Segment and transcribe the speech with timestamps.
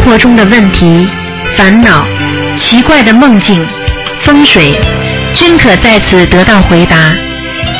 [0.00, 1.06] 生活中的问题、
[1.58, 2.06] 烦恼、
[2.56, 3.62] 奇怪的梦境、
[4.22, 4.74] 风水，
[5.34, 7.14] 均可在此得到回答。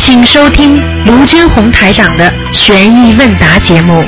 [0.00, 4.04] 请收听卢军红台长的《悬疑问答》节目。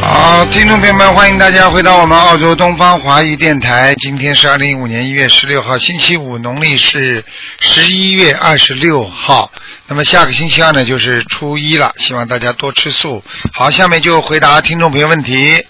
[0.00, 3.94] 好，听众朋友们，欢迎大家回到我们澳洲东方华语电台。
[4.00, 7.24] 今天是二零一五年一月十六号，星期五，农历是
[7.60, 9.52] 十一月二十六号。
[9.88, 13.24] 那么下个星期二呢，就是初一了，希望大家多吃素。
[13.54, 15.66] 好，下面就回答听众朋友问题。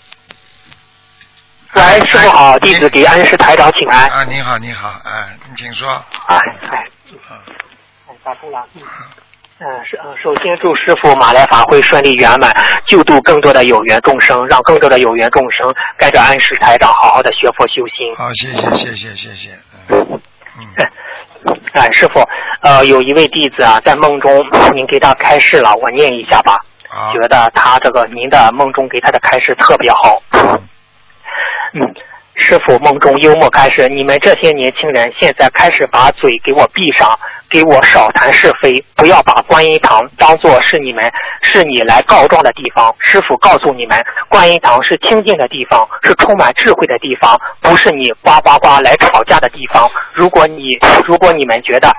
[1.74, 4.08] 喂，师傅好，弟子给安师台长请安。
[4.10, 5.88] 啊，你好，你好，哎，你请说。
[6.26, 8.66] 哎哎，嗯，打通了。
[8.74, 8.82] 嗯，
[9.60, 12.52] 嗯，是嗯，首先祝师傅马来法会顺利圆满，
[12.88, 18.16] 救度更多的有缘众生，让更多的有缘众生跟着安师台长好好的学佛修心。
[18.16, 19.50] 好，谢谢，谢谢，谢谢。
[19.90, 20.20] 嗯
[20.58, 20.66] 嗯，
[21.72, 22.20] 哎，师傅，
[22.62, 26.56] 呃，有一位弟子啊，在梦中您给他开示了，我念一下吧。
[26.88, 30.22] 啊，觉得他这个您的梦中给他的开示特别好。
[31.74, 31.94] 嗯，
[32.40, 37.18] 师傅梦中幽默开始，你们这些年轻人现在开始把嘴给我闭上，
[37.50, 41.04] 给我少谈是非，不要把观音堂当做是你们
[41.42, 42.94] 是你来告状的地方。
[43.00, 49.90] 师傅告诉你们，观音堂是清净的地方，是充满智慧的地方，不是你呱呱呱来吵架的地方。
[50.14, 51.92] 如果你如果你们觉得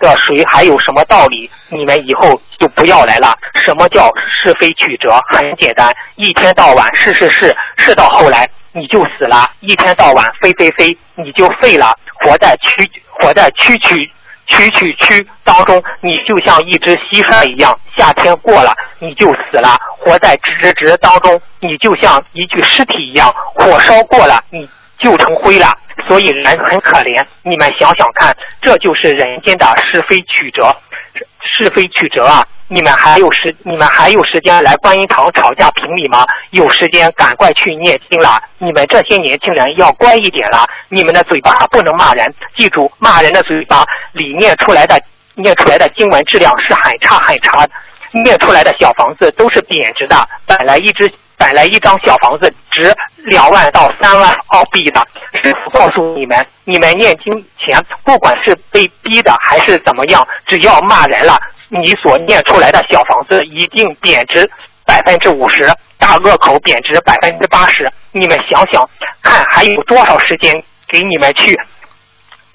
[0.00, 3.36] 这谁还有什么道理，你们以后就不要来了。
[3.54, 5.20] 什么叫是非曲折？
[5.32, 8.48] 很简单，一天到晚是是是是，到后来。
[8.76, 11.96] 你就死了，一天到晚飞飞飞，你就废了。
[12.20, 14.06] 活在蛐活在蛐蛐
[14.48, 17.74] 蛐蛐蛐当中，你就像一只蟋蟀一样。
[17.96, 19.78] 夏天过了，你就死了。
[19.98, 23.34] 活在直直直当中，你就像一具尸体一样。
[23.54, 25.74] 火烧过了，你就成灰了。
[26.06, 27.24] 所以人很可怜。
[27.42, 30.76] 你们想想看，这就是人间的是非曲折，
[31.40, 32.46] 是非曲折啊！
[32.68, 36.26] 你们还有时，你们还有时间来观音堂吵架评理吗？
[36.50, 38.42] 有时间赶快去念经了。
[38.58, 40.66] 你们这些年轻人要乖一点了。
[40.88, 45.00] 你们的嘴巴不能骂人，记住，骂人的嘴巴里念出来的
[45.36, 47.70] 念出来的经文质量是很差很差的，
[48.24, 50.28] 念出来的小房子都是贬值的。
[50.44, 55.06] 本来一只本来一张小房子值两万到三万澳币的。
[55.40, 61.38] 师傅告诉你们，你们念经前不管是被逼的还是怎么样，只要骂人了。
[61.68, 64.48] 你所念出来的小房子一定贬值
[64.84, 65.68] 百分之五十，
[65.98, 67.92] 大恶口贬值百分之八十。
[68.12, 68.88] 你们想想
[69.22, 71.58] 看，还有多少时间给你们去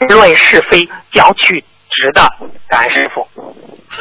[0.07, 0.79] 论是非、
[1.11, 2.25] 讲曲直的？
[2.67, 3.27] 感恩师傅。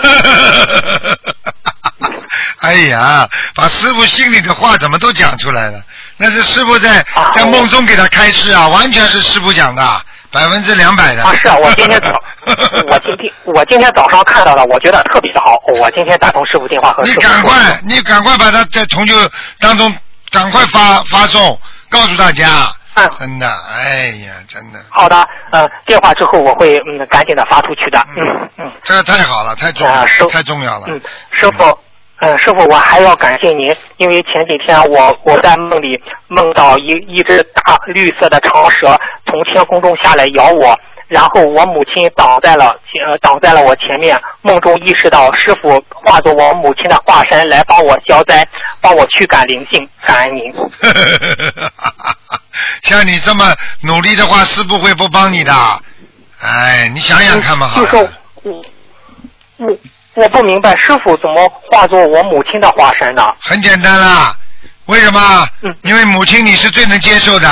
[2.60, 5.82] 哎呀，把师傅心里的话怎么都讲出来了？
[6.16, 7.04] 那是师傅在
[7.34, 9.82] 在梦中给他开示啊，完全是师傅讲的。
[10.32, 11.34] 百分之两百的啊！
[11.34, 12.12] 是啊，我今天早，
[12.88, 15.56] 我今天我今天早上看到了，我觉得特别的好。
[15.78, 17.20] 我今天打通师傅电话和师傅。
[17.20, 19.14] 你赶快，你赶快把它在同学
[19.58, 19.94] 当中
[20.30, 21.58] 赶快发发送，
[21.90, 22.46] 告诉大家。
[22.94, 23.08] 嗯。
[23.18, 24.78] 真的，哎呀，真的。
[24.90, 27.98] 好的，嗯，电话之后我会嗯赶紧的发出去的。
[28.16, 28.72] 嗯嗯。
[28.82, 30.86] 这个太好了，太重要了，太重要了。
[30.88, 31.00] 嗯，
[31.32, 31.78] 师傅。
[32.22, 38.88] 嗯，师傅，我还要感谢您，因为前几天我我在梦里梦到一一只大绿色的长蛇
[39.24, 40.78] 从天空中下来咬我，
[41.10, 42.68] 然后我母亲挡在了
[43.06, 44.18] 呃挡在了我前面。
[44.42, 48.46] 梦中意识到师傅化作我母亲的化身来帮我消灾，
[48.80, 50.54] 帮我驱赶灵性， 感恩您。
[52.82, 53.44] 像你这么
[53.82, 55.52] 努力的话，师傅会不帮你的。
[56.40, 57.96] 哎，你想想看嘛，就是
[58.44, 58.64] 我
[59.58, 59.76] 我。
[60.14, 63.22] 我不明白师傅怎么化作我母亲的化身呢？
[63.40, 64.34] 很简单啦，
[64.86, 65.48] 为什么？
[65.62, 67.48] 嗯，因为母亲你是最能接受的，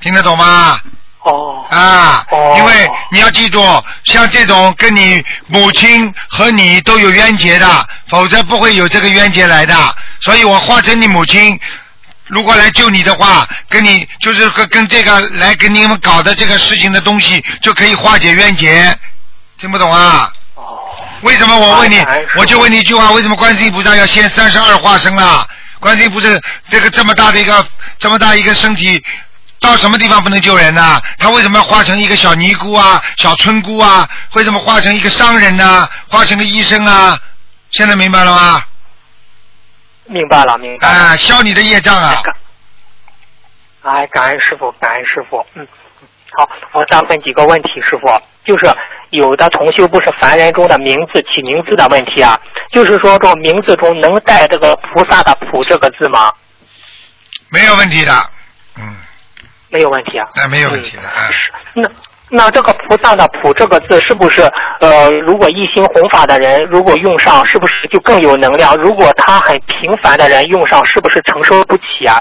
[0.00, 0.78] 听得懂吗？
[1.24, 1.64] 哦。
[1.70, 2.26] 啊。
[2.30, 2.54] 哦。
[2.58, 3.60] 因为你要记住，
[4.04, 9.74] 像这种跟你母亲和你都有冤结的，否则不会有这个冤结来的。
[10.20, 11.58] 所以我化成你母亲，
[12.26, 18.96] 如果来救你的话，跟你就是跟跟这个来跟你们搞的这个事情的东西，就可以化解冤结。
[19.58, 20.32] 听不懂啊？
[21.22, 22.04] 为什么我问你，
[22.36, 25.46] 我就问你一句话：为什么观世音菩萨要先三十二化身啊？
[25.78, 26.28] 观世音菩萨
[26.68, 27.64] 这个这么大的一个
[27.98, 29.04] 这么大一个身体，
[29.62, 31.00] 到什么地方不能救人呢？
[31.18, 34.08] 他为什么要化成一个小尼姑啊、小村姑啊？
[34.34, 35.88] 为什么化成一个商人呢？
[36.08, 37.18] 化成个医生啊？
[37.70, 38.62] 现在明白了吗？
[40.06, 40.88] 明白了，明白。
[40.88, 42.20] 啊，消你的业障啊！
[43.82, 45.46] 哎，感恩师傅，感恩师傅。
[45.54, 45.66] 嗯，
[46.36, 48.06] 好，我再问几个问题，师傅，
[48.44, 48.74] 就是。
[49.12, 52.40] 有的同修不是凡人中的名字起名字的问题啊，
[52.72, 56.32] 就是说这名字中能带这个菩萨的“菩”这个字吗？
[57.50, 58.30] 没有问题的，
[58.78, 58.96] 嗯。
[59.72, 60.26] 没有问题啊。
[60.36, 61.30] 那没有问题的啊。
[61.74, 61.88] 那
[62.28, 64.40] 那这个菩萨的“普”这个字是不是
[64.80, 68.76] 呃，如果一心弘法的人如果用上，是不是就更有能量？
[68.76, 72.16] 如果他很平凡的人用上，是不是承受不起啊？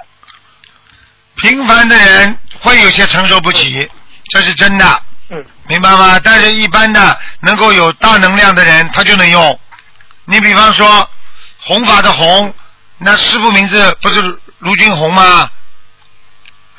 [1.37, 3.89] 平凡的人会有些承受不起，
[4.31, 4.85] 这是真的，
[5.29, 6.19] 嗯明白吗？
[6.21, 9.59] 但是一般的能够有大能量的人，他就能用。
[10.25, 11.09] 你比方说
[11.61, 12.53] 弘法的弘，
[12.97, 14.21] 那师傅名字不是
[14.59, 15.49] 卢俊红吗？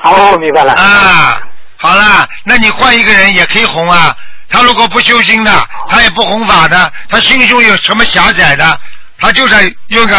[0.02, 0.72] 哦，明白了。
[0.72, 1.40] 啊，
[1.76, 4.14] 好了，那你换一个人也可以红啊。
[4.48, 5.50] 他如果不修心的，
[5.88, 8.78] 他也不弘法的，他心胸有什么狭窄的，
[9.18, 10.16] 他就在用个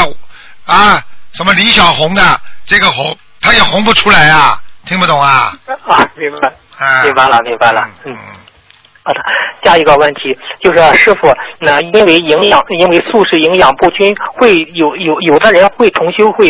[0.66, 1.00] 啊
[1.34, 5.54] 什么李小红的这个红，他也红不出来啊，听不懂啊？
[5.88, 7.88] 啊，明白，啊，明白了，明白了。
[8.06, 8.18] 嗯嗯，
[9.04, 9.20] 好的，
[9.64, 16.50] 下一个问题就是师傅，那因为营养，因为素食营养不均，会有有有的人会重修会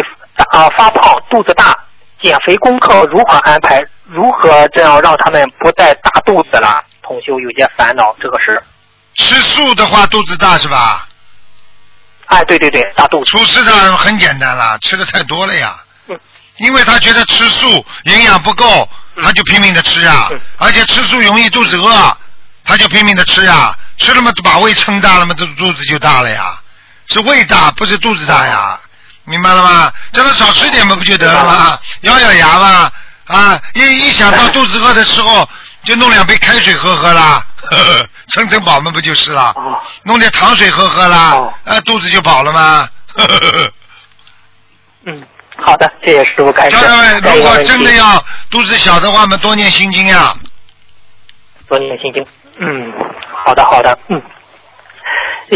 [0.51, 1.77] 啊发胖、肚子大，
[2.24, 3.86] 减肥功课如何安排？
[4.06, 6.84] 如何这样让他们不再大肚子了？
[7.02, 8.64] 同修有些烦恼，这个是。
[9.16, 11.08] 吃素的话肚子大是吧？
[12.28, 13.30] 哎，对对对，大肚子。
[13.30, 15.75] 厨师的很简单了，吃的太多了呀。
[16.08, 16.18] 嗯
[16.58, 22.18] 因为他觉得吃素营养不够，嗯他就拼命的吃啊嗯，而且吃素容易肚子饿，
[22.64, 26.60] 他就拼命的吃啊，吃了嘛把胃撑大了嘛，这肚子就大了呀，
[27.08, 28.80] 是胃大不是肚子大呀，
[29.25, 29.92] 明白了吗？
[30.12, 31.80] 叫他少吃点嘛不就得了吗？
[32.02, 32.92] 咬咬牙嘛，
[33.28, 35.48] 啊，一一想到肚子饿的时候，
[35.84, 39.52] 就弄两杯开水喝喝啦，呵 呵撑撑饱嘛不就是了？
[39.56, 42.90] 哦弄点糖水喝喝啦哦，啊，肚子就饱了吗？
[43.16, 43.72] 呵呵呵
[45.06, 45.24] 嗯，
[45.58, 46.76] 好的，谢谢师傅开始。
[46.76, 50.34] 叫他们如果真的要肚子小的话我们，多念心经呀。
[51.68, 52.26] 多念心经。
[52.60, 52.94] 嗯，
[53.46, 54.22] 好的好的，嗯。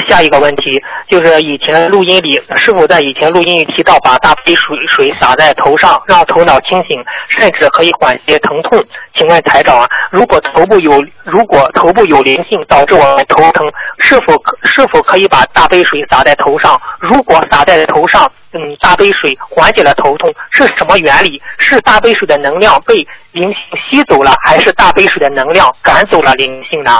[0.01, 8.83] 下一个问题就是以前录音里，师傅在以前录音里提到，把大杯水水洒在头上，让头脑清醒，甚至可以缓解疼痛。
[9.15, 13.65] 请问台长啊，如果头部有如果头部有灵性导致我们头疼，
[13.99, 16.79] 是否可是否可以把大杯水洒在头上？
[16.99, 21.41] 如果洒在头上，嗯，大杯水缓解了头痛，是什么原理？
[21.59, 22.95] 是大杯水的能量被
[23.31, 23.55] 灵性
[23.89, 26.91] 吸走了，还是大杯水的能量赶走了灵性呢？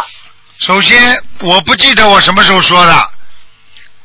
[0.59, 0.99] 首先，
[1.41, 3.11] 我不记得我什么时候说的，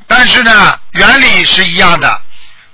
[0.07, 2.21] 但是呢，原理是一样的。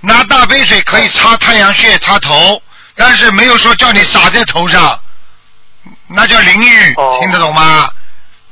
[0.01, 2.61] 拿大杯水可以擦太阳穴、擦头，
[2.95, 4.99] 但是没有说叫你洒在头上，
[6.07, 7.89] 那叫淋浴，哦听得懂吗？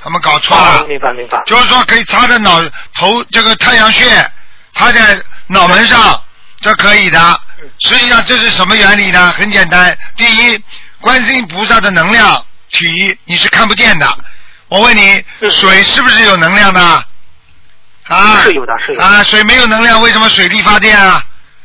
[0.00, 0.80] 他们搞错了。
[0.80, 1.42] 哦明白明白。
[1.46, 2.62] 就是说可以擦在脑
[2.94, 4.30] 头这个太阳穴，
[4.72, 6.22] 擦在脑门上，
[6.60, 7.40] 这可以的。
[7.80, 9.32] 实际上这是什么原理呢？
[9.36, 10.62] 很简单，第一，
[11.00, 14.18] 观世音菩萨的能量体你是看不见的。
[14.68, 17.04] 我问你，嗯水是不是有能量的？
[18.08, 21.22] 啊，是有的是有的啊，水没有能量，为什么水力发电啊？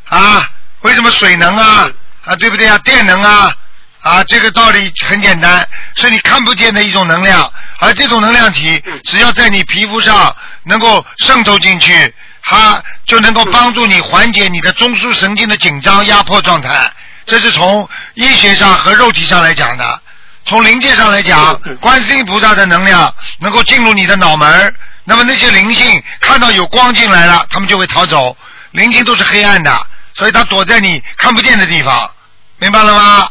[0.09, 0.49] 啊，
[0.81, 1.95] 为什么水能啊嗯？
[2.25, 2.77] 啊，对不对啊？
[2.79, 3.53] 电能啊？
[4.01, 5.65] 啊，这个道理很简单，
[5.95, 12.13] 是你看不见的一种能量，而这种能量体嗯只要在你皮肤上能够渗透进去，
[12.43, 16.91] 它就能够帮助你缓解你的中枢神经的紧张压迫状态。
[17.25, 20.01] 这是从医学上和肉体上来讲的。
[20.45, 24.75] 从灵界上来讲观世音菩萨的能量能够进入你的脑门
[25.05, 28.35] 那么那些灵性看到有光进来了，他们就会逃走。
[28.71, 29.71] 灵性都是黑暗的，
[30.13, 32.09] 所以它躲在你看不见的地方，
[32.57, 33.27] 明白了吗？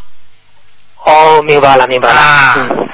[1.05, 2.21] 哦，明白了，明白了。
[2.21, 2.89] 啊嗯。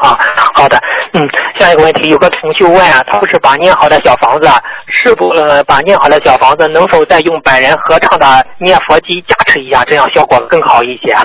[0.00, 0.18] 好，
[0.54, 0.80] 好的，
[1.12, 1.28] 嗯，
[1.58, 11.16] 下一个问题，有个同学问啊，他不是把念好的小房子啊，是不呃把念好的小房子能否再用百人合唱的念佛机加持一下，这样效果更好一些？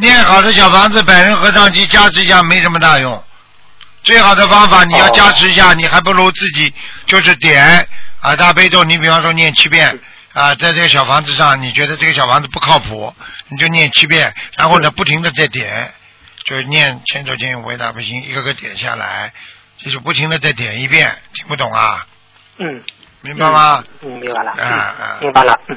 [0.00, 3.22] 念好的小房子，百人合唱机加持一下没什么大用。
[4.02, 6.72] 最好的方法，你要哦加持一下，你还不如自己
[7.04, 7.86] 就是点
[8.22, 10.00] 啊大悲咒，你比方说念七遍
[10.32, 13.14] 啊，在这个小房子上，你觉得这个小房子不靠谱，
[13.48, 15.92] 你就念七遍，然后呢不停的再点，
[16.46, 19.34] 就是念千手千眼为大不行，一个个点下来，
[19.76, 22.06] 就是不停的再点一遍，听不懂啊？
[22.58, 22.82] 嗯，
[23.20, 23.84] 明白吗？
[24.00, 24.54] 嗯，明白了。
[24.56, 25.60] 嗯嗯明白了。
[25.68, 25.76] 嗯。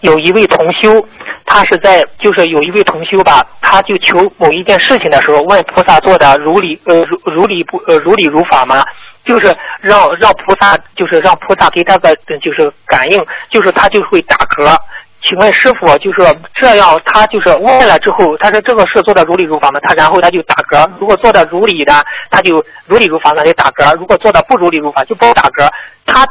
[0.00, 1.06] 有一位同修，
[1.50, 8.84] 他是在就是有一位同修吧，他就求某一件事情的时候，问菩萨做的如理呃如如理不呃如理如法吗？
[9.24, 13.18] 就是让让菩萨就是让菩萨给他个就是感应，
[13.50, 14.76] 就是他就会打嗝。
[15.22, 16.18] 请问师傅，就是
[16.54, 19.80] 这样，他就是问了之后，他说这个事做的如理如法吗？
[19.82, 20.88] 他然后他就打嗝。
[20.98, 21.92] 如果做的如理的，
[22.30, 25.68] 他就如理如法，那就打嗝；如果做的不如理如法，就不打嗝。
[26.06, 26.26] 他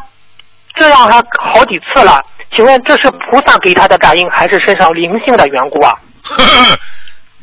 [0.74, 2.24] 这样他好几次了，
[2.56, 5.94] 请问这是菩萨给他的感应，还是身上灵性的缘故啊？
[6.24, 6.80] 呵呵，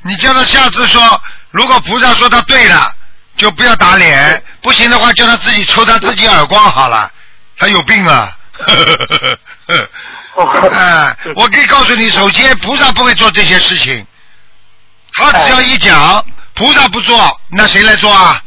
[0.02, 2.92] 你叫他下次说，如果菩萨说他对了，
[3.36, 7.10] 就不要打脸；不行的话，叫他自己抽他自己耳光好了。
[7.56, 8.36] 他有病啊！
[10.72, 14.04] 哎，我可以告诉你，首先菩萨不会做这些事情，
[15.12, 18.42] 他只要一讲，菩萨不做，那谁来做啊？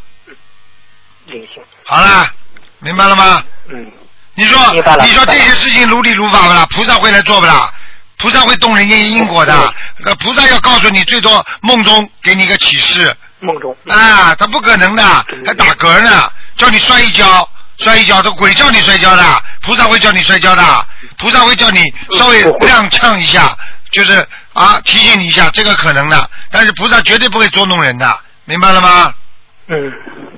[1.27, 2.29] 灵性，好了，
[2.79, 3.43] 明白了吗？
[3.69, 3.91] 嗯，
[4.37, 4.71] 你说
[5.03, 6.67] 你说这些事情如理如法不啦？
[6.69, 7.73] 菩萨会来做不啦？
[8.17, 9.53] 菩萨会动人间因果的。
[9.53, 13.15] 嗯，呃菩萨要告诉你，最多梦中给你一个启示。
[13.39, 15.03] 梦中，啊，他不可能的，
[15.43, 20.85] 还打嗝呢，叫你摔一跤，摔一跤，这鬼叫你摔跤的，菩萨会叫你摔跤的，
[21.17, 23.57] 菩萨会叫你稍微踉跄一下，
[23.91, 29.11] 就是啊提醒你一下，这个可能的，但是菩萨绝对不会捉弄人的，明白了吗？
[29.67, 29.91] 嗯，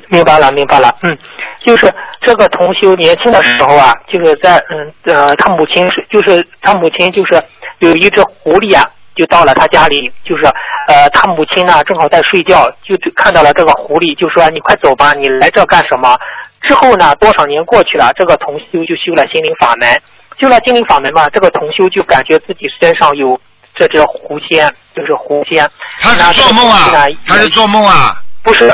[0.07, 0.93] 明白了，明白了。
[1.03, 1.17] 嗯，
[1.59, 7.41] 就是这个同修年轻的时候啊，就是在嗯呃，他母亲是就是他母亲就是
[7.79, 10.45] 有一只狐狸啊，就到了他家里，就是
[10.87, 16.17] 呃他母亲呢正好在睡觉，就看到了这个狐狸，就说你快走吧，你来这干什么？
[16.61, 20.01] 之后呢，多少年过去了，这个同修就修了心灵法门，
[20.39, 23.39] 修了心灵法门嘛，这个同修就感觉自己身上有
[23.75, 25.69] 这只狐仙，就是狐仙。
[26.01, 27.07] 他是做梦啊？
[27.25, 28.67] 他是做梦啊，不是，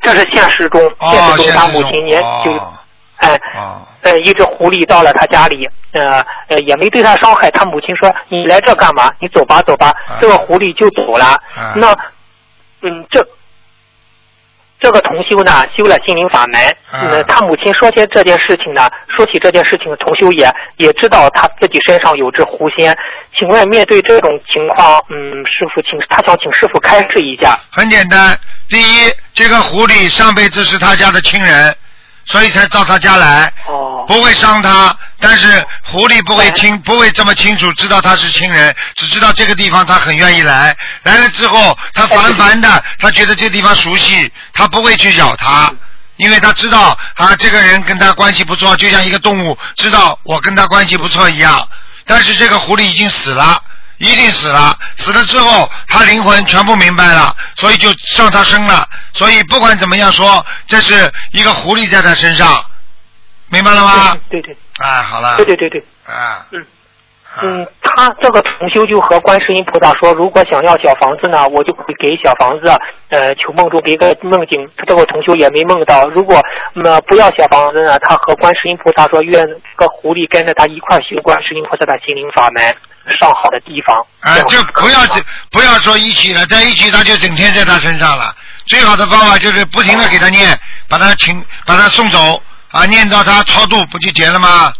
[0.00, 2.72] 这是现实中，哦，现实中他母亲年就哦
[3.16, 3.82] 哎哦。
[4.02, 7.50] 呃一只狐狸到了他家里，呃呃也没对他伤害。
[7.52, 9.08] 他母亲说：“你来这干嘛？
[9.20, 9.92] 你走吧走吧。
[10.20, 11.24] 这个狐狸就走了。
[11.26, 11.92] 啊那
[12.82, 13.24] 嗯这。
[14.82, 16.60] 这个同修呢，修了心灵法门。
[16.90, 22.96] 啊嗯，他母亲说起这件事情呢，说起这件事情，同修也也知道他自己身上有只狐仙。
[23.38, 27.58] 请问，面对这种情况，嗯，师傅请他想请师傅开示一下。
[27.70, 28.36] 很简单，
[28.68, 31.74] 第一，这个狐狸上辈子是他家的亲人，
[32.24, 34.96] 所以才到他家来，哦，不会伤他。
[35.18, 40.76] 但是狐狸不会清，不会这么清楚知道他是亲人，只知道这个地方他很愿意来。
[41.02, 45.72] 来了之后，他烦烦的， 他觉得这地方熟悉，他不会去咬他。
[46.16, 51.68] 因为他知道啊，这个人跟他关系不错，就像一个动物知道我跟他关系不错一样。
[52.04, 53.60] 但是这个狐狸已经死了，
[54.06, 54.76] 一定死了。
[54.96, 58.86] 死了之后，他灵魂全部明白了，所以就上他身了。
[59.14, 62.64] 所以不管怎么样说，这是一个狐狸在他身上，
[63.48, 64.16] 明白了吗？
[64.28, 65.36] 对对啊，好了。
[65.36, 65.84] 对对对对。
[66.06, 66.46] 啊。
[66.50, 67.40] 嗯啊。
[67.42, 72.66] 嗯，他这个同修就和观世音菩萨说，如果想要小房子呢，我就会给小房子，
[73.08, 74.68] 呃，求梦中给个梦境。
[74.76, 76.08] 他这个同修也没梦到。
[76.08, 76.42] 如果
[76.74, 82.76] 那、不要小房子呢，他和观世音菩萨说，愿这个狐狸跟着他一块修观世音菩萨的心灵法门，
[83.20, 83.96] 上好的地方。
[84.20, 88.34] 啊，就不要可以吗不要说一起了，在一起他就整天在他身上了。
[88.66, 94.72] 最好的方法就是不停的给他念，把他请，把他送走啊，念到他超度，不就结了吗？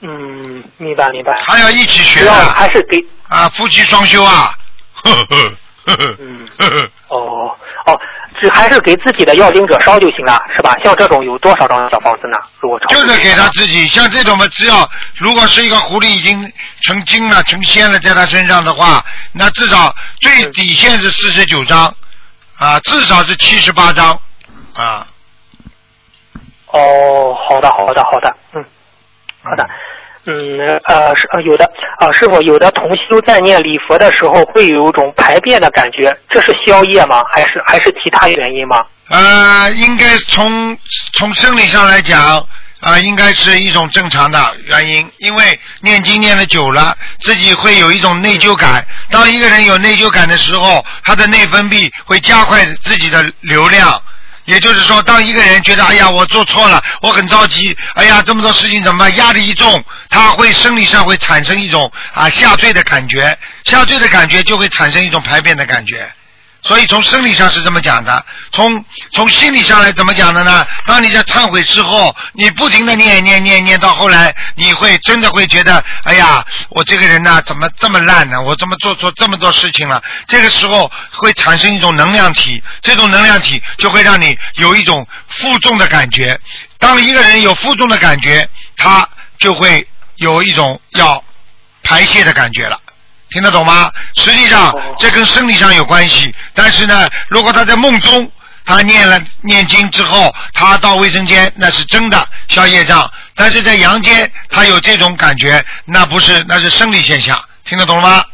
[0.00, 1.32] 嗯，明白明白。
[1.46, 2.96] 还要一起学主要的还是给
[3.28, 4.54] 啊，夫妻双修啊。
[4.92, 5.52] 呵呵
[5.86, 8.00] 嗯呵呵哦哦，
[8.40, 10.76] 只还是给自己的要经者烧就行了，是吧？
[10.82, 12.36] 像这种有多少张小房子呢？
[12.58, 16.52] 如果就是给他自己，像这种嘛，只要如果是一个狐狸已经
[16.82, 21.94] 成精了、成仙了，在他身上的话，那至少最底线是四十九张，
[22.58, 24.18] 啊，至少是七十八张，
[24.74, 25.06] 啊，
[26.72, 28.64] 哦，好的，好的，好的，嗯，
[29.44, 29.70] 好的，嗯，
[30.26, 31.64] 呃，是呃有的，
[31.98, 37.22] 啊、师傅，有的同修在念礼佛的时候会有一种排便的感觉，这是宵夜吗？
[37.32, 38.84] 还是还是其他原因吗？
[39.08, 40.76] 呃，应该从
[41.14, 42.44] 从生理上来讲，
[42.80, 48.84] 啊、应该是一种正常的原因，因为念经念的久了，自己会有一种内疚感。
[49.10, 54.02] 当一个人有内疚感的时候，他的内分泌会加快自己的流量。
[54.46, 59.14] 也就是说，当一个人觉得哎呀我做错了，我很着急，哎呀这么多事情怎么办？
[59.16, 66.10] 压力一重，他会生理上会产生一种啊下坠的感觉，下坠的感觉就会产生一种排便的感觉。
[66.66, 70.66] 所以从生理上是这么讲的，从从心理上来怎么讲的呢？
[70.84, 78.42] 当你在忏悔之后，你不停的念念念念到后来，你会真的会觉得，哎呀，我这个人呐、怎么这么烂呢？
[78.42, 80.02] 我怎么做错这么多事情了？
[80.26, 86.38] 这个时候会产生一种能量体，这种能量体就会让你有一种负重的感觉。
[86.78, 89.08] 当一个人有负重的感觉，他
[89.38, 91.22] 就会有一种要
[91.84, 92.80] 排泄的感觉了。
[93.36, 93.92] 听得懂吗？
[94.14, 98.32] 实际上哦这跟生理上有关系，但是呢，如果他在梦中，
[98.64, 107.38] 他念了念经之后，他到卫生间，那是真的消业障；但是在阳间，他有这种感觉，那不是，那是生理现象。
[107.64, 108.24] 听得懂了吗？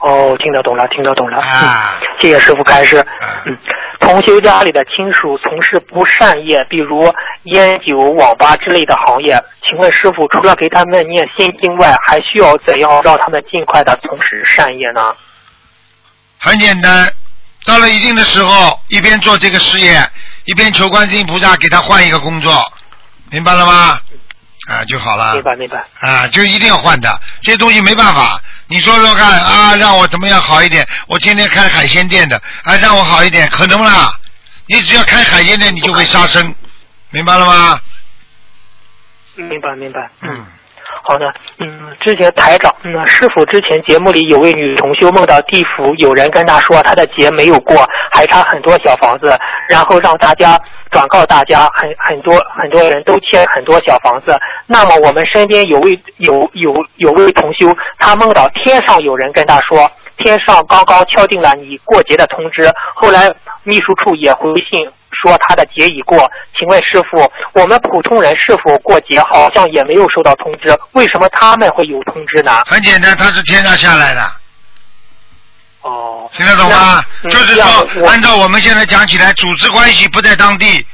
[0.00, 1.38] 哦，听得懂了，听得懂了。
[1.38, 2.96] 啊嗯，谢谢师傅开示。
[2.96, 3.06] 啊
[3.44, 3.56] 嗯，
[4.00, 7.14] 同修家里的亲属从事不善业，比如
[7.44, 15.14] 烟酒、网吧之类的行业，请问师傅，除了给他们念心经外，还需要怎样让他们尽快的从事善业呢？
[16.38, 17.12] 很简单，
[17.64, 20.00] 到了一定的时候，一边做这个事业，
[20.46, 22.52] 一边求观世音菩萨给他换一个工作，
[23.30, 24.00] 明白了吗？
[24.70, 25.42] 啊就好了明。
[25.42, 25.84] 白明白。
[26.00, 28.40] 啊，就一定要换的，这东西没办法。
[28.68, 30.86] 你说说看啊，让我怎么样好一点？
[31.08, 34.14] 我天天开海鲜店的，啊，让我好一点，可能啦。
[34.66, 36.54] 你只要开海鲜店，你就会杀生，
[37.10, 37.80] 明白了吗？
[39.34, 40.08] 明白明白。
[40.22, 40.46] 嗯。
[41.02, 47.76] 好的，嗯，之前台长，嗯，师傅之前节目里有位女同修梦到地府有人跟她说她的劫没有过，
[48.12, 49.36] 还差很多小房子，
[49.68, 54.36] 然后让大家转告大家，很很多很多人都欠很多小房子。
[54.66, 63.28] 那么我们身边有位有有有位同修，他梦到天上有人跟他说，天上刚刚敲定了你过节的通知，后来
[63.64, 64.88] 秘书处也回信
[65.22, 66.30] 说他的节已过。
[66.56, 70.78] 请问师傅，我们普通人是否过节好像也没有收到通知？
[70.92, 72.62] 为什么他们会有通知呢？
[72.66, 74.30] 很简单，他是天上下来的，
[75.82, 77.04] 哦，听得懂吗？
[77.22, 80.86] 嗯就是说，按照我们现在讲起来，组织关系不在当地，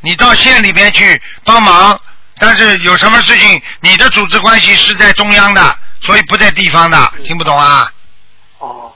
[0.00, 2.00] 你到县里边去帮忙，
[2.38, 7.90] 但是有什么事情，你的组织关系是在中央的，所以不在地方的，听不懂啊？
[8.58, 8.92] 哦，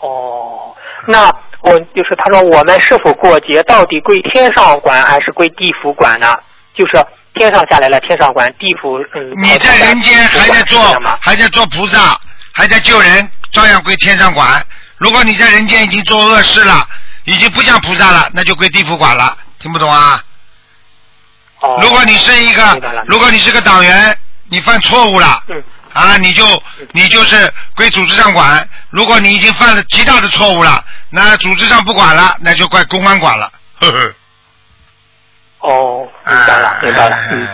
[0.00, 0.74] 哦，
[1.06, 6.32] 那我就是他说我们是否过节到底归天上管还是归地府管呢？
[6.74, 9.32] 就是天上下来了，天上管，地府嗯。
[9.42, 10.80] 你在人间还在做？
[11.20, 12.16] 还在做菩萨，
[12.52, 14.64] 还在救人，照样归天上管。
[14.96, 16.86] 如果你在人间已经做恶事了，
[17.24, 19.36] 已经不像菩萨了，那就归地府管了。
[19.58, 20.22] 听不懂啊？
[21.60, 21.78] 哦。
[21.82, 22.62] 如果你是一个
[23.06, 24.16] 如果你是个党员，
[24.48, 25.62] 你犯错误了，嗯
[25.98, 26.44] 啊，你就
[26.92, 28.68] 你就是归组织上管。
[28.90, 33.50] 如果你已经犯了极大的错误了，那组织上不管了，那就怪公安管了。
[33.80, 34.12] 呵呵。
[35.60, 37.48] 哦，明白了，明白了，嗯。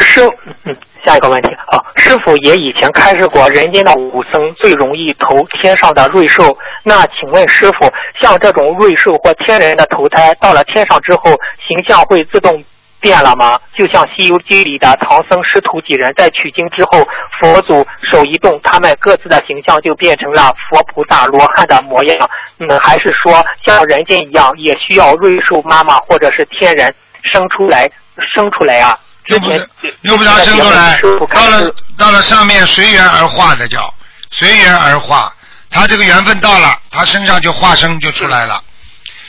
[0.00, 0.20] 师，
[0.62, 6.56] 嗯，下一个问题啊，师傅也以前开示过，人间的武僧最容易投天上的瑞兽。
[6.84, 11.34] 那请问师傅，像这种瑞兽或天人的投胎，到了天上之后，
[11.66, 12.62] 形象会自动
[13.00, 13.58] 变了吗？
[13.78, 17.06] 就像《西游记》里的唐僧师徒几人在取经之后，
[17.38, 22.30] 佛祖手一动，他们各自的形象就变成了佛菩萨、罗汉的模样。
[22.58, 27.90] 嗯，还是说像人间一样，也需要瑞兽妈妈或者是天人生出来
[28.34, 28.98] 生出来啊？
[29.26, 29.56] 用不着
[30.02, 30.98] 用不着生出来，
[31.34, 33.92] 到了到了上面随缘而化的叫
[34.30, 35.30] 随缘而化，
[35.70, 38.62] 他这个缘分到了，他身上就化身就出来了。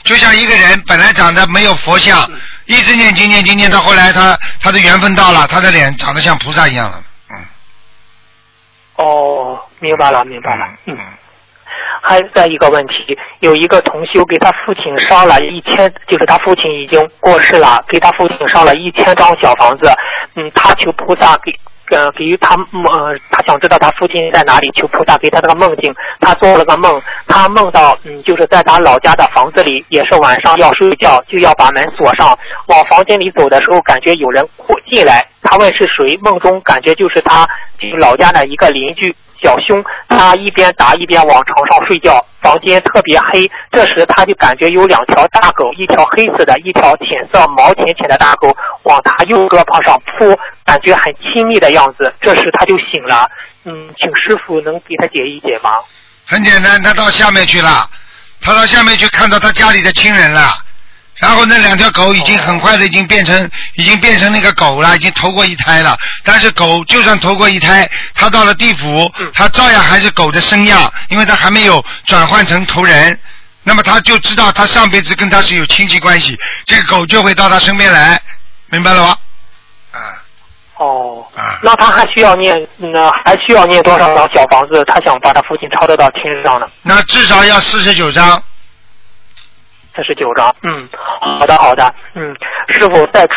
[0.05, 2.17] 就像一个人本来长得没有佛像，
[2.69, 7.03] 一直念经念经念到后来他他的缘分到了，他的脸长得像菩萨一样了。
[7.31, 7.45] 嗯，
[8.97, 10.67] 哦，明白了，明白了。
[10.85, 10.99] 嗯嗯，
[12.03, 19.91] 还再一个问题，有一个同修给他父亲烧了一千，就是他父亲已经过世了，给他父亲烧了一千张小房子。
[20.35, 21.51] 嗯，他求菩萨给。
[21.91, 25.93] 呃，给予他呃，他想知道他父亲在哪里，求菩萨给他这个梦境。
[26.19, 32.37] 他做了个梦，他梦到嗯，就是在他老家的房子里，也是晚上要睡觉，就要把门锁上。
[32.67, 34.45] 往房间里走的时候，感觉有人
[34.89, 37.47] 进来，他问是谁，梦中感觉就是他
[37.99, 43.49] 老家的一个邻居小兄，他一边打一边往床上睡觉，房间特别黑。
[43.71, 52.13] 这时他就感觉有两条大狗，一条黑色的，一条浅色毛浅浅的大狗往他右胳膊上扑，感觉很亲密的样子。
[52.19, 53.29] 这时他就醒了，
[53.65, 55.71] 嗯，请师傅能给他解一解吗？
[56.25, 57.89] 很简单，他到下面去了，
[58.41, 60.41] 他到下面去看到他家里的亲人了。
[61.19, 65.97] 然后那两条狗已经很快的已经变成已经变成那个狗了，已经投过一胎了。
[66.23, 73.19] 但是狗就算投过一胎，它到了地府，它照样还是狗的生样，因为它还没有转换成投人。
[73.63, 78.19] 那么他就知道他上辈子跟他是有亲戚关系，这个狗就会到他身边来，
[78.67, 79.17] 明白了吗？
[79.91, 79.99] 啊
[80.77, 84.83] 哦，啊，那他还需要念，那还需要念多少张小房子？
[84.87, 86.67] 他想把他父亲超度到天上呢？
[86.81, 88.41] 那至少要四十九章。
[89.95, 90.55] 四十九章。
[90.63, 90.87] 嗯，
[91.39, 91.93] 好的好的。
[92.15, 92.35] 嗯，
[92.67, 93.27] 师傅在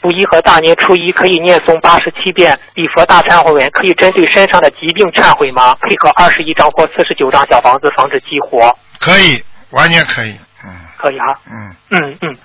[0.00, 5.74] 初一和大年初一可以念诵八十七遍礼佛大忏悔文，可以针对身上的疾病忏悔吗？
[5.80, 10.32] 配合二十一章或四十九章小房子防止激活，可以，完全可以。
[10.64, 12.36] 嗯可以哈、嗯，嗯嗯。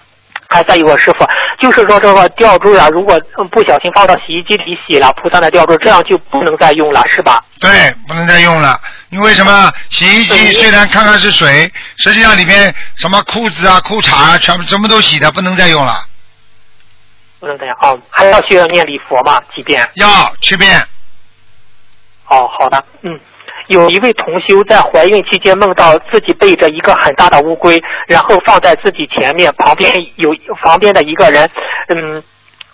[0.50, 1.28] 还在有个师傅，
[1.60, 7.44] 就是说这个吊坠啊，如果嗯不小心放到洗衣机里洗了，菩萨的吊坠，这样就不能再用了，是吧？
[7.60, 7.70] 对，
[8.08, 8.80] 不能再用了。
[9.10, 9.72] 因为什么？
[9.90, 16.06] 洗衣机虽然看看是水，实际上里面什么裤子啊、裤衩啊，全部什么都洗的，不能再用了。
[17.40, 19.42] 不能这样哦，还要需要念礼佛吗？
[19.56, 19.88] 几遍？
[19.96, 20.08] 要
[20.42, 20.82] 七遍。
[22.28, 23.20] 哦，好的，嗯。
[23.68, 27.76] 有一位同修在怀孕期间梦到自己背着一个很大的乌龟，
[28.08, 31.50] 然后放在自己前面，旁边有旁边的一个人，
[31.90, 32.24] 嗯，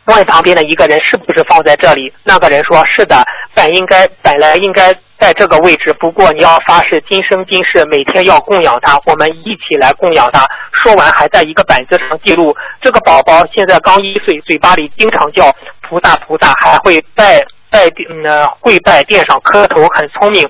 [0.06, 2.13] 问旁边的一个人是不是放在这里？
[2.23, 3.23] 那个人说是的，
[3.56, 10.47] 本应该本来应该在这个位置，不过你要发誓今生今世每天要供养他，我们一起来供养他。
[10.71, 15.51] 说完还在一个板子上记录，这个宝宝现在刚一岁，嘴巴里经常叫
[15.82, 17.39] 菩萨菩萨，还会拜
[17.71, 20.47] 拜嗯跪拜垫上磕头，很聪明。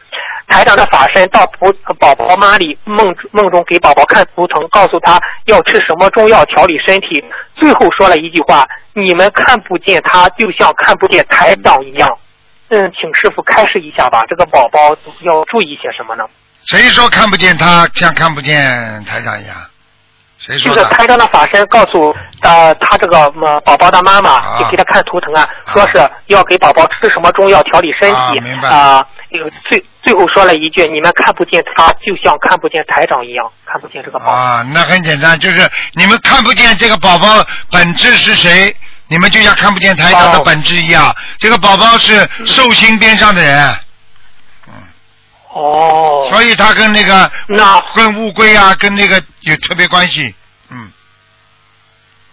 [0.53, 7.25] 台长的法身到菩宝宝妈里梦梦中给宝宝看图腾，告诉他要吃什么中药调理身体。
[7.55, 8.63] 最后说了一句话：
[8.93, 12.07] 你们看不见他，就像看不见台长一样。
[12.69, 16.23] 嗯，请师傅开示一下吧，这个宝宝要注意些什么呢？
[16.67, 19.55] 谁说看不见他像看不见台长一样？
[20.37, 20.83] 谁说的？
[20.83, 29.07] 就是台长的法身告诉呃他这个呃宝宝的妈妈，啊就给他看图腾啊，说是要给宝宝吃什么中药调理身体啊明白啊。
[29.37, 34.31] 有最最后说了一句：“你们看不见他，就像看不见台长一样，看不见这个宝宝。
[34.31, 37.27] 啊，那很简单，就是你们看不见这个宝宝
[37.71, 38.75] 本质是谁，
[39.07, 41.15] 你们就像看不见台长的哦本质一样。
[41.37, 43.75] 这个宝宝是寿星边上的人，
[44.67, 44.73] 嗯
[45.53, 50.35] 哦，所以他跟那个那跟乌龟啊，跟那个有特别关系。
[50.69, 50.91] 嗯，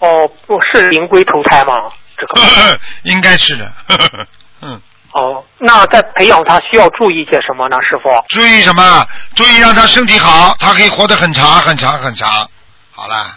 [0.00, 1.72] 哦不是灵龟投胎吗？
[2.18, 3.72] 这个 应该是的。
[4.60, 4.78] 嗯，
[5.12, 8.08] 哦，那在培养他需要注意些什么呢，师傅？
[8.28, 9.06] 注意什么？
[9.34, 12.48] 注意让他身体好，他可以活得很长很长很长。
[12.92, 13.36] 好了。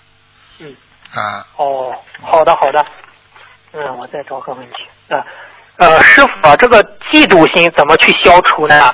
[0.59, 0.75] 嗯。
[1.13, 2.85] 啊，哦，好的好的。
[3.73, 4.75] 嗯，我再找个问题。
[5.07, 5.17] 呃
[5.77, 8.93] 呃，师傅啊，这个嫉妒心怎么去消除呢？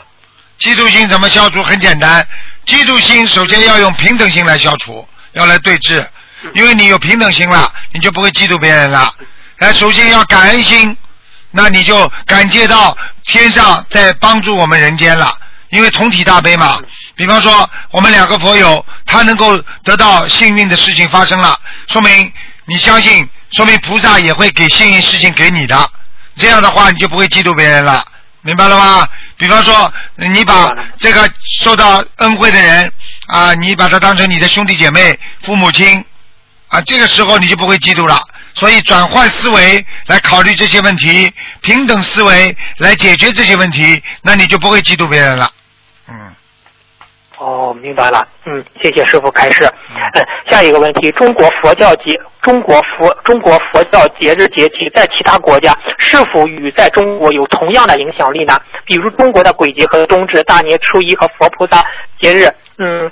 [0.58, 1.62] 嫉妒心怎么消除？
[1.62, 2.26] 很简单，
[2.66, 6.06] 嫉妒心首先要用平等心来消除，要来对峙，
[6.54, 9.14] 因为你有平等心了，你就不会嫉妒别人了。
[9.58, 10.96] 哎，首先要感恩心，
[11.52, 15.36] 那你就感觉到天上在帮助我们人间了，
[15.70, 16.80] 因为同体大悲嘛。
[17.16, 22.32] 比方说，我们两个佛友，他能够得到幸运的事情发生了，说明
[22.66, 25.90] 你相信，说明菩萨也会给幸运事情给你的。
[26.36, 28.06] 这样的话，你就不会嫉妒别人了，
[28.42, 29.08] 明白了吗？
[29.36, 31.30] 比方说，你把这个
[31.62, 32.92] 受到恩惠的人
[33.28, 36.06] 啊，你把他当成你的兄弟姐妹、父母亲
[36.68, 38.22] 啊，这个时候你就不会嫉妒了。
[38.60, 45.50] 所以转换思维来考虑这些问题，平等思维来解决这些问题，那你就不会嫉妒别人了。
[46.10, 46.36] 嗯，
[47.38, 48.28] 哦，明白了。
[48.46, 49.64] 嗯，谢谢师傅开示。
[49.90, 49.96] 嗯，
[50.48, 58.60] 下一个问题：中国佛教节，中国佛中国佛教节日节气在其他国家是否与在中国有同样的影响力呢？
[58.84, 61.82] 比如中国的鬼节和冬至、大年初一和佛菩萨
[62.20, 62.50] 节日。
[62.78, 63.10] 嗯，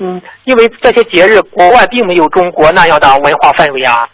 [0.00, 4.08] 嗯，因为这些节日国外并没有中国那样的文化氛围啊。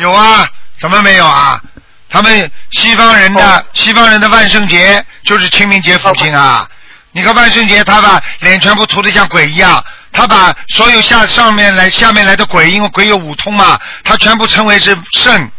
[0.00, 1.60] 有啊，怎么没有啊？
[2.08, 6.68] 他们西方人的、哦西方人的万圣节就是清明节附近啊。
[7.12, 15.50] 你看万圣节，他把脸全部涂得像鬼一样，他把所有下上面来下面来的鬼，因为鬼有五通嘛，他全部称为是圣，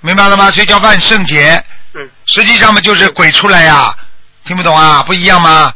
[0.00, 0.50] 明白了吗？
[0.50, 1.62] 所以叫万圣节。
[1.94, 2.08] 嗯。
[2.26, 3.94] 实际上嘛，就是鬼出来呀，
[4.44, 5.02] 听不懂啊？
[5.02, 5.72] 不一样吗？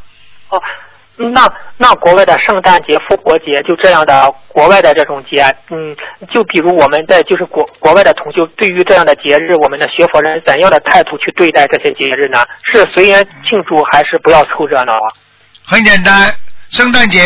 [0.50, 0.60] 哦，
[1.16, 5.94] 那那国外的圣诞节、复活节就这样的国外的这种节，嗯，
[6.32, 12.44] 就比如我们在就是国国外的同修，对于这样的节日，我们的学佛人怎样的态度去对待这些节日呢？
[12.64, 15.06] 是随缘庆祝，还是不要凑热闹啊？
[15.64, 16.34] 很简单，
[16.70, 17.22] 圣诞节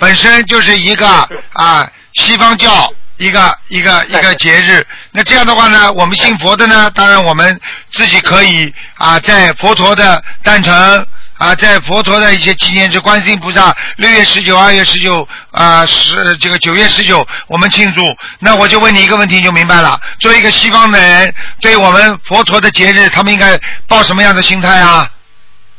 [0.00, 1.06] 本身就是一个
[1.52, 4.84] 啊西方教一个一个一个节日。
[5.12, 7.60] 那这样的话呢，我们信佛的呢，当然我们
[7.92, 11.06] 自己可以啊，在佛陀的诞辰。
[11.42, 18.16] 啊，在佛陀的一些纪念日，观世音菩萨六月十九、二月十九啊，十这个九月十九，我们庆祝。
[18.38, 20.00] 那我就问你一个问题，你就明白了。
[20.20, 25.10] 作为一个西方的人，对我们佛陀的节日，他们应该抱什么样的心态啊？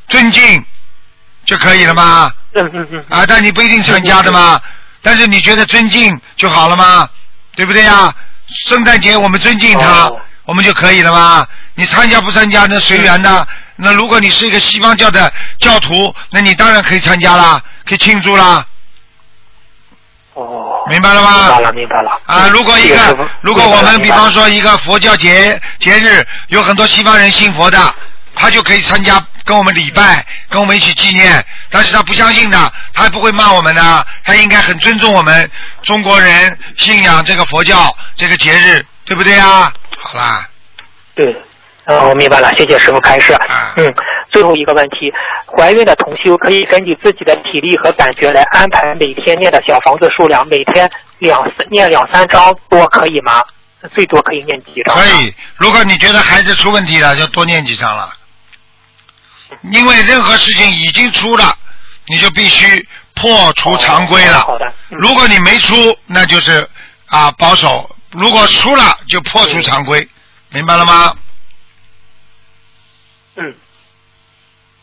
[0.09, 0.65] 尊敬
[1.45, 2.29] 就可以了吗？
[2.55, 3.05] 嗯嗯嗯。
[3.07, 4.59] 啊，但你不一定参加的嘛。
[5.01, 7.07] 但是你觉得尊敬就好了吗？
[7.55, 8.13] 对不对呀？
[8.65, 11.47] 圣诞节我们尊敬他，哦我们就可以了吗？
[11.75, 13.47] 你参加不参加那随缘的。
[13.83, 18.65] 那如果你是一个西方教的教徒，那你当然可以参加啦，可以庆祝啦。
[20.33, 20.69] 哦。
[20.89, 21.47] 明白了吗？
[21.47, 22.11] 明白了，明白了。
[22.25, 27.95] 啊，如果一个，如果我们比方说一个佛教节节日，有很多西方人信佛的，
[28.35, 31.45] 他就可以参加跟我们礼拜，跟我们一起纪念。
[31.69, 35.49] 但是他不相信的，他不会骂我们的，他应该很尊重我们
[35.83, 39.71] 中国人信仰这个佛教这个节日，对不对啊？
[40.01, 40.49] 好啦，
[41.15, 41.33] 对，
[41.85, 43.33] 呃，我明白了，谢谢师傅开示。
[43.33, 43.93] 啊嗯，
[44.31, 45.11] 最后一个问题，
[45.57, 53.43] 怀孕的同修可以根据自己的体力和感觉来安排每天念的小房子数量，每天两三念两三张多可以吗？
[53.93, 54.95] 最多可以念几张？
[54.95, 55.05] 可。
[55.21, 55.33] 以。
[55.57, 58.09] 如果你觉得孩子出问题了，就多念几张了。
[59.71, 61.53] 因为任何事情已经出了，
[62.07, 64.37] 你就必须破除常规了。
[64.37, 64.65] 哦好的。
[64.89, 65.75] 嗯如果你没出，
[66.07, 66.65] 那就是
[67.07, 67.67] 啊保守；
[68.11, 70.07] 如果出了，就破除常规，
[70.49, 71.13] 明白了吗？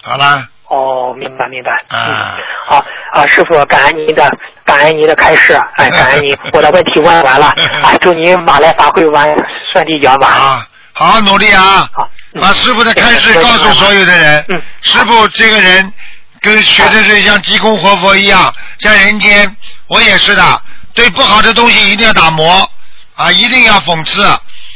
[0.02, 1.72] 好啦，哦，明白明白。
[1.88, 2.36] 啊嗯，
[2.68, 4.30] 好啊，师傅，感恩您的
[4.64, 7.46] 感恩您的开示，哎，感恩您， 我的问题问完了，
[7.82, 9.34] 啊， 祝您马来法会完
[9.72, 10.30] 顺利圆满。
[10.30, 11.88] 啊，好好努力啊！
[11.92, 14.44] 好，嗯把师傅的开示告诉所有的人。
[14.48, 15.92] 嗯师傅这个人
[16.40, 19.54] 跟学的是像济公活佛一样，在人间
[19.88, 20.62] 我也是的，
[20.94, 22.68] 对不好的东西一定要打磨
[23.16, 24.22] 啊，一定要讽刺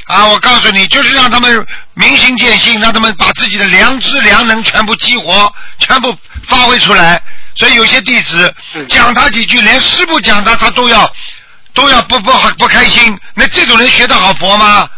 [0.07, 0.27] 啊！
[0.27, 6.17] 我告诉你，就是让他们明心见性，让他们把自己的良知良能全部激活，全部
[6.49, 7.23] 发挥出来。
[7.57, 11.11] 所以有些弟子嗯讲他几句，连师傅讲他他都要
[11.73, 14.89] 都要不不不开心，那这种人学得好佛吗？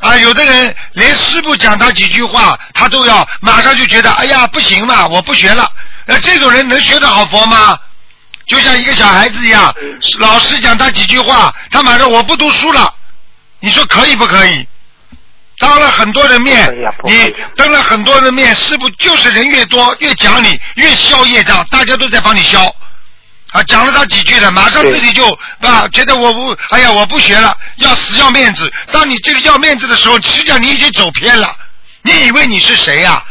[0.00, 5.70] 啊，有的人连师傅讲他几句话，他都要马上就觉得，哎呀，不行嘛，我不学了。
[6.04, 7.78] 那这种人能学得好佛吗？
[8.46, 9.74] 就像一个小孩子一样，
[10.18, 12.92] 老师讲他几句话，他马上我不读书了。
[13.60, 14.68] 你说可以不可以？
[15.58, 16.70] 当了很多人面
[17.04, 22.64] 你当了很多人面，师傅就是人越多越讲你，越消业障，大家都在帮你消。
[23.52, 25.26] 啊，讲了他几句了，马上自己就
[25.60, 28.70] 啊，觉得我不，哎呀，我不学了，要死要面子。
[28.92, 31.56] 当你这个要面子的时候，实际上你已经走偏了。
[32.02, 33.24] 你以为你是谁呀、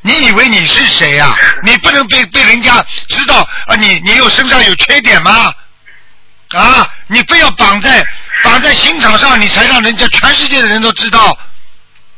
[0.00, 5.54] 你以为你是谁呀、你不能被被人家知道啊，你你有身上有缺点吗？
[6.48, 8.06] 啊，你非要绑在
[8.46, 11.36] 绑在刑场上，你才让人家全世界的人都知道。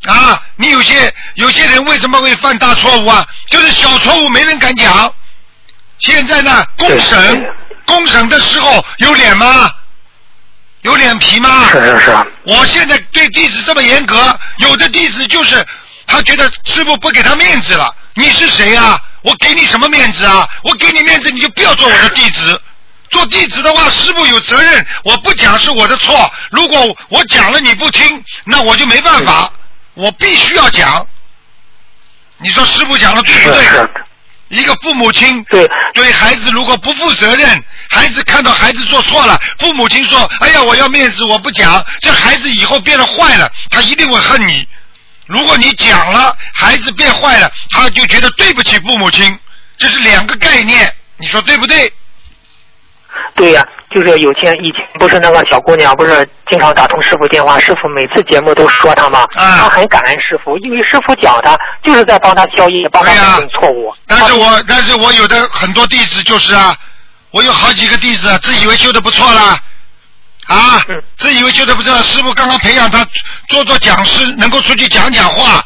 [0.07, 3.27] 啊，你有些有些人为什么会犯大错误啊？
[3.49, 5.13] 就是小错误没人敢讲。
[5.99, 7.45] 现在呢，公审
[7.87, 9.71] 公审的时候有脸吗？
[10.83, 11.67] 有脸皮吗？
[11.73, 15.67] 是是是，我现在对弟子这么严格，有的弟子就是
[16.07, 17.93] 他觉得师傅不给他面子了。
[18.15, 19.01] 你是谁啊？
[19.23, 20.47] 我给你什么面子啊？
[20.63, 22.61] 我给你面子，你就不要做我的弟子。
[23.11, 26.31] 做弟子的话，师傅有责任，我不讲是我的错。
[26.51, 29.53] 如果我讲了你不听，那我就没办法，
[29.95, 31.07] 我必须要讲。
[32.39, 33.89] 你说师傅讲的对不对？
[34.49, 44.67] 一个父母亲对，对孩子如果不负责任，孩子看到孩子做错了，父母亲说：“哎呀，我要面子，我不讲。”这孩子以后变得坏了，他一定会恨你。
[45.27, 49.39] 如果你讲了，孩子变坏了，他就觉得对不起父母亲，
[49.77, 51.93] 这是两个概念，你说对不对？
[53.35, 63.95] 对呀、就是有天以前不是那个小姑娘，不是经常打通师傅电话，师傅每次节目都说她嘛，啊她很感恩师傅，因为师傅讲她就是在帮她消业，帮她对呀改正错误。
[64.07, 66.77] 但是我但是我有的很多弟子就是啊，
[67.31, 69.59] 我有好几个弟子啊自以为修的不错啦，
[70.47, 73.07] 啊嗯，自以为修的不错，师傅刚刚培养他
[73.49, 75.65] 做做讲师，能够出去讲讲话，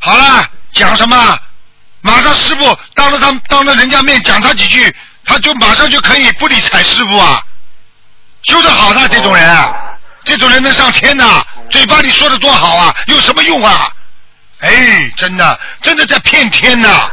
[0.00, 1.38] 好了，讲什么？
[2.04, 4.92] 马上师傅当着他当着人家面讲他几句，
[5.24, 7.42] 他就马上就可以不理睬师傅啊，
[8.42, 9.72] 修得好的这种人啊，
[10.24, 13.88] 这种人能上天呐、嘴巴里说的多好啊，有什么用啊？
[14.60, 17.08] 哎，真的，真的在骗天呐、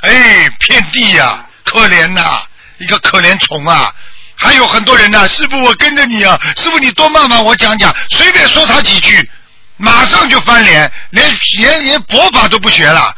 [0.00, 2.42] 哎，骗地呀、可怜呐、
[2.78, 3.92] 一个可怜虫啊！
[4.36, 9.30] 还有很多人呢、师傅我跟着你啊，师傅你多慢慢我讲讲，随便说他几句，
[9.76, 13.14] 马上就翻脸，连连连佛法都不学了。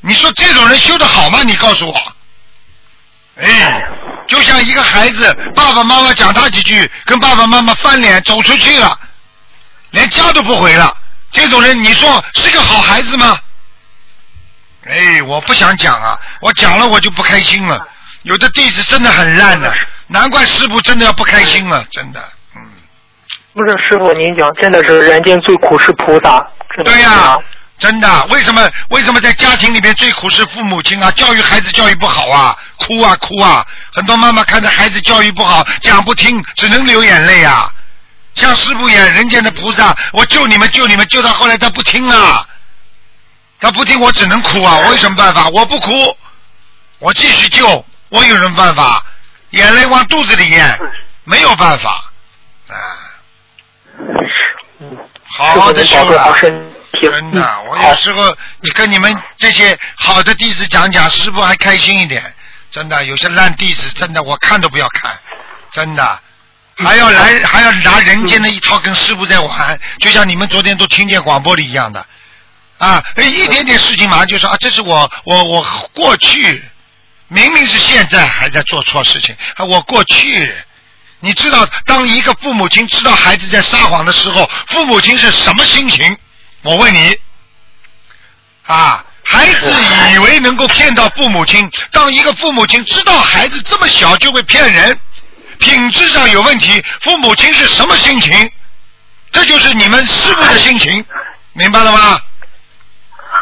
[0.00, 1.40] 你说这种人修得好吗？
[1.44, 2.15] 你告诉我。
[3.38, 3.86] 哎，
[4.26, 8.98] 就像一个孩子，爸爸妈妈讲他几句，跟爸爸妈妈翻脸走出去了，
[9.90, 10.96] 连家都不回了。
[11.30, 13.38] 这种人，你说是个好孩子吗？
[14.86, 17.86] 哎，我不想讲啊，我讲了我就不开心了。
[18.22, 19.72] 有的弟子真的很烂的，
[20.06, 22.20] 难怪师傅真的要不开心了，真的，
[22.56, 22.62] 嗯，
[23.52, 26.44] 不是师傅您讲，真的是人间最苦是菩萨，
[26.84, 27.38] 对呀、啊
[27.78, 31.10] 真的，为什么为什么在家庭里面最苦是父母亲啊？
[31.10, 33.66] 教育孩子教育不好啊，哭啊哭啊！
[33.92, 37.70] 很多妈妈看着孩子教育不好，讲不听，只能流眼泪啊。
[38.32, 42.46] 像师傅一样，人间的菩萨，我救你们救你们，救到后来他不听啊，
[43.60, 44.78] 他不听，我只能哭啊！
[44.78, 45.48] 我有什么办法？
[45.50, 45.92] 我不哭，
[46.98, 49.04] 我继续救，我有什么办法？
[49.50, 50.78] 眼泪往肚子里咽，
[51.24, 52.10] 没有办法
[52.68, 52.74] 啊！
[54.80, 56.34] 嗯，好好的修了。
[57.00, 62.34] 真的，嗯我有时候你跟你们这些好的弟子讲讲，师傅还开心一点。
[62.70, 65.10] 真的，有些烂弟子，真的我看都不要看，
[65.72, 66.20] 真的。
[66.78, 72.06] 还要来，还要拿人间的一套跟师傅在玩，就像你们昨天都听见广播里一样的，
[72.76, 75.62] 啊，一点点事情马上就说啊，这是我我我
[75.94, 76.62] 过去，
[77.28, 80.54] 明明是现在还在做错事情，啊，我过去，
[81.20, 86.14] 你知道，当一个父母亲知道孩子在撒谎的时候，父母亲是什么心情？
[86.66, 87.16] 我问你，
[88.66, 89.72] 啊，孩子
[90.12, 94.98] 以为能够骗到父母亲，当一个父母亲知道孩子这么小就会骗人，
[95.60, 98.50] 品质上有问题，父母亲是什么心情？
[99.30, 101.04] 这就是你们师傅的心情，
[101.52, 102.18] 明白了吗？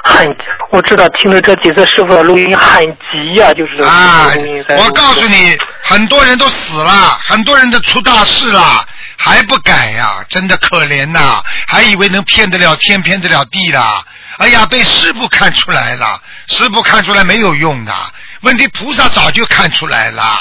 [0.04, 0.28] 很，
[0.70, 4.30] 我知道听了这几次师傅的录音很急呀、就是啊
[4.76, 8.87] 我告诉你，很多人都死了，很多人都出大事了，
[9.24, 14.04] 还不改呀、真的可怜呐、还以为能骗得了天，骗得了地啦。
[14.37, 17.94] 哎呀，被师傅看出来了，师傅看出来没有用的，
[18.42, 20.38] 问题菩萨早就看出来了，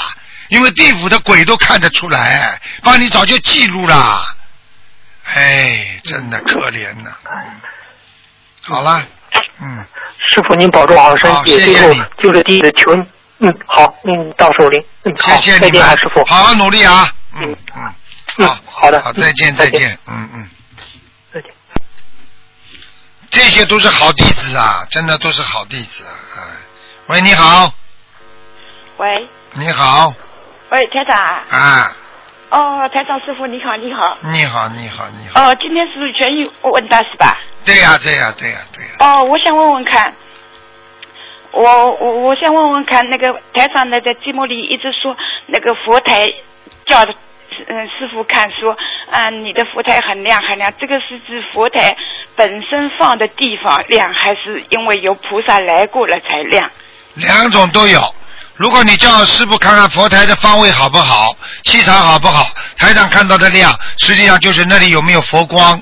[0.48, 4.22] 因为地府的鬼都看得出来，帮你早就记录了。
[5.34, 7.10] 哎，真的可怜呐、
[8.60, 9.02] 好了，
[9.62, 9.82] 嗯。
[10.26, 13.02] 师傅您保重好身体，最后谢谢你就是第一个求你，
[13.40, 17.10] 嗯，好，嗯，到手铃，嗯，好，谢谢你们啊，师傅，好好努力啊！
[17.36, 17.94] 嗯嗯，
[18.38, 20.50] 嗯好，好的好，再见嗯再见，嗯嗯，
[21.32, 21.50] 再见。
[23.30, 26.10] 这些都是好弟子啊，真的都是好弟子啊！
[26.36, 26.40] 哎，
[27.08, 27.72] 喂，你好，
[28.98, 29.28] 喂。
[29.56, 30.12] 你好，
[30.70, 31.16] 喂，台长。
[31.16, 31.96] 啊，啊，
[32.50, 37.38] 哦，台长师傅你好，你好，你好，你好，你好，哦，今天是全语问答是吧？
[37.64, 40.12] 对呀、对呀、对呀、对呀、哦，我想问问看，
[41.52, 45.16] 我我我想问问看，那个台长呢在节目里一直说
[45.46, 46.32] 那个佛台
[46.86, 47.06] 叫
[47.68, 48.76] 嗯师傅看说，
[49.10, 51.96] 啊你的佛台很亮很亮，这个是指佛台
[52.36, 56.70] 本身放的地方亮，还是因为有菩萨来过了才亮？
[57.14, 58.02] 两种都有。
[58.56, 65.80] 如果你叫师傅看看佛台的方位好不好，气场好不好，台上看到的亮，实际上就是那里有没有佛光，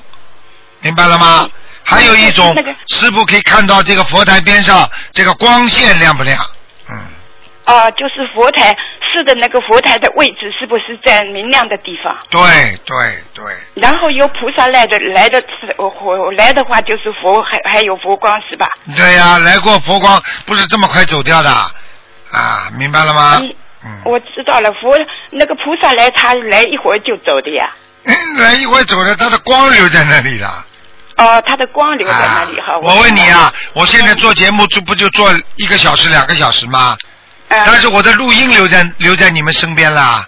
[0.81, 1.49] 明白了吗？
[1.83, 2.55] 还有一种，
[2.87, 6.39] 师傅可以看到这个佛台边上这个光线亮不亮，
[6.89, 6.97] 嗯，
[7.65, 8.75] 啊，就是佛台
[9.13, 12.17] 是的那个佛台的位置是不是在明亮的地方？
[12.29, 12.39] 对
[12.85, 12.95] 对
[13.33, 13.43] 对，
[13.75, 15.41] 然后有菩萨来的来的
[15.77, 18.67] 我来的话就是佛还还有佛光是吧？
[18.95, 21.49] 对呀、来过佛光不是这么快走掉的，
[22.31, 23.37] 啊，明白了吗？
[23.39, 24.97] 嗯嗯，我知道了，佛
[25.29, 27.69] 那个菩萨来，他来一会儿就走的呀。
[28.37, 30.65] 来一会儿走了，他的光留在那里了。
[31.17, 32.73] 哦，他的光留在那里哈。
[32.73, 36.97] 啊我问你啊，我现在做节目这不就做一个小时、两个小时吗？
[37.53, 40.27] 嗯，但是我的录音留在留在你们身边啦，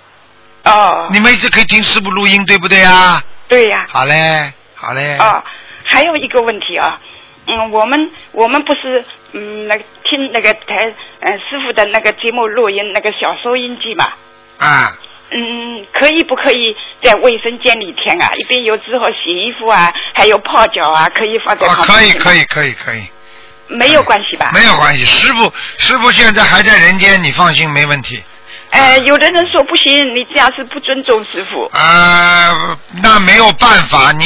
[0.64, 3.24] 哦，你们一直可以听师傅录音，对不对啊？
[3.48, 3.86] 对呀。
[3.90, 5.18] 好嘞，好嘞。
[5.18, 5.44] 哦，
[5.84, 7.00] 还有一个问题啊，
[7.48, 14.06] 嗯，我们我们不是嗯那个听那个台嗯师傅的那个节目录音那个小收音机嘛，
[14.60, 14.96] 啊，
[15.32, 18.32] 嗯，可以不可以在卫生间里听啊？
[18.36, 23.04] 一边有之后洗衣服啊，还有泡脚啊，可以放在哦，旁边啊可以可以可以可以，
[23.68, 24.52] 没有关系吧？
[24.54, 25.06] 没有关系。
[25.06, 28.24] 师傅师傅现在还在人间，你放心，没问题。
[28.72, 31.66] 呃，有的人说不行，你这样是不尊重师傅。
[31.78, 34.26] 啊，那没有办法，你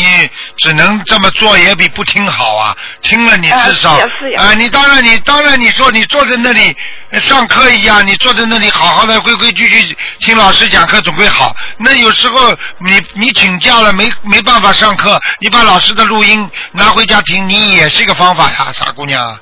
[0.57, 2.75] 只能这么做，也比不听好啊。
[3.03, 3.91] 听了你至少
[4.37, 6.75] 啊你当然你当然你说你坐在那里
[7.11, 11.55] 呃上课一样，你坐在那里好好的规规矩矩听老师讲课总归好。
[11.77, 19.39] 那有时候你你请假了没没办法上课，你把老师的录音拿回家听，你也是一个方法呀，傻姑娘。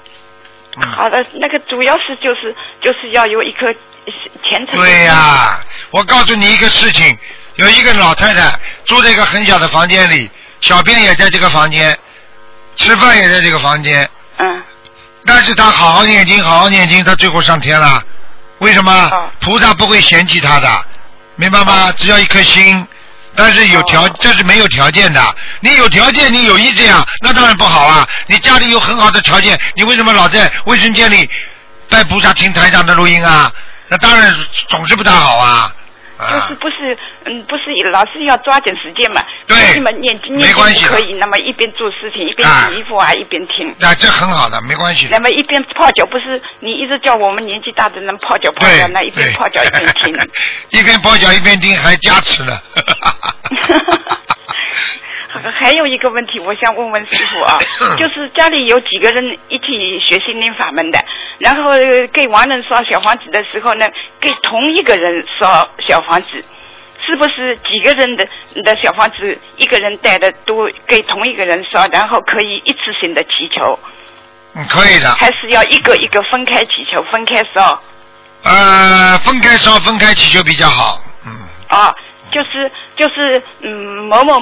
[0.75, 0.91] 嗯。
[0.91, 3.73] 好的，那个主要是就是就是要有一颗
[4.43, 4.75] 虔诚。
[4.75, 5.59] 对呀、
[5.91, 7.17] 我告诉你一个事情，
[7.55, 8.51] 有一个老太太
[8.85, 10.29] 住在一个很小的房间里，
[10.61, 11.97] 小便也在这个房间，
[12.75, 14.45] 吃饭也在这个房间，嗯，
[15.25, 18.03] 但是她好好念经，好好念经，她最后上天了。
[18.59, 18.91] 为什么？
[18.91, 20.85] 哦菩萨不会嫌弃她的，
[21.35, 21.91] 明白吗？
[21.95, 22.87] 只要一颗心。
[23.35, 25.35] 但是有条，哦这是没有条件的。
[25.59, 28.07] 你有条件，你有意这样，那当然不好啊。
[28.25, 31.29] 你家里有很好的条件，你为什么老在卫生间里
[31.87, 33.51] 拜菩萨听台上的录音啊？
[33.89, 34.33] 那当然
[34.69, 35.73] 总是不大好啊。
[36.19, 39.21] 啊就是不是嗯不是老是要抓紧时间嘛？
[39.45, 43.71] 对你们念经念没关系可以，那么一边做事情一边啊洗衣服啊，一边听。
[43.77, 45.19] 那这很好的，没关系那。
[45.19, 50.17] 么一边泡脚，不是你一直叫我们年纪大的人泡脚泡对脚，那一边泡脚一边听。
[50.79, 52.59] 一边泡脚一边听，还加持了。
[55.51, 57.57] 还有一个问题，我想问问师傅啊，
[57.97, 60.99] 就是家里有几个人一起学心灵法门的，
[61.39, 63.87] 然后呃给亡人烧小房子的时候呢，
[64.19, 66.29] 给同一个人烧小房子，
[67.05, 68.27] 是不是几个人的
[68.63, 73.79] 的小房子，一个人带的都给同一个人烧，然后可以一次性的祈求，
[74.55, 75.09] 嗯，可以的。
[75.11, 77.81] 还是要一个一个分开祈求，分开烧？
[78.43, 81.01] 呃，分开烧，分开祈求比较好。
[81.25, 81.31] 嗯，
[81.69, 81.93] 啊，
[82.31, 83.69] 就是就是嗯，
[84.09, 84.39] 某某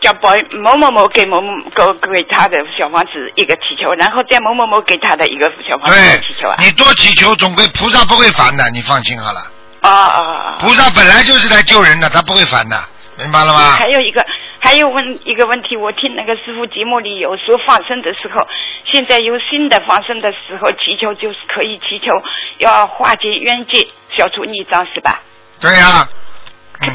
[0.00, 6.56] 叫保某某某给某某给给他的小房子一个祈求，然后再某某某给他的一个小房子的祈求啊，。
[6.58, 9.40] 你多祈求，总归菩萨不会烦的，你放心好了。
[9.80, 10.56] 啊啊啊！
[10.60, 12.76] 菩萨本来就是来救人的，他不会烦的，
[13.16, 13.88] 明白了吗还？
[13.88, 14.26] 有一个，
[14.58, 18.44] 还有问一个问题，我听那个师傅节目里有说放生的时候，
[18.84, 22.12] 现在有新的放生的时候祈求就是可以祈求
[22.58, 23.86] 要化解冤结，
[24.16, 25.22] 消除孽障是吧？
[25.60, 26.18] 对呀、嗯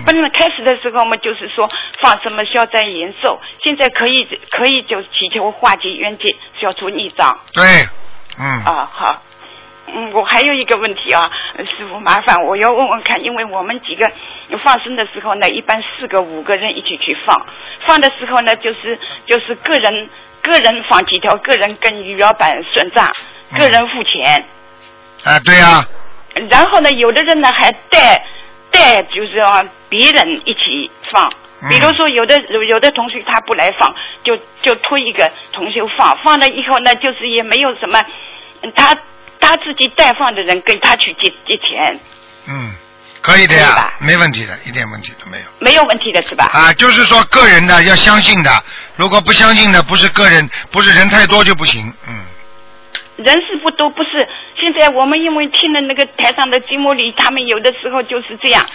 [0.06, 1.70] 本来开始的时候嘛，就是说
[2.02, 7.38] 放什么消灾延寿，现在可以可以就祈求化解冤结，消除孽障。
[7.54, 7.64] 对，
[8.40, 8.90] 嗯，啊。
[8.92, 9.22] 好，
[9.94, 14.10] 嗯，我还有一个问题啊，呃师傅麻烦我要问问看，因为我们几个
[14.58, 17.46] 放生的时候呢，一般四个五个人一起去放，
[17.86, 20.10] 放的时候呢，就是就是个人
[20.42, 23.12] 个人放几条，个人跟鱼老板算账，
[23.52, 23.60] 嗯。
[23.60, 24.46] 个人付钱。
[25.26, 25.86] 啊，对呀、
[26.50, 28.26] 然后呢，有的人呢还带
[28.74, 31.32] 带，就是让别人一起放。
[31.62, 38.02] 嗯比如说，有的有有的同学他不来放，就就托一个同学放，放了以后呢，就是也没有什么，
[38.64, 38.94] 嗯他
[39.40, 41.98] 他自己代放的人跟他去借借钱，
[42.50, 42.74] 嗯，
[43.22, 45.46] 可以的呀没问题的，一点问题都没有。
[45.60, 46.50] 没有问题的是吧？
[46.52, 48.52] 啊，就是说个人的要相信的，
[48.98, 51.94] 如果不相信的，不是个人，不是人太多就不行。
[52.10, 52.26] 嗯，
[53.18, 54.28] 人事不多，不是。
[54.60, 58.66] 现在我们因为听了那个台上的节目里，他们有的时候就是这样，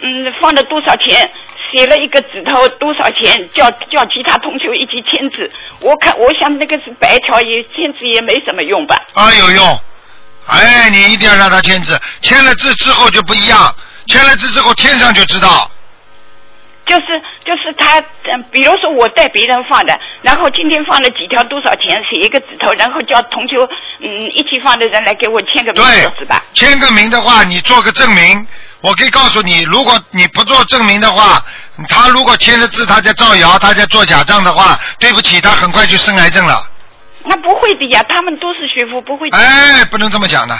[0.00, 1.30] 嗯，放了多少钱，
[1.72, 5.50] 写了一个纸头多少钱，叫叫其他同学一起签字。
[5.80, 8.96] 我看，我想那个是白条，也签字也没什么用吧？
[9.14, 9.80] 啊，有用。
[10.46, 13.74] 哎，你一定要让他签字，签了字之后就不一样，
[14.06, 15.70] 签了字之后天上就知道。
[16.86, 23.56] 就是就是他，嗯，比如说我带别人放的，然后今天放了几条多少钱，写一个纸头，然后叫同学
[24.00, 25.82] 嗯一起放的人来给我签个名，
[26.18, 26.42] 是吧？
[26.54, 28.46] 签个名的话，你做个证明。
[28.82, 31.44] 我可以告诉你，如果你不做证明的话，
[31.88, 36.64] 他如果签了字，他在造谣，他在做假账的话，对不起，他很快就生癌症了。
[37.24, 39.36] 那不会的呀，他们都是学佛，不会的。
[39.36, 40.56] 哎，不能这么讲的，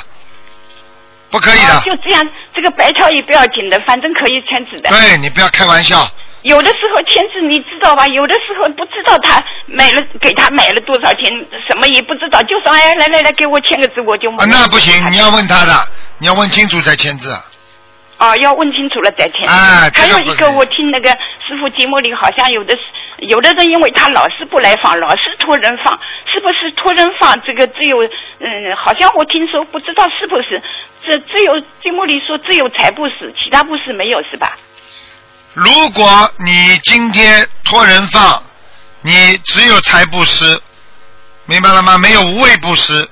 [1.31, 1.75] 不可以的。
[1.75, 4.91] 哦就这样，这个白条也不要紧的，反正可以签字的。
[4.91, 6.09] 对你不要开玩笑。
[6.43, 8.07] 有的时候签字你知道吧？
[8.07, 11.29] 有的时候不知道他买了给他买了多少钱，
[11.69, 15.73] 什么也不知道，就说哎来来来给我签个字，我就啊，那不行，你要问他的，
[16.19, 17.37] 你要问清楚再签字。
[18.19, 19.49] 哦，要问清楚了再签。
[19.49, 22.81] 哎这还有一个，我听那个师傅节目里好像有的是
[23.19, 25.99] 有的人，因为他老是不来放，老是托人放，
[26.33, 27.41] 是不是托人放？
[27.43, 30.63] 这个只有嗯，好像我听说不知道是不是，
[31.07, 34.57] 这只有节目里说只有财布施，其他布施没有是吧？
[35.55, 38.43] 如果你今天托人放，
[39.01, 40.61] 你只有财布施，
[41.47, 41.97] 明白了吗？
[41.97, 43.09] 没有无畏布施，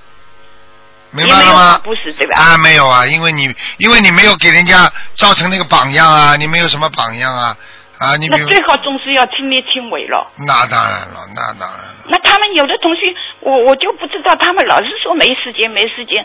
[1.12, 1.80] 明白了吗？
[1.82, 2.42] 不是对吧？
[2.42, 3.44] 啊，没有啊，因为你
[3.78, 7.56] 因为你没有给人家造成那个榜样啊，你没有什么榜样啊
[8.04, 10.30] 啊，你那最好总是要亲力亲为了。
[10.46, 11.94] 那当然了，那当然了。
[12.06, 13.00] 那他们有的同学，
[13.40, 16.24] 我我就不知道，他们老是说没时间，没时间。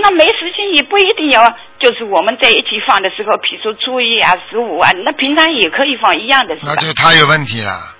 [0.00, 6.74] 那没时间也不一定要，就是我们在一起放的时候，比如说初一啊、十五啊，那平常也可以放一样的，那？
[6.76, 7.94] 就他有问题了。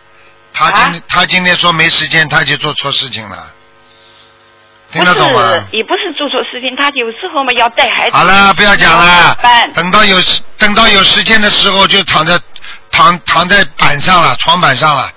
[0.54, 3.36] 他今天、啊他今天说没时间，他就做错事情了。
[4.92, 8.16] 听不得懂吗是？，也不是做错事情，他有时候嘛要带孩子。
[8.16, 9.72] 好了，不要讲了办。
[9.72, 12.38] 等到有时等到有时间的时候，就躺在
[12.92, 15.10] 躺躺在板上了，床板上了，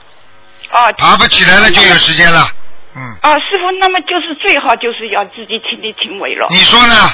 [0.71, 0.91] 哦。
[0.97, 2.47] 爬不起来了就有时间了。
[2.95, 6.47] 嗯，哦，师傅，那么就是最好就是要自己亲力亲为了。
[6.49, 7.11] 你说呢？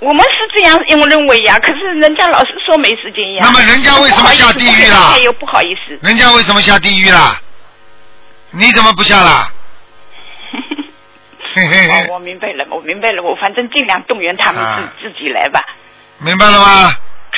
[0.00, 0.76] 我们是这样
[1.08, 3.38] 认为呀，可是人家老是说没时间呀。
[3.42, 5.20] 那么人家为什么下地狱了了？
[5.20, 5.98] 又不好意思。
[6.02, 7.40] 人家为什么下地狱啦？
[8.50, 9.48] 你怎么不下啦？
[11.54, 15.60] 嘿嘿我明白了，我明白了，我反正尽量动员他们自、啊自己来吧。
[16.18, 16.92] 明白了吗？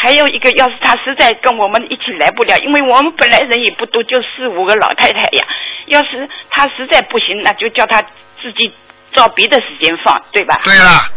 [0.06, 5.44] 还有一个，要是他实在跟我们一起来不了，因为我们本来人也不多，就四五个老太太呀。
[5.86, 8.00] 要是他实在不行，那就叫他
[8.40, 8.72] 自己
[9.12, 10.60] 找别的时间放，对吧？
[10.62, 11.10] 对了，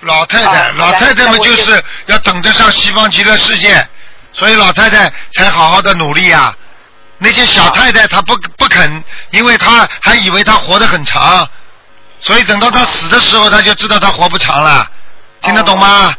[0.00, 3.72] 老太太，哦老太太们就就是要等着上西方极乐世界，
[4.32, 6.52] 所以老太太才好好的努力啊。
[7.18, 11.48] 那些小太太她不不肯，因为她还以为她活得很长，
[12.20, 14.90] 所以等到她死的时候，她就知道她活不长了。
[15.40, 16.08] 听得懂吗？
[16.08, 16.14] 哦，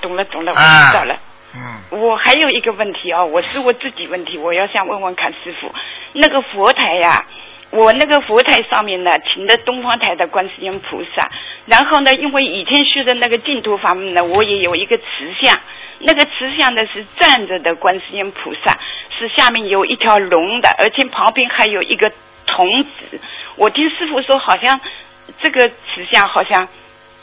[0.00, 1.16] 懂了懂了，我哎知道了。
[1.54, 5.70] 嗯，我还有一个问题啊，我是我自己问题，我要想问问看师傅，
[6.14, 7.26] 那个佛台呀、
[7.68, 11.28] 我那个佛台上面呢，请的东方台的观世音菩萨，
[11.66, 15.04] 然后呢，因为以前学的那个净土法门呢，我也有一个慈
[15.42, 15.60] 像，
[15.98, 18.78] 那个慈像呢是站着的观世音菩萨，
[19.18, 22.10] 是下面有一条龙的，而且旁边还有一个
[22.46, 23.20] 童子。
[23.56, 24.80] 我听师傅说，好像
[25.42, 26.66] 这个慈像好像。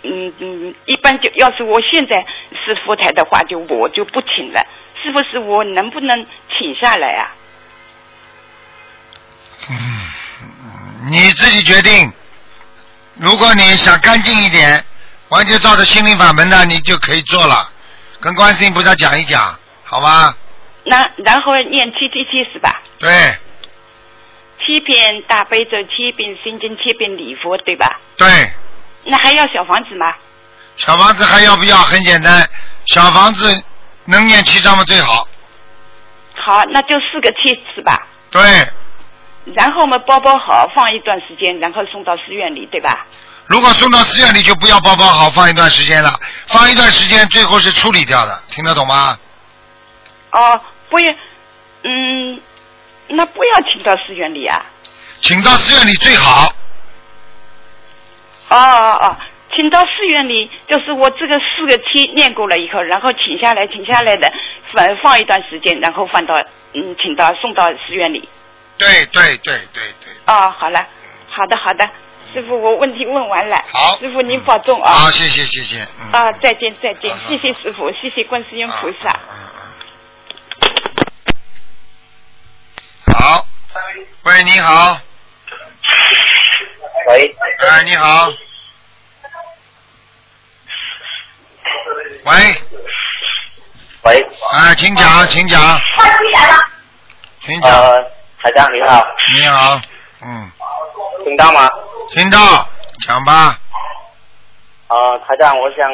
[0.03, 2.25] 嗯嗯，一般就要是我现在
[2.65, 4.65] 是佛台的话，就我就不请了。
[5.01, 6.25] 是不是我能不能
[6.57, 7.35] 请下来啊？
[9.69, 9.77] 嗯
[11.11, 12.11] 你自己决定。
[13.15, 14.83] 如果你想干净一点，
[15.29, 17.69] 完全照着心灵法门的，你就可以做了。
[18.19, 20.35] 跟观世音菩萨讲一讲，好吗？
[20.83, 22.81] 那然后念七七七是吧？
[22.99, 23.09] 对
[24.65, 27.99] 七遍大悲咒，七遍心经，七遍礼佛，对吧？
[28.17, 28.27] 对，
[29.05, 30.13] 那还要小房子吗？
[30.77, 31.77] 小房子还要不要？
[31.77, 32.47] 很简单，
[32.85, 33.63] 小房子
[34.05, 35.27] 能念七章嘛最好。
[36.35, 38.07] 好，那就四个七是吧？
[38.31, 38.41] 对，
[39.53, 43.05] 然后嘛，包包好放一段时间，然后送到寺院里，对吧？
[43.47, 49.17] 如果送到寺院里就不要包包好放一段时间了，放一段时间最后是处理掉的，听得懂吗？
[50.31, 51.11] 哦，不要，
[51.83, 52.39] 嗯，
[53.07, 54.63] 那不要请到寺院里啊。
[55.21, 56.53] 请到寺院里最好。
[58.49, 59.17] 哦哦哦，
[59.55, 64.33] 请到寺院里，就是我这个四个七念过了以后，然后请下来，请下来的
[64.71, 66.33] 放放一段时间，然后放到
[66.73, 68.27] 嗯，请到送到寺院里。
[68.77, 70.13] 对对对对对。
[70.25, 70.85] 哦，好了，
[71.29, 71.85] 好的好的，
[72.33, 73.55] 师傅，我问题问完了。
[73.71, 74.91] 好师傅您保重啊。
[74.91, 75.81] 好，谢谢谢谢。
[76.11, 79.09] 啊，再见再见，谢谢师傅，谢谢观世音菩萨。
[79.09, 79.39] 嗯嗯
[83.13, 83.45] 好，
[84.23, 84.99] 喂，你好，
[87.09, 88.31] 喂，哎，你好，
[92.23, 92.33] 喂，
[94.03, 95.81] 喂，哎，请讲，请讲，
[97.41, 97.99] 请讲，呃，
[98.39, 99.03] 台长你好，
[99.33, 99.81] 你好，
[100.21, 100.51] 嗯，
[101.23, 101.67] 听到吗？
[102.09, 102.37] 听到，
[102.99, 103.57] 讲吧，
[104.89, 105.91] 呃，台长，我想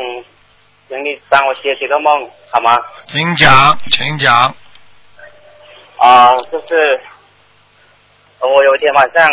[0.89, 2.77] 请你帮我写几个梦，好吗？
[3.07, 4.53] 请讲，请讲，
[5.97, 7.14] 啊、就是呃
[8.39, 9.27] 我有一天晚上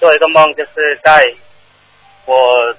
[0.00, 1.24] 做一个梦，就是在
[2.24, 2.74] 我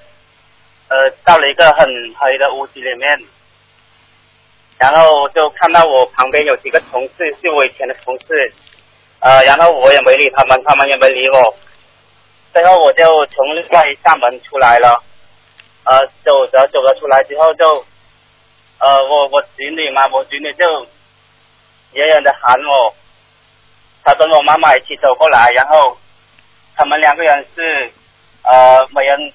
[0.89, 1.87] 呃到了一个很
[2.19, 3.19] 黑的屋子里面，
[4.77, 8.53] 然后就看到我旁边有几个同事，是我以前的同事，
[9.19, 11.55] 呃，然后我也没理他们，他们也没理我，
[12.51, 15.01] 最后我就从另外一扇门出来了，
[15.85, 17.85] 呃，走着走着出来之后就，
[18.79, 20.65] 呃，我我侄女嘛，我侄女就
[21.93, 22.93] 远远的喊我。
[24.03, 25.97] 他跟我妈妈一起走过来，然后
[26.75, 27.91] 他们两个人是
[28.43, 29.31] 呃每人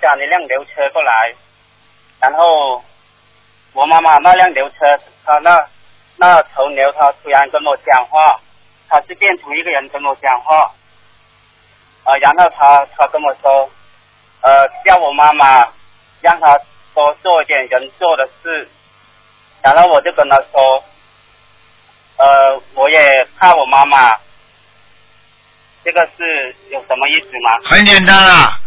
[0.00, 1.34] 驾一辆牛车过来，
[2.20, 2.82] 然后
[3.72, 5.66] 我妈妈那辆牛车，他那
[6.16, 8.40] 那头牛他突然跟我讲话，
[8.88, 10.72] 他是变出一个人跟我讲话，
[12.04, 13.70] 呃，然后他他跟我说，
[14.42, 15.66] 呃，叫我妈妈
[16.20, 16.58] 让他
[16.92, 18.68] 多做一点人做的事，
[19.62, 20.84] 然后我就跟他说。
[22.22, 24.14] 呃，我也怕我妈妈，
[25.84, 27.58] 这个是有什么意思吗？
[27.64, 28.60] 很简单啊，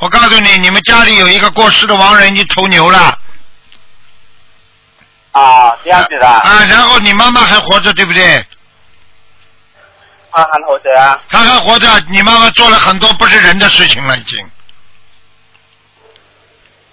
[0.00, 3.18] 我告诉你，你们家里有一个过世的亡人已经投牛了，
[5.32, 8.44] 啊，这样子的，啊，然后你妈妈还活着，对不对？
[10.30, 11.22] 他还活着啊？
[11.30, 14.50] 他还活着，你妈妈做了很多不是人的事情了，已经，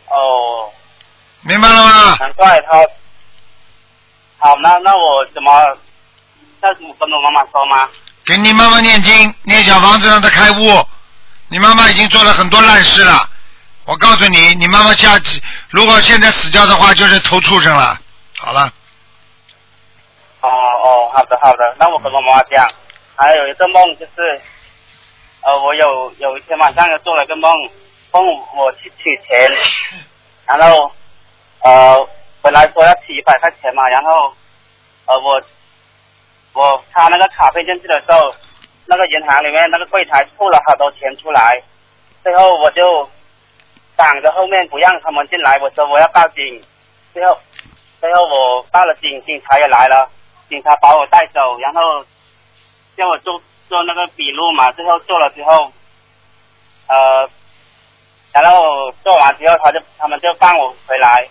[0.08, 0.72] 哦，
[1.42, 2.18] 明白了吗？
[2.22, 2.78] 难怪他。
[4.40, 5.52] 好，那那我怎么？
[6.68, 7.88] 那我跟我妈妈说吗？
[8.26, 10.86] 给你妈妈念经，念小房子让她开悟。
[11.48, 13.30] 你妈妈已经做了很多烂事了，
[13.86, 17.98] 我告诉你，你妈妈下次如果现在死掉的话，就是投畜生了。
[18.38, 18.70] 好了，
[20.42, 22.68] 哦哦，好的好的，那我跟我妈妈讲。
[23.16, 24.42] 还有一个梦就是，
[25.42, 27.50] 呃，我有有一天晚上又做了一个梦，
[28.12, 28.24] 梦
[28.56, 29.50] 我去取钱，
[30.46, 30.92] 然后
[31.64, 32.08] 呃
[32.42, 34.36] 本来说要取一百块钱嘛，然后
[35.06, 35.42] 呃我
[36.58, 38.34] 我插那个卡片进去的时候，
[38.88, 41.62] 那个银行里面那个柜台吐了好多钱出来，
[42.24, 43.08] 最后我就
[43.96, 46.64] 挡着后面不让他们进来，我说我要报警，
[47.14, 47.38] 最后
[48.02, 50.10] 最后我报了警，警察也来了，
[50.50, 52.04] 警察把我带走，然后
[52.96, 53.40] 叫我做
[53.70, 55.72] 做那个笔录嘛，最后做了之后，
[56.88, 57.30] 呃，
[58.34, 61.28] 然后做完之后他就他们就放我回来，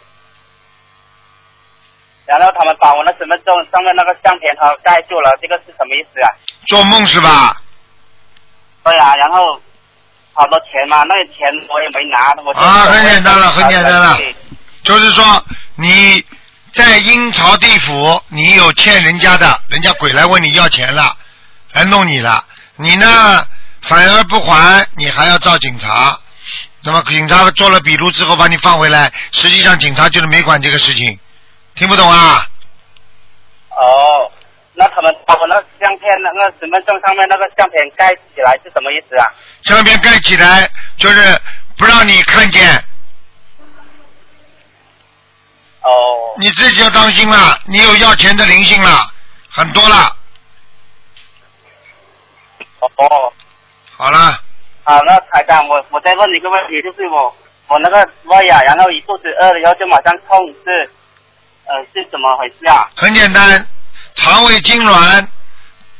[2.27, 6.29] 然后他们把我那身份证上面那个相片他盖住了，这个是什么意思啊？
[6.67, 7.63] 做梦是吧？
[8.85, 9.61] 对啊，然后
[10.33, 14.19] 好多钱嘛，那个钱我也没拿，我啊很简单了很简单了
[14.83, 15.45] 就是说
[15.77, 16.25] 你
[16.73, 21.17] 在阴曹地府，你有欠人家的，人家鬼来问你要钱了，
[21.73, 22.45] 来弄你了，
[22.77, 23.47] 你呢
[23.83, 26.19] 反而不还，你还要找警察。
[26.83, 31.19] 那么警察做了笔录之后把你放回来，实际上警察就是没管这个事情，
[31.77, 32.47] 听不懂啊？
[33.69, 34.33] 哦，
[34.73, 39.29] 那他们把我那相片那个身份证上面那个相片盖起来是什么意思啊？
[39.65, 40.67] 相片盖起来
[40.97, 41.39] 就是
[41.77, 42.83] 不让你看见，
[45.83, 48.99] 哦你自己要当心了，你有要钱的灵性了，
[49.51, 50.17] 很多了。
[52.97, 53.33] 哦，
[53.99, 54.41] 好了，
[54.85, 57.37] 好，那台长，我我再问你一个问题，就是我
[57.69, 60.91] 我那个胃啊，然后一肚子饿了以后就马上痛，是
[61.69, 62.87] 呃是怎么回事啊？
[62.95, 63.67] 很简单，
[64.15, 65.27] 肠胃痉挛，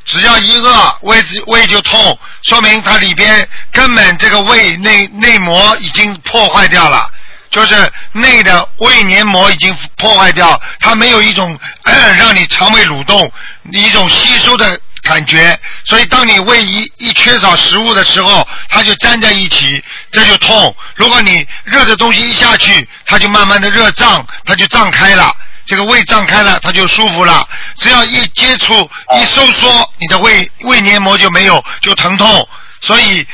[0.05, 7.09] 只要一饿，胃胃就痛，说明它里边根本这个胃内内膜已经破坏掉了，
[7.49, 11.59] 就是内的胃黏膜已经破坏掉，它没有一种、
[12.17, 13.29] 让你肠胃蠕动、
[13.73, 20.73] 一种吸收的感觉，所以当你胃一一缺少食物的时候，它就粘在一起，这就痛。
[20.95, 25.35] 如果你热的东西一下去，它就慢慢的热胀，它就胀开了。
[25.67, 27.47] 这个胃胀开了，它就舒服了。
[27.75, 32.49] 只要一接触、一收缩，你的胃胃黏膜就没有，就疼痛。
[32.79, 33.27] 所以，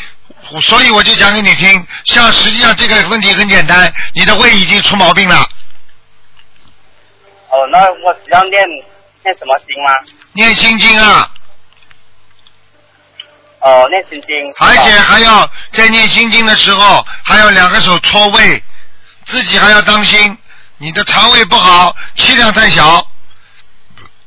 [0.61, 5.47] 所以我就讲给你听，像实际上这个问题很简单，你的胃已经出毛病了。
[7.49, 9.93] 哦，那我只要念念什么经吗？
[10.31, 11.29] 念心经啊，
[13.59, 14.29] 哦，念心经。
[14.57, 18.63] 而且还要在念心经的时候，还要两个手搓胃，
[19.25, 20.35] 自己还要当心，
[20.83, 23.01] 你的肠胃不好，气量太小，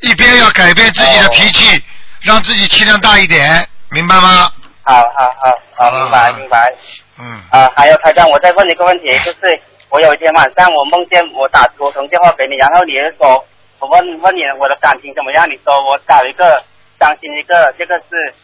[0.00, 1.84] 一边要改变自己的脾气，
[2.22, 4.50] 让自己气量大一点，明白吗？
[4.82, 5.30] 好好
[5.76, 6.72] 好好，明白明白。
[7.18, 13.44] 嗯，啊，还有台长，我再问你一个问题，就是我有一天晚上我梦见我打我通电话给你，然后你就说，
[13.78, 16.64] 我问问你我的感情怎么样，你说我找一个
[16.98, 18.34] 伤心一个，这个是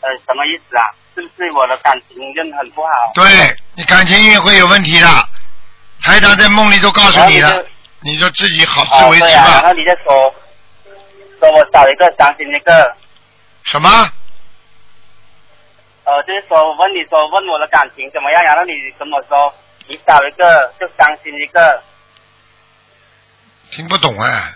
[0.00, 0.88] 呃什么意思啊？
[1.14, 3.12] 是不是我的感情运很不好？
[3.12, 5.06] 对你感情运会有问题的，
[6.02, 7.64] 台长在梦里都告诉你了
[8.00, 9.68] 你就自己好自哦，为之对啊，然吧。
[9.68, 10.34] 后你就说
[11.38, 12.94] 说我找一个相亲一个，
[13.64, 13.88] 什么？
[16.04, 19.52] 呃，就是说我问你说问我的感情怎么样，然后你跟我说
[19.86, 21.82] 你找一个就伤心一个，
[23.70, 24.54] 听不懂哎。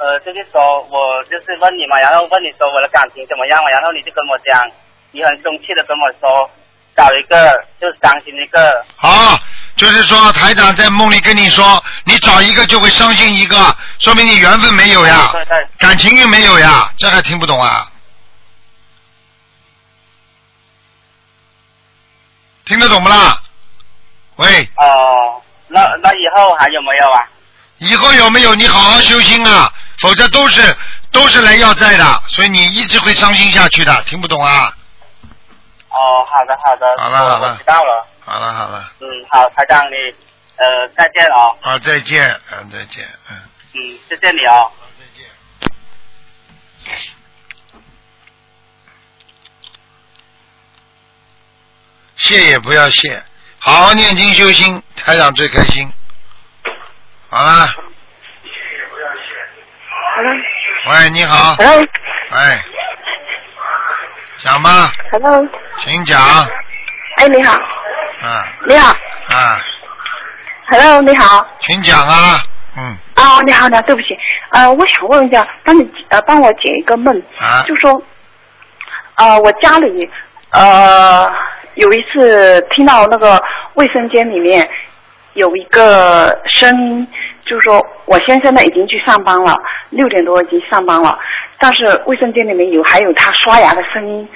[0.00, 4.68] 呃，就是说我就是问你嘛，然后问你说我的感情怎么样嘛，然后你就跟我讲，
[5.12, 6.50] 你很生气的跟我说
[6.96, 9.38] 找一个就伤心一个，好，
[9.76, 17.90] 就是说台长在梦里跟你说，你找一个就会伤心一个，说明你缘分没有呀，对对，感情运没有呀，这还听不懂啊？
[22.64, 23.40] 听得懂不啦？
[24.36, 27.26] 喂，哦、那那以后还有没有啊？
[27.78, 29.70] 以后有没有你好好修心啊？
[30.00, 30.76] 否则都是
[31.10, 34.02] 都是来要债的，所以你一直会伤心下去的。
[34.04, 34.72] 听不懂啊？
[35.94, 37.52] 哦，好的好的，好了好了。
[37.52, 39.94] 我知道了，好了好了，嗯，好，台长你
[40.56, 43.36] 呃再见哦，啊再见，嗯再见，嗯。
[43.74, 44.70] 嗯，谢谢你哦。
[44.70, 45.26] 好，再见。
[52.16, 53.22] 谢也不要谢，
[53.58, 55.88] 好好念经修心，台长最开心。
[57.30, 57.74] 好了，
[60.86, 61.56] 喂，你好。
[62.30, 62.64] 哎，
[64.44, 66.20] 讲吧，Hello，请讲，
[67.16, 68.90] 哎，你好，啊你好。
[68.90, 69.58] 啊
[70.68, 72.36] ，，Hello，你好，请讲啊，
[72.76, 72.94] 嗯。
[73.14, 74.08] 啊，你好，你好，对不起，
[74.50, 77.64] 呃，我想问一下，帮你呃帮我解一个梦，啊。
[77.66, 78.02] 就说，
[79.14, 80.10] 呃，我家里
[80.50, 81.32] 呃
[81.76, 83.42] 有一次听到那个
[83.76, 84.68] 卫生间里面
[85.32, 87.08] 有一个声音，
[87.46, 91.18] 就是说我先生呢已经去上班了，六点多已经上班了，
[91.64, 94.28] 但是卫生间里面有还有他刷牙的声音，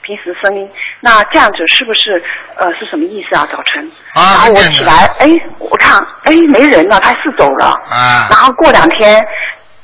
[0.00, 0.66] 平时声音，
[0.98, 2.24] 那这样子是不是
[2.56, 3.46] 呃是什么意思啊？
[3.52, 7.66] 早晨，然啊，后我起来，哎，我看，哎，没人了，他是走了。
[7.90, 9.22] 啊然，后过两天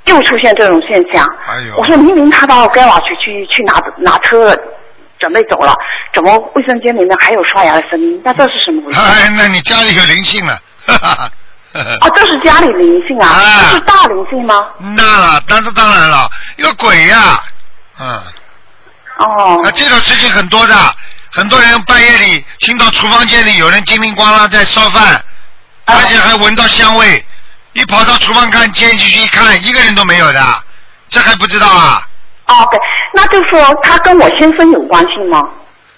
[0.07, 1.22] 又出现这种现象。
[1.51, 4.57] 哎呦我说明明他到该瓦去去去拿拿车了，
[5.18, 5.74] 准备走了，
[6.14, 8.18] 怎么卫生间里面还有刷牙的声音？
[8.24, 8.97] 那这是什么回事？
[9.05, 10.55] 哎，那你家里有灵性了，
[10.87, 11.31] 哈哈哈。
[11.73, 14.66] 哦， 这是家里灵性啊，啊这是大灵性吗？
[14.79, 17.41] 那了，那是当然了，一个鬼呀、
[17.99, 18.23] 嗯，
[19.18, 20.75] 哦啊，这种事情很多的，
[21.33, 25.23] 很多人半夜里听到厨房间里有人叮铃咣啷在烧饭，
[25.85, 27.25] 而且还闻到香味，
[27.75, 30.64] 一跑到厨房看，进去一看，一个人都没有的，
[31.09, 32.03] 这还不知道啊？
[32.47, 32.81] 哦，对，
[33.14, 35.41] 那就说他跟我先生有关系吗？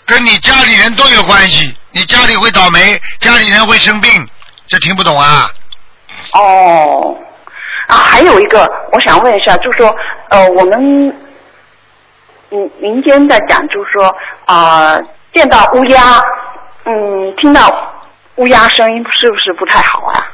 [0.05, 4.29] 跟你家里人都有关系，你家里会倒霉，家里人会生病，
[4.68, 5.49] 这听不懂啊？
[6.33, 7.16] 哦，
[7.89, 9.95] 啊，还有一个，我想问一下，就是说，
[10.30, 11.09] 呃，我们
[12.51, 14.14] 嗯民间在讲，就是说，
[14.47, 14.99] 啊、
[15.35, 16.20] 见到乌鸦，
[16.85, 17.70] 嗯，听到
[18.37, 20.26] 乌鸦声音，是不是不太好啊？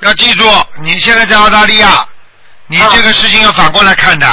[0.00, 0.44] 要记住，
[0.82, 2.04] 你现在在澳大利亚，
[2.66, 4.26] 你啊这个事情要反过来看的，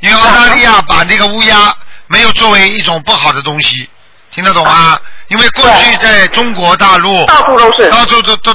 [0.00, 1.74] 因为澳大利亚把那个乌鸦
[2.08, 3.88] 没有作为一种不好的东西，
[4.30, 4.98] 听得懂吗？
[5.28, 7.90] 因为过去在中国大陆，到处都是。
[7.90, 8.54] 到处都都，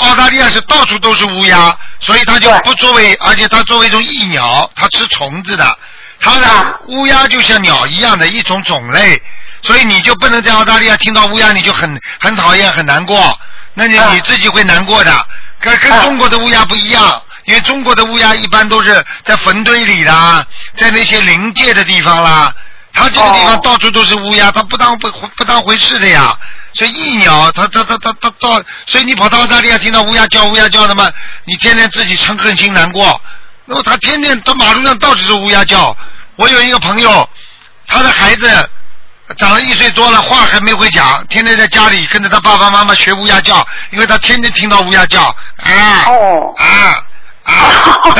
[0.00, 5.78] 澳大利亚是到处都是乌鸦，所以它就不作为，而且它作为一种益鸟，它吃虫子的。
[6.18, 9.20] 它的啊乌鸦就像鸟一样的一种种类，
[9.62, 13.38] 所以你就不能在澳大利亚听到乌鸦你就很很讨厌很难过，
[13.74, 15.26] 那你啊你自己会难过的。
[15.60, 22.52] 跟跟啊中国的乌鸦不一样，因为中国的乌鸦一般都是在坟堆里啦，在那些临界的地方啦。
[22.92, 26.38] 它这个地方哦到处都是乌鸦，它不当不不当回事的呀。
[26.74, 31.10] 所以一鸟，它它它它它到，所以你跑到澳大利亚听到乌鸦叫乌鸦叫的嘛，
[31.44, 33.20] 你天天自己嗔恨心难过。
[33.64, 35.96] 那么他天天到马路上到处是乌鸦叫。
[36.36, 37.28] 我有一个朋友，
[37.86, 38.70] 他的孩子
[39.36, 46.66] 长了一岁多了，话还没会讲，天天在家里跟着他爸爸妈妈学乌鸦叫，因为他天天听到乌鸦叫啊哦，啊
[47.44, 47.54] 啊。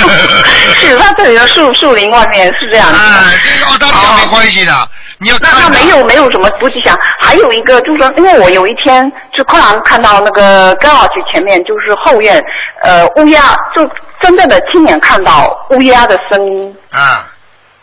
[0.80, 3.04] 是他这里的树树林外面是这样子的。
[3.04, 4.90] 啊，这个澳大利亚没关系的，
[5.22, 12.42] 你要那那看的没有没有什么不吉祥，还有一个就是说，因为我有一天就突然看到那个 garage 前面就是后院，
[12.82, 13.40] 呃，乌鸦
[13.74, 13.88] 就
[14.20, 17.28] 真正的亲眼看到乌鸦的声音，啊。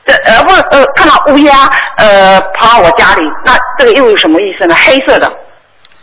[0.06, 4.76] 这呃不呃看到乌鸦呃跑到我家里，那这个又有什么意思呢？
[4.76, 5.32] 黑色的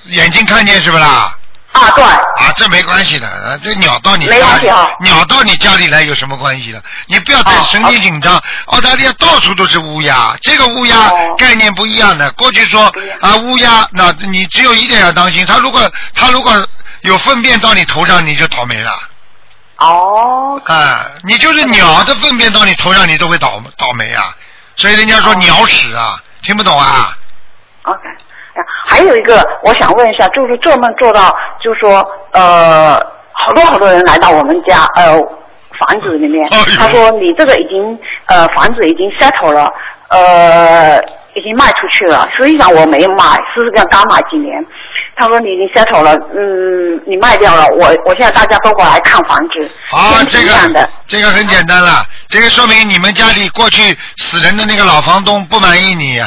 [0.05, 1.36] 眼睛看见是不啦？
[1.77, 6.83] 啊，对，啊，这没关系的，啊这鸟到你家里关系啊，鸟到你家里来有什么关系的？
[7.07, 8.43] 你不要太哦神经紧张。
[8.67, 12.31] 澳大利亚到处都是乌鸦，这个乌鸦哦概念不一样的。
[12.33, 16.67] 过去说啊乌鸦，那你只有一点要当心，它如果它如果
[17.03, 18.99] 有粪便到你头上，你就倒霉了。
[19.79, 24.35] 哦，啊，你就是鸟的粪便到你头上，你都会倒倒霉啊。
[24.77, 27.17] 所以人家说哦鸟屎啊，听不懂啊
[27.83, 28.26] ？OK，啊
[28.87, 32.95] 还有一个我想问一下，就是做梦做到，就是说呃，
[33.33, 35.13] 好多好多人来到我们家呃
[35.79, 36.49] 房子里面
[36.79, 39.73] 他说你这个已经呃房子已经 settle 了，
[40.09, 41.03] 呃
[41.35, 44.65] 已经卖出去了，实际上我没有卖，是刚刚买几年。
[45.19, 56.21] 他说你已经 settle 了，嗯，你卖掉了，我我现在大家都过来看房子，啊，这个这个很简单了，这个说明你们家里过去死人的那个老房东不满意你，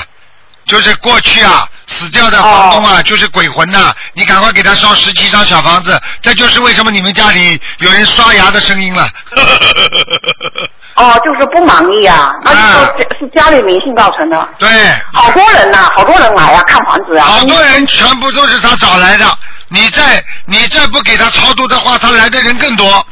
[0.66, 9.10] 就是过去啊死掉的房东啊，就是鬼魂呐、你赶快给他烧十七张小房子，这就是为什么你们家里有人刷牙的声音了。
[10.96, 12.54] 哦，就是不满意啊，那
[12.98, 14.48] 就是家里迷信造成的。
[14.60, 14.70] 对，
[15.12, 17.26] 好多人呐、好多人来啊，看房子啊。
[17.26, 19.26] 好多人全部都是他找来的，
[19.70, 23.06] 你再你再不给他超度的话，他来的人更多。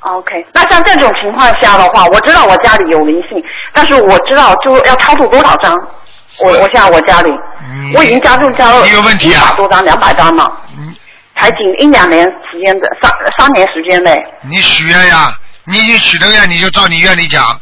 [0.00, 3.42] OK，那像这种情况下的话，我知道我家里有灵性，
[3.72, 5.74] 但是我知道就要超度多少张。
[6.38, 7.30] 我我现在我家里，
[7.60, 10.94] 嗯我已经加入加入你有问题啊一百多张、两百张嘛，嗯
[11.36, 14.14] 才仅一两年时间的三三年时间内。
[14.42, 17.58] 你许愿呀，你已经许了愿，你就照你愿里讲。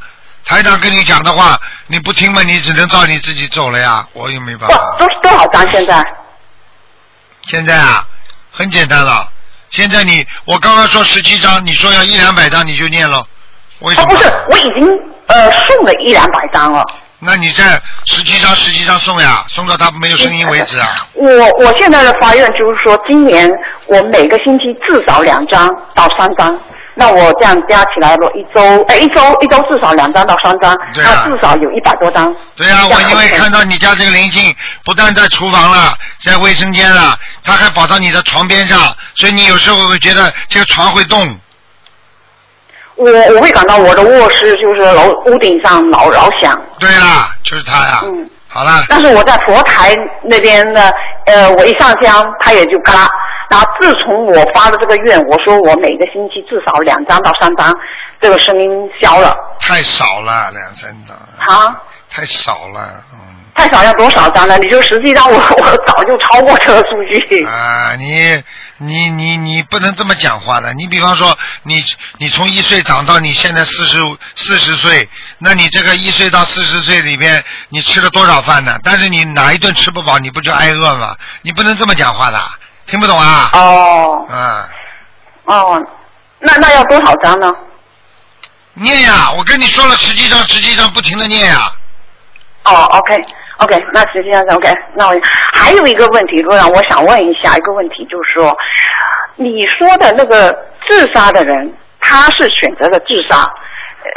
[0.47, 4.97] 台长跟你讲的话，你不听嘛，你只能照你自己走了呀，我也没办多法。
[4.99, 6.05] 多多少张现在？
[7.43, 8.05] 现在啊，
[8.53, 9.27] 很简单了。
[9.71, 13.27] 现在你，我刚刚说十七张，你说要一两百张，你就念了。
[13.81, 14.15] 为什哦，么？
[14.15, 14.87] 不是，我已经
[15.27, 16.85] 呃送了一两百张了。
[17.25, 20.95] 那你在十七张、十七张送呀，送到他没有声音为止啊。
[21.15, 21.27] 我
[21.59, 23.51] 我现在的发愿就是说，今年
[23.87, 26.59] 我每个星期至少两张到三张。
[26.97, 32.33] 那我这样加起来我，一周哎一周一周至少两张到三张，对啊那至少有一百多张。
[32.55, 34.55] 对啊、我因为看到你家这个灵性
[34.85, 35.93] 不但在厨房了，
[36.25, 41.37] 在卫生间了，它还跑到你的床边上，所以你有时候会觉得这个床会动。
[42.97, 48.01] 我我会感到我的卧室就是楼屋顶上老老响，对啦，就是他呀。
[48.05, 48.31] 嗯。
[48.49, 50.89] 好了，但是我在佛台那边呢，
[51.27, 53.09] 呃，我一上香，它也就嘎啦。
[53.51, 57.77] 然后自从我发了这个愿，我说我每个星期至少两张到三张，
[58.21, 58.71] 这个声音
[59.03, 61.17] 消了太少了，两三张。
[61.17, 61.83] 啊。
[62.09, 62.81] 太少了，
[63.13, 63.34] 嗯。
[63.55, 64.59] 太少要多少张呢？
[64.59, 67.45] 你就实际上我 我早就超过这个数据。
[67.47, 68.43] 啊，你
[68.79, 70.73] 你你你不能这么讲话的。
[70.75, 71.83] 你比方说，你
[72.19, 73.99] 你从一岁长到你现在四十
[74.35, 78.77] 四十岁，那你这个一岁到四十岁里边，你吃了多少饭呢？
[78.83, 81.15] 但是你哪一顿吃不饱，你不就挨饿吗？
[81.43, 82.41] 你不能这么讲话的，
[82.87, 83.51] 听不懂啊？
[83.53, 84.69] 哦啊，
[85.45, 85.83] 哦，
[86.41, 87.49] 那那要多少张呢？
[88.77, 89.31] 念呀！
[89.31, 91.71] 我跟你说了，十几张，十几张，不停的念呀。
[92.65, 93.25] 哦，OK
[93.65, 94.73] OK，那实际上是 OK。
[94.95, 95.21] 那我
[95.55, 98.55] 还有一个问题，罗长，我想问一下一个问题，就是说，
[99.37, 100.55] 你说的那个
[100.87, 104.11] 自杀的人，他是选择了自杀，呃，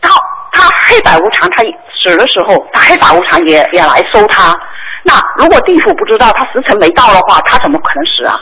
[0.00, 0.10] 他
[0.52, 1.62] 他黑白无常，他
[1.96, 4.58] 死的时候，他黑白无常也也来收他。
[5.02, 8.40] 那如果地府不知道他时辰没到的话，他怎么可能死啊？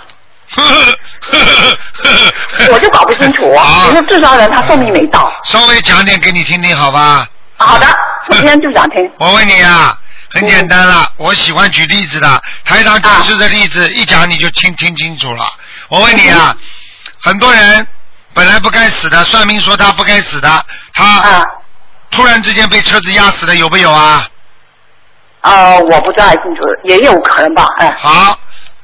[2.70, 3.86] 我就搞不清楚啊。
[3.86, 5.32] 你说自杀人他寿命没到。
[5.44, 7.26] 稍微讲点给你听听，好吧？
[7.56, 7.86] 好的，
[8.28, 9.10] 我今天就想听。
[9.18, 9.96] 我问你啊，
[10.32, 15.44] 很简单了，我喜欢举例子的，台长举示的例子一讲你就听听清楚了。
[15.88, 16.56] 我问你啊，
[17.20, 17.86] 很多人
[18.32, 21.42] 本来不该死的，算命说他不该死的，他啊
[22.10, 24.26] 突然之间被车子压死的有没有啊？
[25.42, 27.94] 啊，我不太清楚，也有可能吧，哎。
[28.00, 28.38] 好，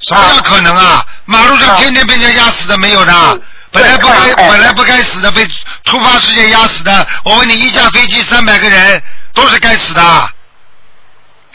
[0.09, 1.05] 什么叫可能啊？
[1.24, 5.46] 马路上天天被人家压死的没有的，嗯本来不该哎本来不该死的被
[5.84, 9.03] 突发事件压死的，我问你，一架飞机三百个人
[9.34, 10.30] 都是该死的，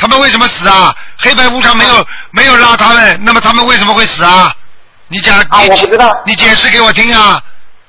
[0.03, 0.93] 他们为什么死啊？
[1.17, 4.53] 黑白无常没有、没有拉他们，那么他们为什么会死啊？
[5.07, 7.41] 你讲，啊你我不知道你解释给我听啊，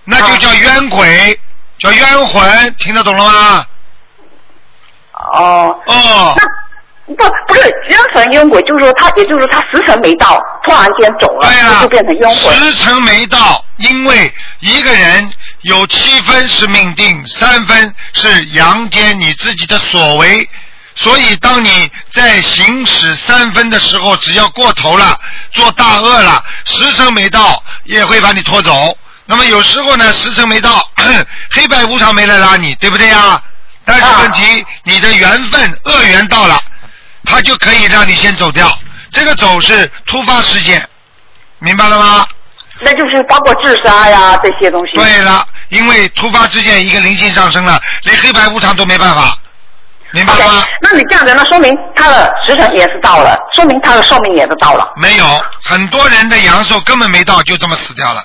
[0.04, 1.40] 那就叫冤鬼，
[1.80, 3.66] 叫冤魂，听得懂了吗？
[5.38, 6.36] 哦，哦，
[7.06, 12.56] 那不不是冤魂冤鬼，就是说他，也就是说他时辰没到，突然间走了，对了，就变成冤魂。
[12.56, 20.48] 时辰没到，因为一个人有七分是命定，三分是阳间你自己的所为。
[20.96, 25.18] 所以，当你在行驶三分的时候，只要过头了，
[25.52, 28.96] 做大恶了，时辰没到，也会把你拖走。
[29.26, 30.88] 那么有时候呢，时辰没到，
[31.50, 33.42] 黑白无常没来拉你，对不对呀？
[33.84, 36.60] 但是问题，你的缘分恶缘到了，
[37.24, 38.78] 他就可以让你先走掉。
[39.10, 40.88] 这个走是突发事件，
[41.58, 42.26] 明白了吗？
[42.80, 44.92] 那就是包括自杀呀这些东西。
[44.94, 49.38] 对了，因为突发事件一个灵性上升了，连黑白无常都没办法，
[50.14, 50.64] 明白吗？
[50.80, 54.92] 那你这样子，那说明他的时辰也是到了，说明他的寿命也是到了。
[54.96, 55.24] 没有，
[55.64, 58.24] 很多人的阳寿根本没到，就这么死掉了。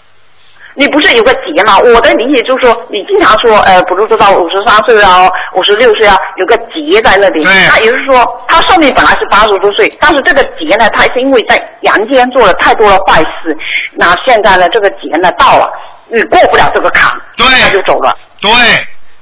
[0.75, 1.77] 你不是有个劫吗？
[1.79, 7.43] 我的理解就是说，你经常说，呃，比如说到五十三岁啊，五十六岁啊，有个劫在那里。
[7.43, 13.57] 对那也就是说，他寿命本来是八十多岁，但是这个劫呢，他是因为在阳间做了太多的坏事，
[13.97, 15.69] 那现在呢，这个劫呢到了，
[16.07, 18.15] 你过不了这个坎，对他就走了。
[18.39, 18.51] 对，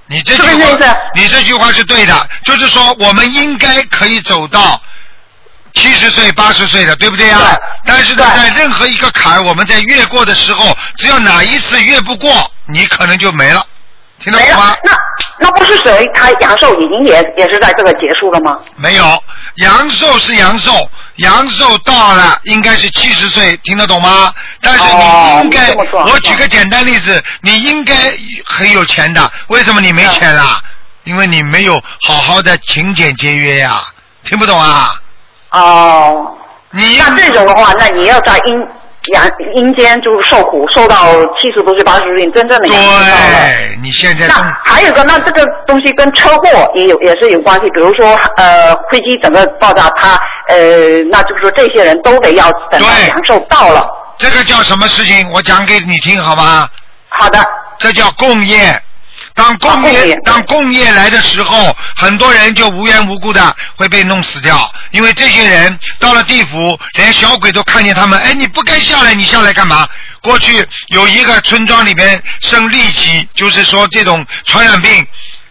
[0.09, 4.81] 你这句话，你这句话是对的，就是说我们应该可以走到
[5.73, 7.59] 七十岁、八十岁的，对不对呀、对。
[7.85, 13.65] 但是呢，在任何一个坎儿，我们在越过的时候，只要哪一次越不过，你可能就没了，
[14.27, 14.91] 听得没懂吗了？，那
[15.39, 18.59] 那不是谁他阳寿已经也也是在这个结束了吗？
[18.75, 19.23] 没有，
[19.55, 20.71] 阳寿是阳寿，
[21.15, 24.33] 阳寿到了应该是七十岁，听得懂吗？
[24.61, 27.93] 但是哦你应该，我举个简单例子，你应该
[28.45, 30.61] 很有钱的，为什么你没钱啦？
[31.05, 33.81] 因为你没有好好的勤俭节约呀、
[34.25, 34.93] 听不懂啊？
[35.51, 36.35] 哦，
[36.71, 38.67] 你那这种的话，那你要在阴
[39.13, 43.45] 阳阴间就受苦，受到七十多岁、八十岁，真正的阳寿到了。
[43.45, 47.69] 对，你现在那还有一个，那这个东西跟车祸也有也是有关系。
[47.71, 53.87] 比如说，呃，飞机整个爆炸，它呃，那就是说这些人都得要等到对阳寿到了。
[54.17, 55.29] 这个叫什么事情？
[55.31, 56.67] 我讲给你听好吗？
[57.09, 57.39] 好的，
[57.77, 58.81] 这叫共业。
[59.37, 69.87] 当工业、当工业来的时候，很多人就无缘无故的会被弄死掉，因为这些人到了地府，连小鬼都看见他们，哎，你不该下来，你下来干嘛？
[70.23, 75.05] 过去有一个村庄里边生痢疾，就是说这种传染病，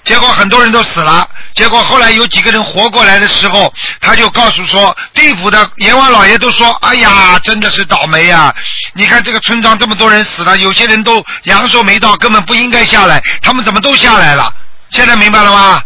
[0.06, 1.28] 结果很多人都死了。
[1.52, 8.54] 结果后来有几个人活过来的时候，他就告诉说，地府的阎王老爷都说：“哎呀，真的是倒霉呀、
[8.94, 14.50] 你看这个村庄这么多人死了，有些人都阳寿没到，根本不应该下来，他们怎么都下来了？
[14.90, 15.82] 现在明白了吗？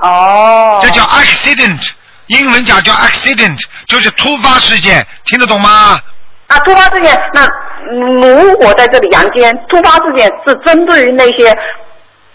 [0.00, 1.88] 哦，这叫 accident，
[2.28, 5.98] 英文讲叫 accident，就是突发事件，听得懂吗？
[6.46, 7.44] 啊，突发事件，那
[7.90, 11.56] 嗯如果在这里阳间，突发事件是针对于那些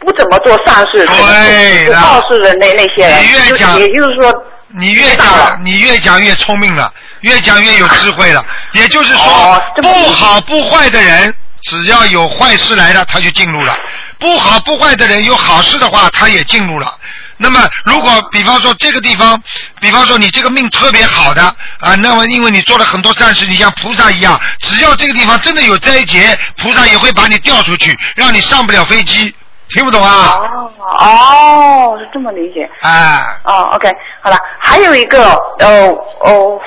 [0.04, 4.34] 不怎么做善事、对了不好事的那那些人，你越讲也就是说，
[4.80, 6.91] 你越知道了讲，你越讲越聪明了，
[7.22, 8.45] 越讲越有智慧了。
[8.74, 11.34] 也就是说，哦不好不坏的人，
[11.64, 13.74] 只要有坏事来了，他就进入了；
[14.20, 16.93] 不好不坏的人，有好事的话，他也进入了。
[17.38, 19.41] 那么，如果比方说这个地方，
[19.82, 21.43] 比方说你这个命特别好的
[21.80, 29.34] 啊，那么因为你做了很多善事，你像菩萨一样，只要这个地方真的有灾劫，菩萨也会把你调出去，让你上不了飞机。
[29.74, 30.38] 听不懂啊？
[30.39, 32.69] 哦哦，是这么理解。
[32.82, 33.89] 哎，哦，OK，
[34.21, 35.88] 好了，还有一个，呃，
[36.21, 36.59] 哦，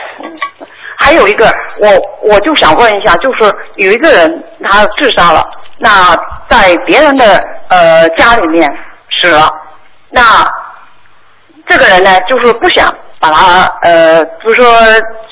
[0.99, 1.47] 还有一个，
[1.81, 1.89] 我
[2.33, 5.45] 我就想问一下，就是有一个人他自杀了，
[5.79, 6.17] 那
[6.51, 8.69] 在别人的呃家里面
[9.21, 9.49] 死了，
[10.11, 10.45] 那
[11.67, 12.93] 这个人呢，就是不想
[13.31, 14.81] 把他呃，不是说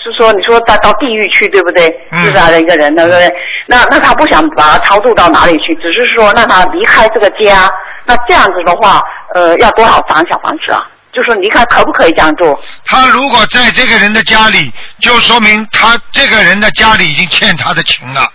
[0.02, 1.86] 是说你说他到地狱去，对不对？
[2.10, 3.32] 嗯自杀的一个人，对不对？
[3.66, 7.68] 那那他不想把他超度到哪里去，只是说让他离开这个家。
[8.04, 9.00] 那这样子的话，
[9.34, 10.86] 呃，要多少张小房子啊？
[11.12, 12.60] 就说离开可不可以这样做？
[12.84, 18.28] 他如果在这个人的家里，就说明他这个人的家里已经欠他的情了。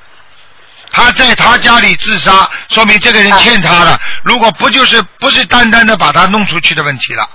[0.91, 3.99] 他在他家里自杀，说明这个人欠他的。
[4.23, 7.29] 如果不就是不是单单的把他弄出去的问题了，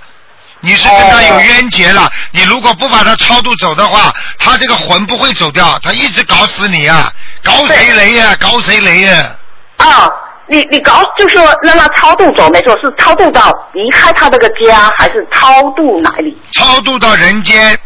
[0.64, 2.10] 你是跟他有冤结了。
[2.32, 7.12] 你如果不把他超度走的话，他这个魂不会走掉，他一直搞死你啊！
[7.42, 9.36] 搞谁雷呀、搞谁雷呀、
[9.76, 10.08] 啊，
[10.46, 16.36] 你你搞就说让他超度走，没错，是超度到离开他这个家，还是超度哪里？
[16.52, 17.78] 超度到人间，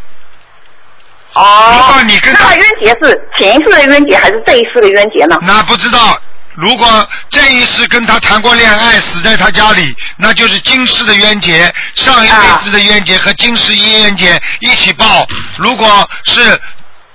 [1.33, 5.35] 哦，如果你跟他冤结是前世的冤结，还是这一世的冤结呢？
[5.41, 6.17] 那不知道。
[6.59, 15.25] 如果这一世跟他谈过恋爱，死在他家里，那就是今世的冤结，上一辈子的冤结和今世一冤结一起报。
[15.57, 16.59] 如果是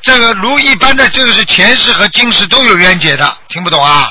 [0.01, 4.11] 这个如一般的，这个是前世和今世都有冤结的，听不懂啊？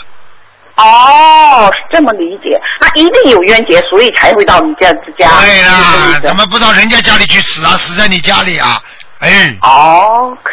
[0.75, 5.29] 哦，是这么理解，那一定有冤结，所以才会到你这之家。
[5.41, 7.77] 对啦，怎么不到人家家里去死啊？
[7.79, 8.79] 死在你家里啊？
[9.23, 10.51] 哎，OK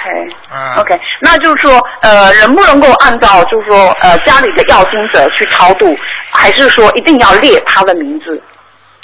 [0.53, 5.99] 嗯 OK，那就是说，呃，能不能够按照就是说，呃，家里的要经者去超度，
[6.31, 8.41] 还是说一定要列他的名字？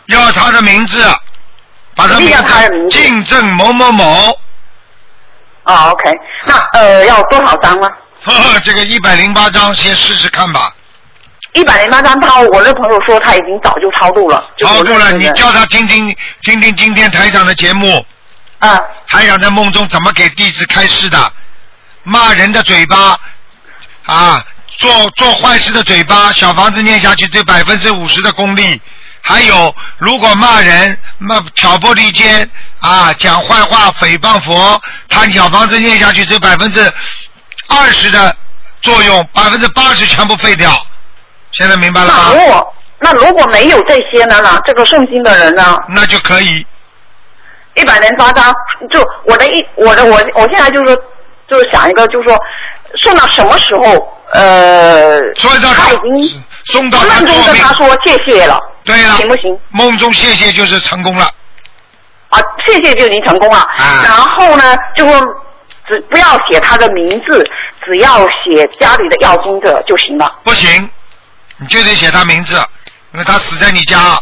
[0.07, 1.05] 要他的名字，
[1.97, 4.39] 把他名一定要他的名字字敬正某某某。
[5.65, 6.11] 啊，OK，
[6.45, 7.91] 那呃要多少张呢？
[8.25, 10.73] 呵呵，这个一百零八张先试试看吧。
[11.55, 18.05] 一百零八张他，我那朋友说他已经早就超度了，超度了，你叫他听听听听今天台长的节目，
[18.59, 21.33] 啊台长在梦中怎么给弟子开示的？
[22.03, 23.19] 骂人的嘴巴
[24.05, 24.45] 啊，
[24.79, 28.81] 做做坏事的嘴巴，小房子念下去只有百分之五十的功力。
[29.23, 32.49] 还有，如果骂人、骂挑拨离间
[32.79, 36.81] 啊，讲坏话、诽谤佛，他小房子念下去只有百分之
[37.67, 38.37] 二十的
[38.83, 40.87] 作用，百分之八十全部废掉。
[41.51, 42.31] 现在明白了吗？
[42.31, 44.61] 那如果那如果没有这些呢呢？
[44.65, 45.77] 这个诵经的人呢？
[45.89, 46.65] 那就可以。
[47.77, 48.53] 一百零八张，
[48.91, 50.99] 就我的一我的我我现在就是
[51.49, 52.39] 就是想一个，就是说
[53.03, 54.13] 送到什么时候？
[54.33, 59.57] 呃，所以到他已经送到他梦中跟他说谢谢了，对了，行不行？
[59.71, 61.31] 梦中谢谢就是成功了。
[62.31, 63.59] 啊，谢谢就已经成功了。
[63.59, 65.21] 啊然后呢，就说
[65.87, 67.49] 只不要写他的名字，
[67.85, 70.35] 只要写家里的要经者就行了。
[70.43, 70.91] 不行，
[71.59, 72.57] 你就得写他名字，
[73.13, 74.19] 因为他死在你家。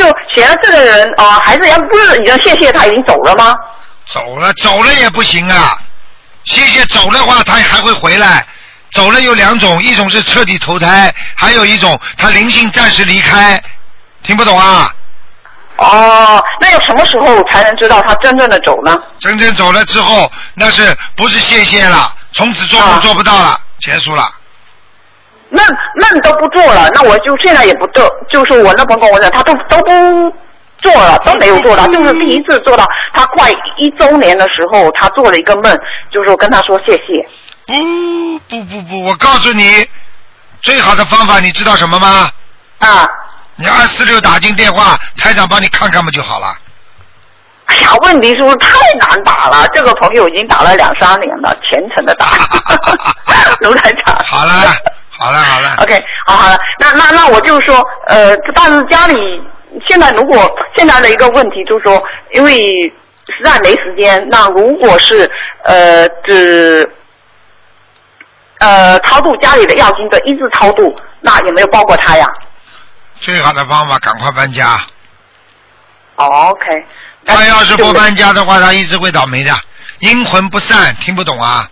[0.00, 3.54] 就写了这个人啊、还是要不是已经谢谢他已经走了吗？
[4.06, 5.76] 走了，走了也不行啊。
[6.46, 8.46] 谢谢走的话，他还会回来。
[8.92, 13.62] 走了有两种，一种是彻底投胎，还有一种他灵性暂时离开。
[14.22, 14.90] 听不懂啊？
[15.76, 18.96] 哦，那要什么时候才能知道他真正的走呢？
[19.20, 22.12] 真正走了之后，那是不是谢谢了？
[22.32, 24.28] 从此做梦啊做不到了，结束了。
[25.50, 25.62] 那
[25.96, 30.32] 那你都不做了，那我就现在也不做，就是我那朋友跟我讲，他都都不
[30.80, 35.78] 做了，都没有做到，就是第一次做到他快一周年的时候，他做了一个梦，
[36.10, 37.28] 就是我跟他说谢谢。
[37.66, 39.86] 不不不不，我告诉你，
[40.62, 42.30] 最好的方法你知道什么吗？
[42.78, 43.06] 啊，
[43.56, 46.46] 你二四六打进电话，台长帮你看看不就好了？
[47.66, 49.68] 哎呀，问题是不是太难打了？
[49.72, 52.26] 这个朋友已经打了两三年了，虔诚的打，
[53.60, 54.16] 卢台长。
[54.24, 54.74] 好了，
[55.20, 55.74] 好了，好了。
[55.82, 59.14] OK，好好了，那那那我就说，呃，但是家里
[59.86, 62.02] 现在如果现在的一个问题就是说，
[62.32, 62.54] 因为
[63.28, 65.30] 实在没时间，那如果是
[65.64, 66.90] 呃只
[68.58, 72.26] 呃超度家里的要经者一直超度，那有没有包括他呀、
[73.20, 74.80] 最好的方法，赶快搬家。
[76.16, 76.66] 哦、？OK，
[77.26, 79.54] 他要是不搬家的话，他一直会倒霉的，
[79.98, 81.68] 阴魂不散，听不懂啊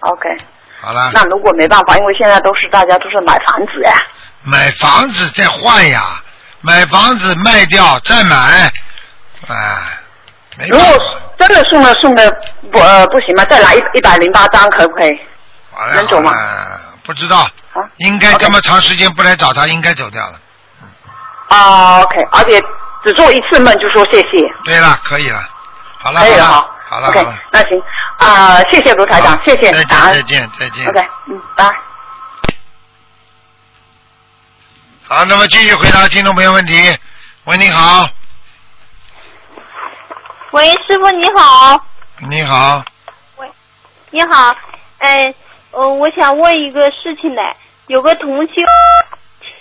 [0.00, 0.36] ？OK，
[0.84, 3.92] 好了，那如果没办法，因为现在都是大家都是买房子呀。
[4.42, 6.02] 买房子再换呀，
[6.60, 8.70] 买房子卖掉再买，
[9.48, 9.82] 啊，
[10.58, 10.86] 没如果。
[11.36, 12.30] 真的送了送的
[12.72, 13.44] 不呃不行吗？
[13.46, 15.18] 再来一一百零八张可不可以？
[15.72, 16.32] 好了能走吗
[17.02, 20.38] 不知道，啊，应该这么长时间不来找他，应该走掉了。
[21.48, 22.58] 啊，OK，而且
[23.04, 24.28] 只做一次梦就说谢谢，
[24.64, 25.44] 对了，可以了，
[25.98, 26.73] 好了，可以了好哈。
[26.94, 27.38] 好了，OK，好了。
[27.50, 27.82] 那行
[28.18, 30.86] 啊、谢谢卢台长好，谢谢再见，感恩再见，再见。
[30.86, 31.64] OK，嗯，拜。
[35.08, 36.72] 好，那么继续回答听众朋友问题。
[37.46, 38.08] 喂，你好，
[40.52, 41.84] 喂，师傅你好，
[42.30, 42.84] 你好，
[43.38, 43.50] 喂
[44.10, 44.56] 你好，
[44.98, 45.34] 哎，
[45.72, 47.42] 呃，我想问一个事情呢，
[47.88, 48.52] 有个同修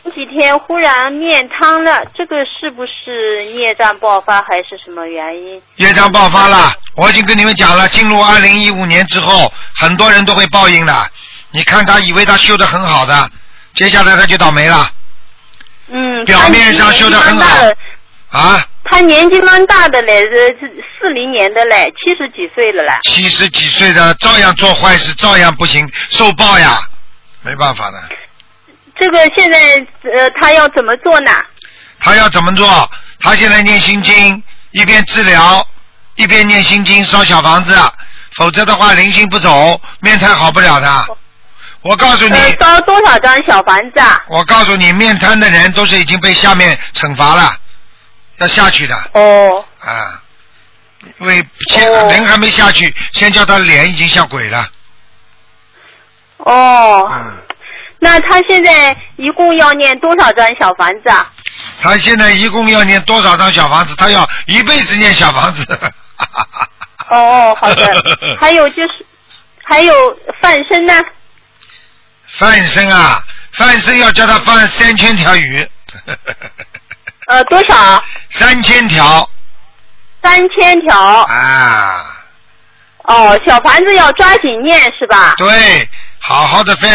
[0.03, 5.61] 前几天忽然面瘫了，这个是不是孽障爆发还是什么原因？
[5.77, 6.73] 业障爆发了。
[6.95, 11.09] 我已经跟你们讲了，进入二零一五年之后，很多人都会报应的。
[11.51, 13.29] 你看他以为他修的很好的，
[13.73, 14.89] 接下来他就倒霉了
[15.87, 18.67] 嗯，表面上修的很好他年纪蛮大的啊！
[18.83, 22.99] 他年纪蛮大的嘞，是是四零年的嘞，七十几岁了啦。
[23.03, 26.87] 七十几岁的照样做坏事，照样不行，受报呀，
[27.41, 27.97] 没办法的。
[28.99, 29.59] 这个现在
[30.15, 31.31] 呃，他要怎么做呢？
[31.99, 32.89] 他要怎么做？
[33.19, 35.65] 他现在念心经，一边治疗，
[36.15, 37.75] 一边念心经烧小房子，
[38.35, 41.17] 否则的话灵性不走，面瘫好不了的。
[41.81, 44.21] 我告诉你，呃，烧多少张小房子啊？
[44.27, 47.55] 我告诉你，面瘫的人都是已经被下面惩罚了，
[48.37, 50.19] 要下去的哦，啊。
[51.19, 54.65] 因为先哦人还没下去，先叫他脸已经像鬼了。
[56.37, 57.37] 哦，嗯，
[58.03, 61.25] 那他现在一共要念多少张小房子啊？
[61.81, 63.95] 他现在一共要念多少张小房子？
[63.95, 65.65] 他要一辈子念小房子。
[67.09, 68.03] 哦，好的。
[68.37, 69.05] 还有就是，
[69.63, 69.93] 还有
[70.41, 70.93] 放生呢？
[72.27, 73.23] 放生啊，
[73.53, 75.65] 放生要叫他放三千条鱼。
[77.27, 78.03] 呃，多少？
[78.31, 79.29] 三千条
[80.21, 80.97] 三千条。
[80.99, 82.05] 啊，
[83.03, 85.35] 哦，小房子要抓紧念是吧？
[85.37, 85.87] 对，
[86.19, 86.89] 好好的放，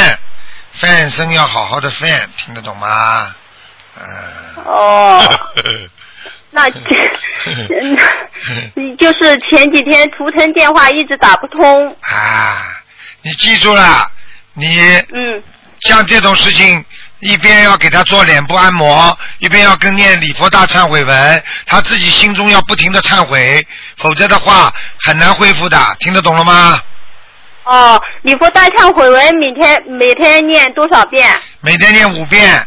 [0.80, 2.08] 放生要好好的翻，
[2.38, 3.34] 听得懂吗？
[3.96, 4.64] 嗯。
[4.64, 5.20] 哦，
[6.50, 7.98] 那嗯
[8.74, 11.96] 你就是前几天图腾电话一直打不通。
[12.02, 12.62] 啊，
[13.22, 14.10] 你记住了，
[14.54, 14.78] 你
[15.12, 15.42] 嗯，
[15.80, 16.84] 像这种事情，
[17.20, 23.60] 一边要给他做脸部按摩，一边要跟念礼佛大忏悔文，他自己心中要不停的忏悔，
[23.96, 26.80] 否则的话很难恢复的，听得懂了吗？
[27.68, 31.28] 哦，礼佛大忏悔文每天每天念多少遍？
[31.60, 32.66] 每天念五遍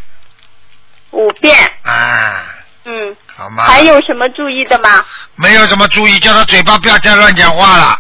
[1.10, 1.58] 五遍。
[1.82, 2.46] 啊，
[2.86, 3.64] 嗯，好吗？
[3.64, 5.04] 还有什么注意的吗？
[5.36, 8.00] 没有什么注意，叫他嘴巴不要再乱讲话了。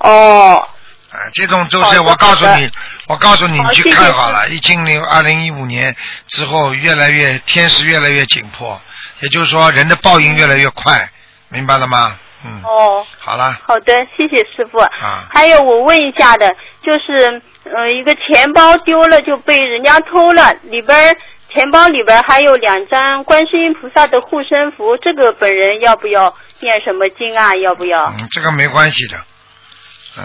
[0.00, 0.68] 哦，
[1.12, 2.68] 啊，这种就是我告诉你，
[3.06, 4.48] 我告诉你，你去看好了。
[4.48, 5.94] 一进入二零一五年
[6.26, 8.82] 之后，越来越天时越来越紧迫，
[9.20, 11.08] 也就是说人的报应越来越快，
[11.50, 12.18] 明白了吗？
[12.44, 14.78] 嗯，哦，好了，好的，谢谢师傅。
[14.78, 17.40] 啊还有我问一下的，就是
[17.76, 21.16] 呃一个钱包丢了就被人家偷了，里边
[21.52, 27.54] 钱包里边还有两张观世音菩萨的护身符，这个本人要不要念什么经啊？
[27.56, 28.04] 要不要？
[28.18, 29.16] 嗯，这个没关系的。
[29.16, 29.24] 嗯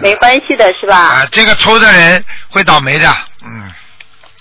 [0.01, 0.97] 没关系的是吧？
[0.97, 3.07] 啊，这个偷的人会倒霉的，
[3.45, 3.69] 嗯，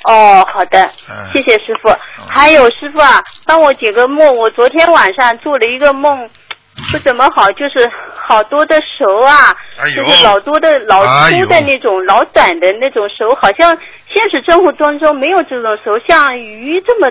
[0.05, 1.95] 哦，好的嗯，谢谢师傅。
[2.31, 4.35] 还有师傅啊，帮我解个梦。
[4.35, 6.27] 我昨天晚上做了一个梦，
[6.91, 13.77] 不怎么好，就是好多的手啊，哎就是老多的老粗的那种、老短的那种手，好像
[14.09, 17.11] 现实生活当中没有这种手，像鱼这么。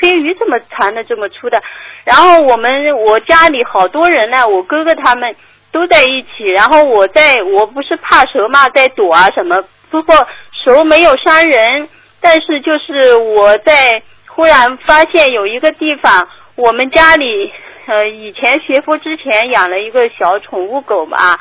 [0.00, 1.62] 黑鱼这么长的，这么粗的，
[2.04, 5.32] 然后我们我家里好多人呢，我哥哥他们
[5.70, 11.88] 都在一起，然后我在我不是怕蛇嘛，在躲啊什么，不过蛇没有伤人，
[12.20, 17.52] 但是就是我在忽然发现有一个地方，我们家里
[17.86, 21.38] 呃以前学佛之前养了一个小宠物狗嘛，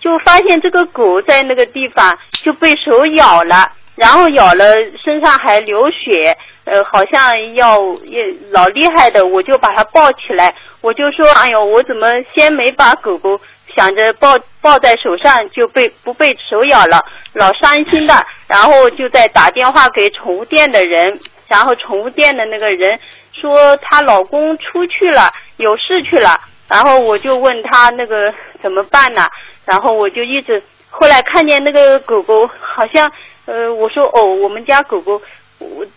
[0.00, 4.74] 就发现这个狗在那个地方就被手咬了，然后咬了
[5.04, 8.18] 身上还流血，呃，好像要也
[8.50, 13.38] 老厉害的，我就把它抱起来，我就说，哎呦，我怎么先没把狗狗
[13.76, 18.14] 想着抱抱在手上就被不被手咬了，老伤心的，
[18.48, 21.18] 然后就在打电话给宠物店的人，
[21.48, 22.98] 然后宠物店的那个人
[23.32, 29.28] 说她老公出去了，有事去了，然后我就问他那个怎么办呢？
[29.64, 33.10] 然后我就一直后来看见那个狗狗好像
[33.46, 35.20] 呃，我说哦，我们家狗狗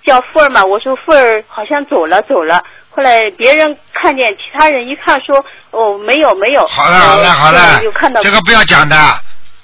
[0.04, 2.64] 叫富儿嘛，我说富儿好像走了走了。
[2.90, 6.66] 后来别人看见，其他人一看说哦没有没有。
[6.68, 8.96] 好了好了好了就看到，这个不要讲的，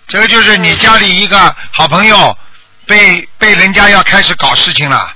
[0.07, 1.37] 这个就是你家里一个
[1.71, 2.35] 好朋友
[2.87, 5.13] 被被人家要开始搞事情了，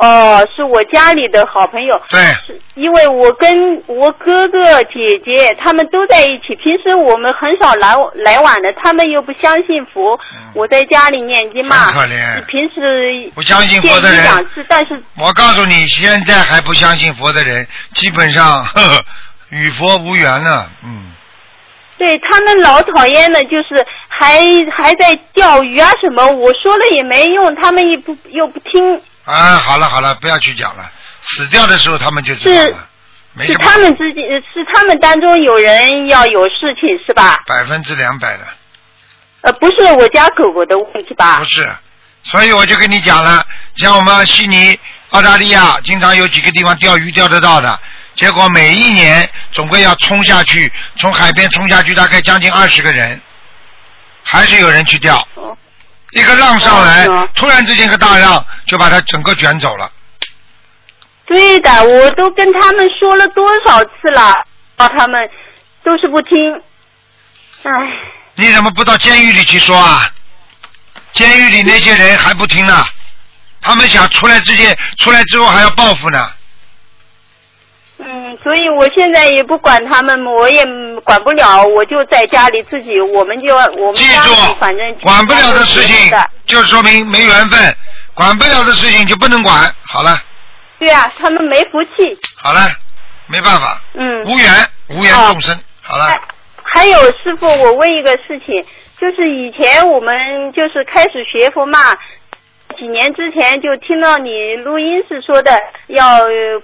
[0.00, 2.00] 哦，是我家里的好朋友。
[2.08, 10.18] 对，是因为我跟我哥哥姐姐他们都在一起，平时我们很少来来往的，他们又不相信佛，
[10.54, 11.92] 我在家里念经嘛。
[11.92, 14.24] 可怜平时不相信佛的人
[14.68, 19.04] 但是我告诉你，现在还不相信佛的人，基本上呵呵
[19.50, 21.12] 与佛无缘了，嗯，
[21.98, 24.40] 对他们老讨厌的，就是还
[24.74, 30.90] 还在钓鱼啊什么，我说了也没用，他们也不又不听，啊，好了好了，不要去讲了，
[31.22, 32.86] 死掉的时候他们就知道是了，
[33.34, 37.38] 没是他们之间是他们当中有人要有事情是吧？
[37.46, 38.46] 百分之两百的，
[39.42, 41.44] 呃，不是我家狗狗的问题吧不？
[41.44, 41.68] 是，
[42.24, 43.46] 所以我就跟你讲了，
[43.76, 44.78] 像我们悉尼、
[45.10, 47.80] 澳大利亚，经常有几个地方钓鱼钓得到的，
[48.14, 53.20] 结果每一年总归要冲下去，从海边冲下去，大概将近二十个人，
[54.24, 55.16] 还是有人去钓。
[55.34, 55.56] 哦
[56.12, 59.90] 一个浪上来哦，突然之间一个大浪就把它整个卷走了。
[61.26, 64.34] 对的，我都跟他们说了多少次了，
[64.76, 65.30] 啊，他们
[65.84, 66.62] 都是不听。
[67.62, 67.70] 唉，
[68.34, 70.10] 你怎么不到监狱里去说啊？
[71.12, 72.84] 监狱里那些人还不听呢，
[73.60, 76.32] 他们想出来之前，出来之后还要报复呢。
[78.02, 80.64] 嗯，所以我现在也不管他们，我也
[81.04, 86.10] 管不了，我就在家里自己，我们就我们记家里住反正，管不了的事情，
[86.46, 87.58] 就说明没缘分；
[88.14, 89.54] 管不了的事情就不能管。
[89.86, 90.20] 好了，
[90.78, 92.18] 对啊，他们没福气。
[92.36, 92.60] 好了，
[93.26, 94.50] 没办法，嗯，无缘
[94.88, 95.58] 无缘众生。
[95.82, 96.20] 好了，还
[96.62, 98.64] 还有师傅，我问一个事情，
[99.00, 101.78] 就是以前我们就是开始学佛嘛，
[102.80, 105.52] 几年之前就听到你录音是说的
[105.88, 106.02] 要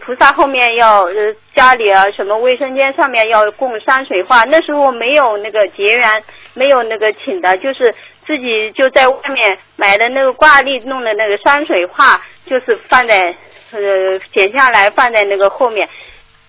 [0.01, 1.13] 菩萨后面要呃
[1.55, 6.25] 家里啊什么卫生间上面要供山水画，那时候没有那个结缘，
[6.55, 7.95] 没有那个请的，就是
[8.27, 13.35] 自己就在外面买的那个挂历弄的那个山水画，就是放在
[13.73, 15.87] 呃剪下来放在那个后面。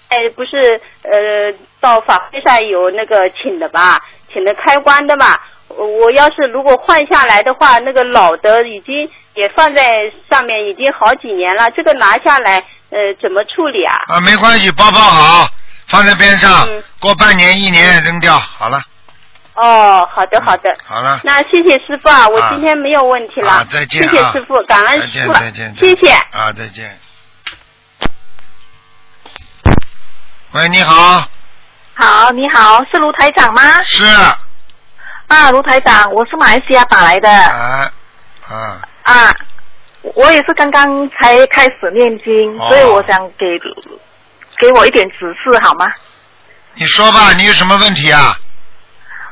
[0.08, 4.00] 哎，不是，呃，到法会上有那个请的吧，
[4.32, 5.46] 请的开光的吧。
[5.68, 11.70] 我要是如果换下来的话，那个老的已经也放在上面，已经好几年了。
[11.76, 12.58] 这个拿下来，
[12.90, 13.96] 呃，怎么处理啊？
[14.08, 15.48] 啊，没关系，包包好，
[15.88, 18.82] 放在边上，嗯过半年一年扔掉，好了，
[19.54, 20.76] 哦，好的好的。
[20.84, 21.22] 好了。
[21.24, 23.52] 那谢谢师傅啊，我啊今天没有问题了。
[23.52, 26.12] 啊再见啊谢谢师傅，感恩师傅再见，谢谢。
[26.12, 27.00] 啊，再见。
[30.54, 31.28] 喂，你好，
[31.94, 33.62] 好，你好，是卢台长吗？
[33.84, 34.04] 是，
[35.28, 37.30] 啊，卢台长，我是马来西亚打来的。
[37.30, 37.92] 啊，
[38.50, 39.34] 啊，啊，
[40.16, 43.58] 我也是刚刚才开始念经，哦所以我想给
[44.60, 45.86] 给我一点指示好吗？
[46.74, 48.38] 你说吧，你有什么问题啊？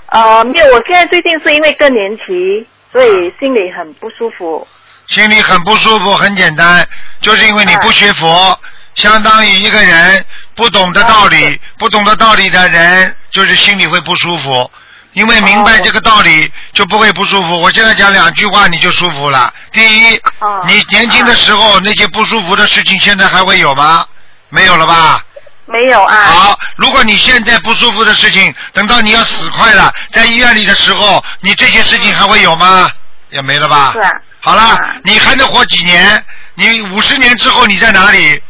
[0.08, 4.66] 呃，没有，我现在最近是因为更年期，所以心里很不舒服。
[5.08, 6.88] 心里很不舒服，很简单，
[7.20, 8.58] 就是因为你不学佛，
[8.96, 10.26] 相当于一个人
[10.56, 14.72] 不懂得道理，不懂得道理的人，就是心里会不舒服。
[15.16, 17.60] 因为明白这个道理，就不会不舒服。
[17.60, 19.52] 我现在讲两句话，你就舒服了。
[19.72, 20.22] 第一，
[20.68, 24.06] 你年轻的时候那些不舒服的事情，现在还会有吗？
[24.50, 25.24] 没有了吧？
[25.68, 26.16] 没有啊。
[26.16, 32.92] 好，如果你现在不舒服的事情，等到你要死快了，在医院里的时候，你这些事情还会有吗？
[33.30, 33.94] 也没了吧？
[33.94, 34.12] 是啊。
[34.42, 36.26] 好了，你还能活几年？
[36.56, 38.44] 你五十年之后你在哪里？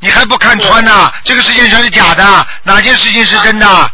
[0.00, 1.12] 你还不看穿呐？
[1.22, 3.90] 这个事情全是假的，哪件事情是真的？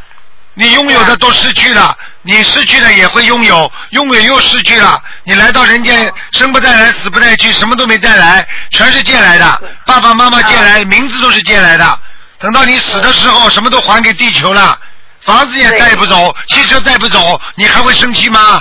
[0.58, 5.00] 你拥有的都失去了，你失去了也会拥有，拥有又失去了。
[5.22, 9.62] 你来到人间，生不带来，死不带去，什么都没带来，全是借来的。
[9.86, 12.00] 爸爸妈妈借来，名字都是借来的。
[12.40, 14.76] 等到你死的时候，什么都还给地球了，
[15.22, 18.60] 房子也带不走，汽车带不走，你还会生气吗？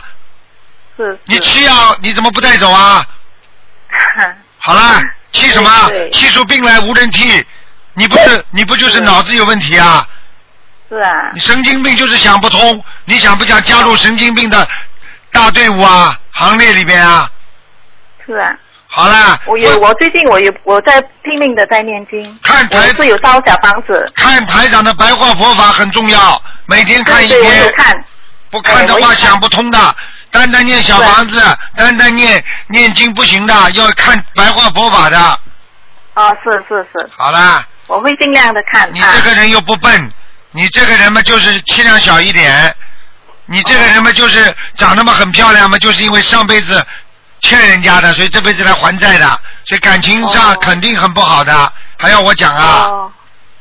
[0.97, 1.19] 是。
[1.25, 3.03] 你气啊，你怎么不带走啊？
[4.61, 5.01] 好了，
[5.31, 5.71] 气什么？
[6.13, 7.43] 气出病来无人替。
[7.95, 10.07] 你不是你不就是脑子有问题啊？
[10.89, 11.31] 是啊。
[11.33, 14.67] 你神经病就是想不通，你想不想加入神经病的
[15.31, 16.19] 大队伍啊？
[16.31, 17.29] 行列里边啊？
[18.25, 18.55] 是啊。
[18.87, 19.39] 好啦。
[19.45, 22.39] 我有，我最近我有我在拼命的在念经。
[22.41, 24.11] 看台我是有烧小房子。
[24.15, 27.71] 看台长的白话佛法很重要，每天看一对对我篇有。
[27.73, 28.03] 看。
[28.49, 29.95] 不看的话想不通的，
[30.31, 31.41] 单单念小房子，
[31.75, 35.19] 单单念念经不行的，要看白话佛法的。
[36.13, 37.09] 哦，是是是。
[37.17, 37.67] 好啦。
[37.87, 38.89] 我会尽量的看。
[38.93, 40.09] 你这个人又不笨，
[40.57, 42.75] 你这个人嘛就是气量小一点，
[43.45, 46.83] 你这个人嘛就是长那么很漂亮嘛，就是因为上辈子
[47.41, 53.07] 欠人家的，所以这辈子来还债的，所以感情上肯定很不好的，还要我讲啊？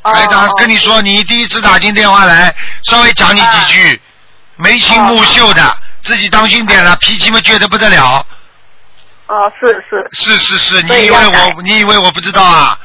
[0.05, 2.55] 台长跟你说，你第一次打进电话来，
[2.85, 4.01] 稍微讲你几句，
[4.56, 8.24] 眉清目秀的，自己当心点了，脾气嘛倔得不得了。
[9.27, 10.09] 哦，是是。
[10.12, 12.78] 是是是，你以为我你以为我不知道啊？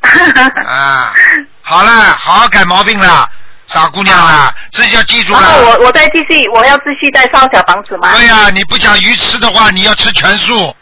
[0.66, 1.12] 啊，
[1.60, 3.28] 好了，好好改毛病了，
[3.68, 5.66] 傻姑娘啊，自己要记住然后了。
[5.78, 8.12] 我我再继续，我要继续再烧小房子吗？
[8.16, 10.74] 对呀、你不讲鱼吃的话，你要吃全素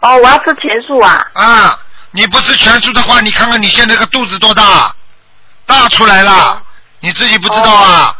[0.00, 1.24] 哦，我要吃全素啊。
[1.34, 1.78] 啊！
[2.10, 4.94] 你不吃全素的话，你看看你现在个肚子多大，
[5.66, 6.62] 大出来了，
[7.00, 8.16] 你自己不知道啊，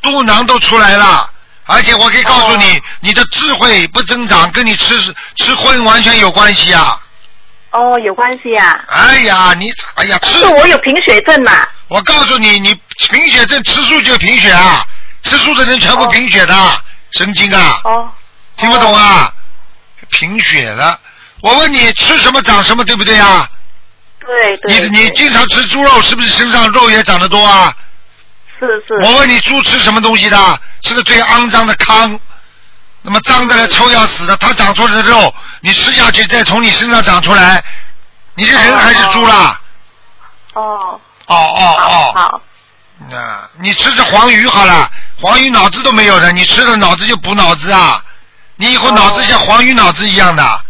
[0.00, 1.30] 肚囊都出来了。
[1.66, 4.94] 而且我可以告诉你，你的智慧不增长，跟你吃
[5.36, 7.00] 吃荤完全有关系啊！
[7.74, 8.80] 哦，有关系啊。
[8.88, 11.52] 哎呀，你哎呀，吃是我有贫血症嘛？
[11.88, 12.72] 我告诉你，你
[13.10, 14.86] 贫血症吃素就贫血啊，
[15.24, 16.54] 吃素的人全部贫血的，
[17.12, 17.80] 神经啊！
[17.84, 18.08] 哦。
[18.56, 19.32] 听不懂啊？
[20.08, 20.98] 贫血了。
[21.42, 23.48] 我问你，吃什么长什么，对不对啊？
[24.20, 24.88] 对对。
[24.88, 27.74] 你你经常吃猪肉，是不是身上肉也长得多啊？
[28.60, 28.94] 是是。
[29.02, 30.60] 我问你，猪吃什么东西的？
[30.82, 32.18] 吃的最肮脏的糠，
[33.02, 35.34] 那么脏的来臭要死的，它长出来的肉，
[35.64, 37.64] 你吃下去再从你身上长出来，
[38.34, 39.58] 你是人还是猪啦？
[40.52, 41.00] 哦。
[41.26, 42.12] 哦哦哦。
[42.14, 42.40] 好。
[43.16, 48.04] 啊，你吃着黄鱼好了，黄鱼脑子都没有的，你吃了脑子就补脑子啊，
[48.56, 50.60] 你以后脑子像黄鱼脑子一样的，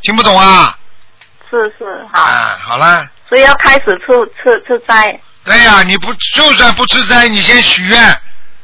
[0.00, 0.74] 听不懂啊？
[1.50, 2.22] 是是好。
[2.22, 3.06] 啊，好了。
[3.28, 4.06] 所以要开始吃
[4.42, 5.20] 吃吃斋。
[5.44, 8.18] 对呀、你不就算不吃斋，你先许愿，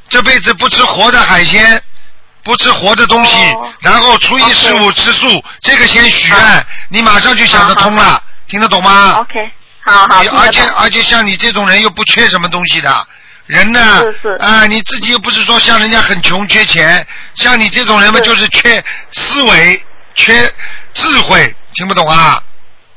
[0.09, 1.82] 这辈子不吃活的海鲜，
[2.44, 3.36] 不吃活的东西，
[3.80, 9.50] 然后初一十五吃素，这个先许愿，你马上就想得通了，听得懂吗？OK，
[9.84, 10.22] 好好。
[10.22, 13.06] 你而且而且像你这种人又不缺什么东西的，
[13.46, 17.04] 人呢，是是啊，你自己又不是说像人家很穷缺钱，
[17.34, 19.82] 像你这种人嘛，就是缺思维、
[20.14, 20.34] 缺
[20.92, 22.42] 智慧，听不懂啊？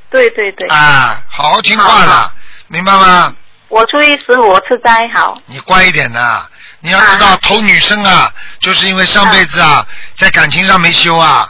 [0.09, 2.33] 对对对，啊，好好听话好了，
[2.67, 3.33] 明白吗？
[3.69, 5.37] 我初一十五吃斋好。
[5.45, 6.49] 你乖一点的，
[6.79, 9.85] 你要知道啊投女生啊，就是因为上辈子啊，
[10.17, 11.47] 在感情上没修啊，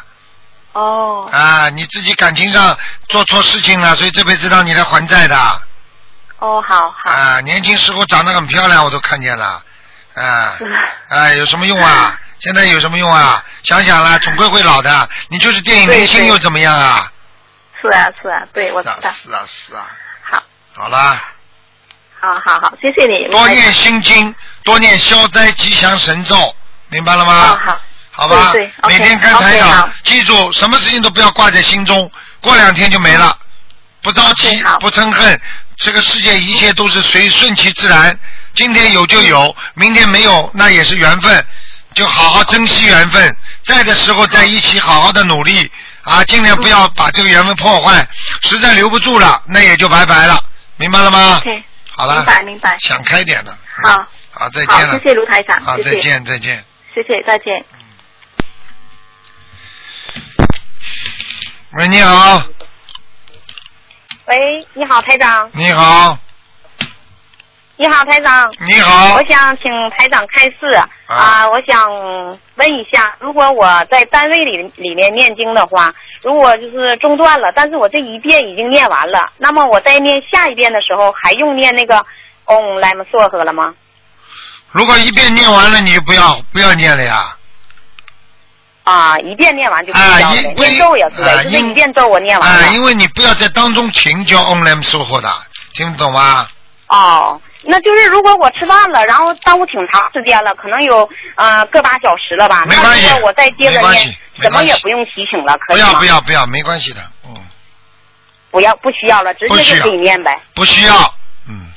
[0.73, 2.77] 哦啊，你自己感情上
[3.09, 5.35] 做错事情了，所以这辈子让你来还债的。
[6.39, 7.09] 哦，好好。
[7.09, 9.61] 啊，年轻时候长得很漂亮，我都看见了，
[10.15, 10.65] 啊是，
[11.09, 12.19] 啊，有什么用啊？
[12.39, 13.43] 现在有什么用啊？
[13.63, 15.09] 想想啦，总归会老的。
[15.29, 17.11] 你就是电影明星又怎么样啊？
[17.81, 19.11] 是啊是啊，对我知道。
[19.11, 19.85] 是啊是啊。
[20.21, 20.43] 好，
[20.75, 21.19] 好啦，
[22.19, 23.29] 好好好，谢谢你。
[23.29, 24.33] 多念心经，
[24.63, 26.55] 多念消灾吉祥神咒，
[26.89, 27.33] 明白了吗？
[27.51, 27.79] 哦，好。
[28.19, 32.11] 好吧，对对每天看台长好记住，什么事情都不要挂在心中，
[32.41, 33.37] 过两天就没了，
[34.01, 35.39] 不着急不嗔恨，
[35.77, 38.19] 这个世界一切都是随顺其自然，
[38.55, 41.45] 今天有就有，明天没有那也是缘分，
[41.93, 45.71] 就好好珍惜缘分，在的时候在一起好好的努力
[46.01, 48.07] 啊，尽量不要把这个缘分破坏，
[48.41, 50.43] 实在留不住了，那也就拜拜了，
[50.77, 51.39] 明白了吗
[51.97, 52.77] 好了明，白明白。
[52.79, 56.63] 想开点了，好，好，再，见了谢，谢卢台长，好，再见，再见。
[56.93, 57.65] 谢谢，再见。
[61.71, 62.43] 喂，你好，
[64.25, 65.49] 喂，你好，台长。
[65.53, 66.19] 你好，
[67.79, 68.51] 你好，台长。
[68.65, 70.75] 你好我，想请台长开示
[71.05, 75.93] 啊、我想问一下，如果我在单位里里面念经的话，
[76.23, 82.03] 如果就是中断了，但是我这一遍已经念完了，那么我在念下一遍的时候，还用念那个
[82.45, 83.75] Om Lam s 了吗？
[84.71, 87.37] 如果一遍念完了，你就不要不要念了呀。
[88.85, 92.65] 啊，一遍念完就不啊要了，因念咒也是的，啊就是一遍咒我念完了。
[92.65, 95.31] 啊，因为你不要在当中停教 on lam 收获的，
[95.75, 96.47] 听得懂吗？
[96.87, 97.39] 哦，
[97.69, 102.65] 那就是如果我吃饭了，然后耽误挺长时间了，可能有呃个把小时了吧？
[102.65, 105.93] 没关系那我再接着念，什么也不用提醒了，可不要？
[105.95, 107.35] 不要不要，没关系的，嗯，
[108.51, 110.39] 不要，不需要了，直接就可以念呗。
[110.55, 110.93] 不需要，
[111.49, 111.67] 嗯，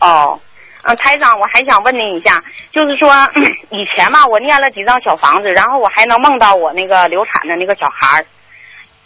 [0.00, 0.38] 哦，
[0.82, 3.10] 嗯、台长，我还想问您一下，就是说
[3.70, 8.26] 以前嘛，我念了几张小房子，然后我还能梦到我那个流产的那个小孩儿，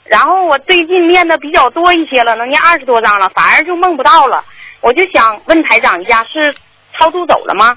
[0.04, 4.44] 然后我最近念的比较多一些了，能念二十多张了，反而就梦不到了。
[4.80, 6.54] 我就想问台长一下，是
[6.98, 7.74] 超度走了吗？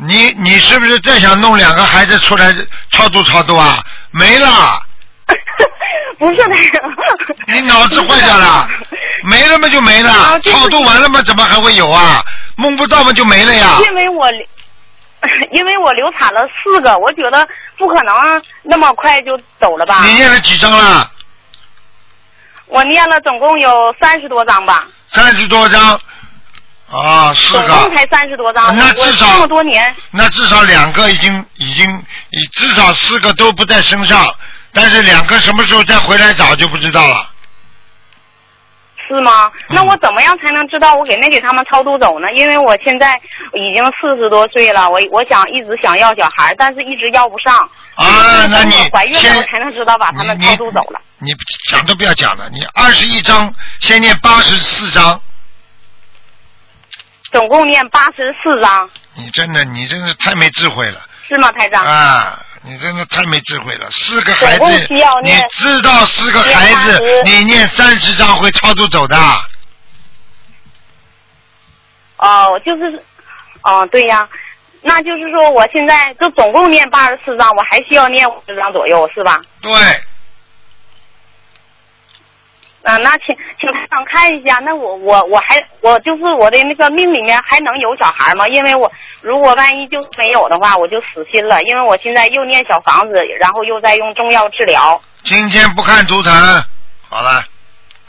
[0.00, 2.54] 你你是不是再想弄两个孩子出来
[2.90, 3.82] 超度超度啊？
[4.12, 4.80] 没了，
[6.18, 6.90] 不是台长，
[7.48, 8.68] 你脑子坏掉了，
[9.28, 12.22] 没了嘛就没了啊，超度完了嘛怎么还会有啊？
[12.56, 13.78] 梦不到嘛就没了呀。
[13.86, 14.28] 因为我
[15.50, 18.14] 因为我流产了四个，我觉得不可能
[18.62, 20.04] 那么快就走了吧。
[20.06, 21.10] 你念了几张了？
[22.66, 26.00] 我念了总共有三十多张吧，三十多张，
[26.90, 28.76] 啊，四个总共个，才三十多张。
[28.76, 32.04] 那至少这么多年，那至少两个已经已经，
[32.52, 34.26] 至少四个都不在身上，
[34.72, 37.30] 但是两个什么时候再回来找就不知道了。
[39.08, 39.50] 是吗？
[39.70, 42.30] 嗯那我怎么样才能知道我给没给他们超度走呢？
[42.34, 43.20] 因为我现在
[43.54, 47.56] 已经四十多岁了，我我想一直想要小孩，但是一直要不上。
[47.94, 51.00] 啊，那你怀孕了，我才能知道把他们超度走了。
[51.18, 51.32] 你
[51.68, 55.20] 讲都不要讲了，你二十一章，先念八十四章，
[57.32, 61.84] 总共念八十四章，你真的你真的太没智慧了是吗，台长？
[61.84, 62.38] 啊！
[62.68, 64.64] 你真的太没智慧了，四个孩子
[65.22, 69.16] 你知道四个孩子，你念三十章会超度走的。
[72.18, 73.02] 哦，就是，
[73.62, 74.28] 哦，对呀，
[74.82, 79.40] 那就是说我现在就总共念八十四章，我还需要念五十章左右，是吧？
[79.62, 79.72] 对，
[82.96, 88.48] 嗯、那请请台长看一下，那我我我还我就是我的那个命里面还能有小孩吗？
[88.48, 88.90] 因为我
[89.20, 95.00] 如果万一就是没有的话，我就死心了，因为我现在又念小房子，然后又在用中药治疗。
[95.24, 96.32] 今天不看图腾，
[97.08, 97.44] 好了。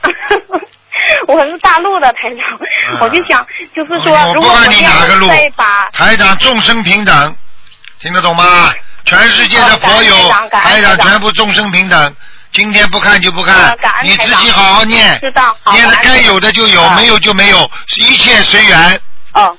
[1.27, 2.59] 我是大陆的台长，
[2.91, 3.45] 嗯我就想
[3.75, 7.35] 就是说，如果你这样哪个路再把台长众生平等，
[7.99, 8.71] 听得懂吗？
[9.05, 10.15] 全世界的佛友
[10.51, 12.15] 台长全部众生平等。
[12.51, 18.99] 今天不看就不看你自己好好念，知道好念的该有的就有，啊没有就没有，一切随缘。
[19.33, 19.55] 哦。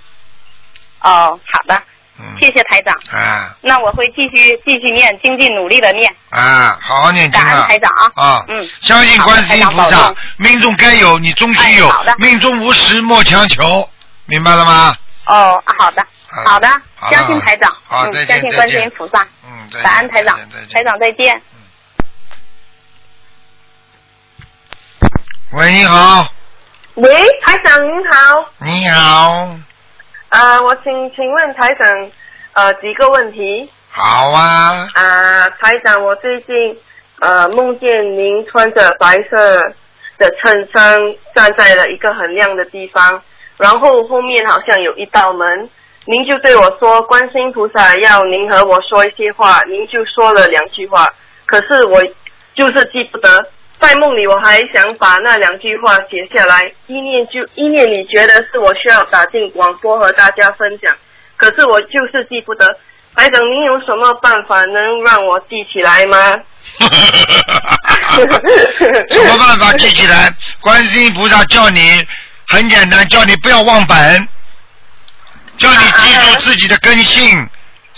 [1.03, 1.83] 哦好的，
[2.19, 2.95] 嗯，谢谢台长。
[3.19, 3.55] 啊。
[3.63, 6.13] 那我会继续继续念，精进努力的念。
[6.31, 7.45] 啊，好好念经啊。
[7.45, 8.23] 感恩台长啊。
[8.23, 8.69] 啊，嗯。
[8.83, 13.89] 相信观世音菩萨命中该有你终须有哎好的，命中无时莫强求，
[14.27, 14.95] 明白了吗？
[15.27, 16.05] 哦，好的，
[16.45, 16.69] 好好的，
[17.09, 20.37] 相信台长，嗯，相信观世音菩萨，嗯，感恩台长。
[20.73, 21.41] 台长再见。
[25.53, 26.29] 喂，你好，
[26.95, 27.11] 喂，
[27.45, 29.49] 台长您好，你好，
[30.29, 32.11] 呃，我请请问台长，
[32.53, 33.69] 呃，几个问题。
[33.91, 36.79] 好啊，啊、台长，我最近
[37.19, 39.59] 呃梦见您穿着白色
[40.19, 41.01] 的衬衫
[41.35, 43.21] 站在了一个很亮的地方，
[43.59, 45.69] 然后后面好像有一道门，
[46.05, 51.09] 您就对我说，观世音菩萨要您和我说一些话，您就说了两句话，
[51.45, 52.01] 可是我
[52.55, 53.51] 就是记不得。
[53.81, 60.95] 在梦里，我还想把那两句话写下来，意念就意念你觉得是我需要打进广播和大家分享，
[61.37, 62.67] 可是我就是记不得。
[63.17, 66.41] 台长，您有什么办法能让我记起来吗？
[69.09, 70.33] 什么办法记起来？
[70.61, 72.07] 观世音菩萨叫你
[72.47, 74.29] 很简单，叫你不要忘本，
[75.59, 77.49] 叫你记住自己的根性。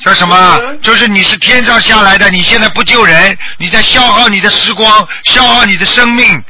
[0.03, 0.61] 说什么？
[0.83, 6.45] 就是你是天上下来的，你现在不救人，你在消耗你的时光，消耗你的生命，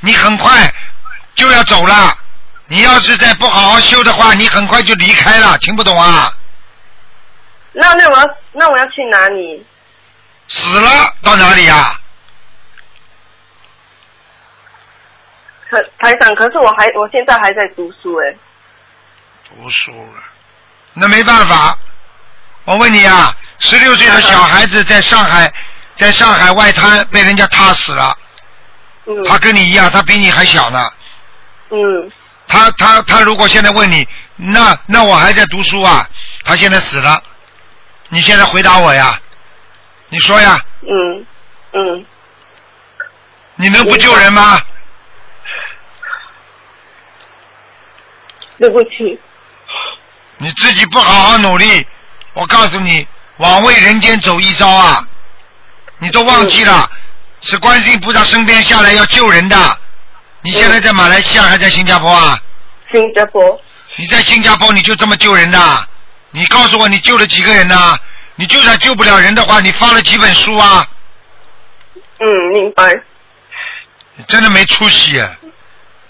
[0.00, 0.72] 你很快
[1.34, 2.16] 就要走了。
[2.68, 5.56] 你要是再不好好修的话，你很快就离开了。
[5.58, 6.32] 听不懂啊？
[7.72, 9.64] 那那我要那我要去哪里？
[10.48, 12.00] 死了到哪里呀、
[15.68, 18.34] 可台长，可是我还我现在还在读书哎。
[19.48, 20.22] 读书了，
[20.94, 21.78] 那没办法。
[22.66, 25.52] 我问你啊，十六岁的小孩子在上海，
[25.96, 28.18] 在上海外滩被人家踏死了，
[29.06, 30.90] 嗯他跟你一样，他比你还小呢。
[31.70, 32.10] 嗯
[32.48, 36.08] 他他他如果现在问你，那那我还在读书啊？
[36.44, 37.22] 他现在死了，
[38.08, 39.18] 你现在回答我呀？
[40.08, 40.60] 你说呀？
[40.82, 41.26] 嗯
[41.72, 42.06] 嗯，
[43.54, 44.60] 你能不救人吗？
[48.58, 49.20] 对不起。
[50.38, 51.86] 你自己不好好努力，
[52.36, 53.06] 我告诉你，
[53.38, 55.02] 枉为人间走一遭啊！
[55.98, 56.90] 你都忘记了，
[57.40, 59.80] 是观世音菩萨升天下来要救人的。
[60.42, 62.38] 你现在在马来西亚还在新加坡啊？
[62.92, 63.58] 新加坡。
[63.96, 65.88] 你在新加坡你就这么救人的？
[66.30, 67.98] 你告诉我你救了几个人呢？
[68.34, 70.86] 你就算救不了人的话，你发了几本书啊？
[72.20, 72.92] 嗯，明白。
[74.14, 75.30] 你真的没出息啊！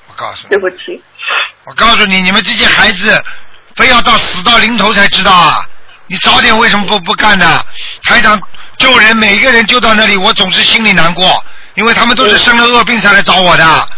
[0.09, 1.01] 我告诉你，对不起。
[1.63, 3.23] 我告诉你，你们这些孩子，
[3.77, 5.65] 非要到死到临头才知道啊！
[6.09, 7.65] 你早点为什么不不干呢？
[8.05, 8.41] 台长
[8.79, 13.89] 救人，每一个人救到那里，我总是心里难过，因为他们都是生了恶病才来找我的。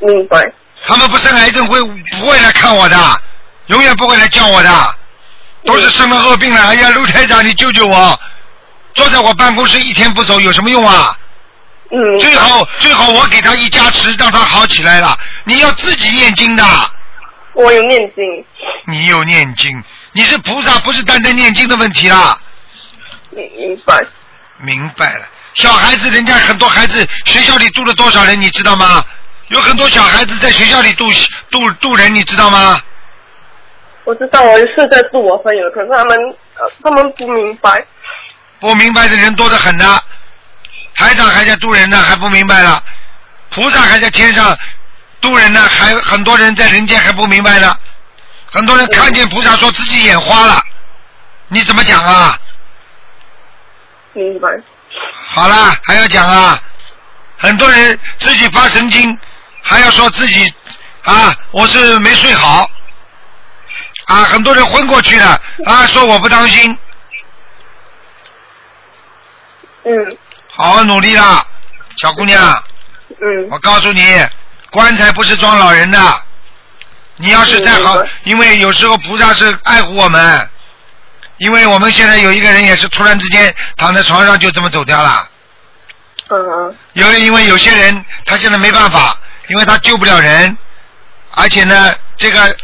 [0.00, 0.42] 明白。
[0.86, 3.22] 他们不生癌症会不会来看我的，
[3.68, 4.94] 永远不会来叫我的，
[5.64, 6.60] 都是生了恶病了。
[6.60, 8.20] 哎呀，陆台长，你救救我！
[8.94, 11.18] 坐在我办公室一天不走有什么用啊？
[11.90, 12.18] 嗯。
[12.18, 15.18] 最好最好我给他一加持，让他好起来了。
[15.44, 16.62] 你要自己念经的。
[17.54, 18.44] 我有念经。
[18.86, 19.82] 你有念经，
[20.16, 22.38] 你是菩萨，不是单单念经的问题啦。
[23.30, 24.00] 明明白。
[24.58, 29.04] 明白了，小孩子，人家很多孩子学校里度了多少人，你知道吗？
[29.48, 31.10] 有很多小孩子在学校里度
[31.50, 32.80] 度度人，你知道吗？
[34.04, 36.16] 我知道，我是在度我朋友，可是他们
[36.54, 37.84] 呃，他们不明白。
[38.60, 40.00] 不明白的人多得很呢，
[40.94, 42.80] 台长还在度人呢，还不明白了。
[43.50, 44.56] 菩萨还在天上
[45.20, 47.76] 度人呢，还很多人在人间还不明白呢。
[48.54, 50.62] 很多人看见菩萨说自己眼花了，
[51.48, 52.38] 你怎么讲啊？
[54.12, 54.48] 明白。
[55.26, 56.62] 好啦，还要讲啊？
[57.36, 59.18] 很多人自己发神经，
[59.60, 60.54] 还要说自己
[61.02, 62.70] 啊，我是没睡好
[64.06, 66.78] 啊，很多人昏过去了啊，说我不当心，
[69.82, 70.16] 嗯
[70.52, 71.44] 好好努力啦，
[71.96, 72.62] 小姑娘。
[73.20, 73.48] 嗯。
[73.50, 74.24] 我告诉你，
[74.70, 76.22] 棺材不是装老人的。
[77.16, 80.50] 你要是再好，因为有时候菩萨是爱护我们，
[81.38, 85.28] 因为我们现在有一个人也是突然之间躺在床上就这么走掉了。
[86.30, 89.18] 嗯有因为有些人他现在没办法，
[89.48, 90.56] 因为他救不了人，
[91.32, 92.56] 而且呢，这个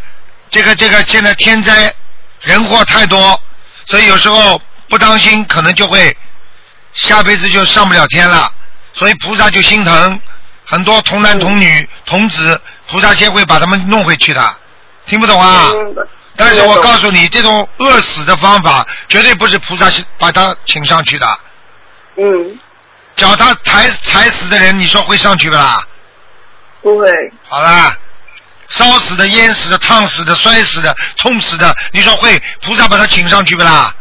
[0.48, 1.92] 这个这个现在天灾
[2.40, 3.40] 人祸太多，
[3.86, 6.16] 所以有时候不当心可能就会
[6.94, 8.50] 下辈子就上不了天了，
[8.94, 10.20] 所以菩萨就心疼
[10.64, 12.60] 很多童男童女童子，
[12.90, 14.56] 菩萨先会把他们弄回去的，
[15.06, 15.70] 听不懂啊？
[16.36, 19.86] 但是我告诉你，这种饿死的方法绝对不是菩萨
[20.18, 21.38] 把他请上去的。
[22.16, 22.58] 嗯。
[23.16, 25.86] 脚踏踩踩死的人，你说会上去不啦？
[26.80, 27.10] 不会。
[27.46, 27.94] 好啦，
[28.68, 33.94] 烧死的、淹死的、烫死的、摔死的、痛死的，你说会菩萨把他请上去不啦？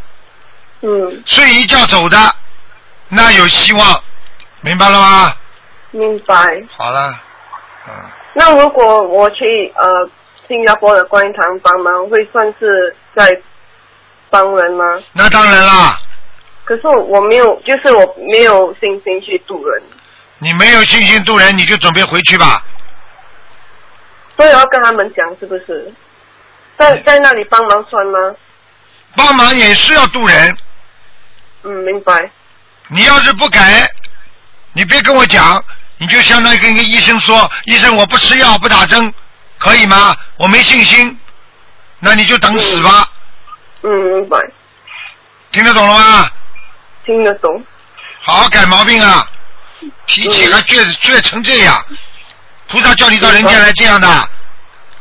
[0.81, 1.23] 嗯。
[1.25, 2.35] 睡一觉走的，
[3.09, 4.03] 那有希望，
[4.61, 5.35] 明白了吗？
[5.91, 6.35] 明白。
[6.77, 7.19] 好了，
[7.87, 7.93] 嗯，
[8.33, 10.09] 那如果我去呃
[10.47, 13.41] 新加坡的观音堂帮忙，会算是在
[14.29, 14.99] 帮人吗？
[15.13, 15.99] 那当然啦，
[16.65, 19.81] 可是我没有，就是我没有信心去渡人，
[20.37, 22.63] 你没有信心渡人，你就准备回去吧。
[24.37, 25.91] 所以我要跟他们讲，是不是？
[26.77, 28.35] 在在那里帮忙算吗？
[29.15, 30.57] 帮忙也是要渡人。
[31.63, 32.29] 嗯，明白。
[32.87, 33.85] 你要是不改，
[34.73, 35.61] 你别跟我讲，
[35.99, 39.13] 你就相当于跟一个医生说，医生我不吃药不打针，
[39.57, 40.15] 可以吗？
[40.37, 41.19] 我没信心，
[41.99, 43.07] 那你就等死吧。
[43.83, 44.37] 嗯，明白。
[45.51, 46.29] 听得懂了吗？
[47.05, 47.63] 听得懂。
[48.21, 49.27] 好好改毛病啊！
[50.05, 51.85] 脾气还倔倔成这样，
[52.67, 54.29] 菩萨叫你到人间来这样的，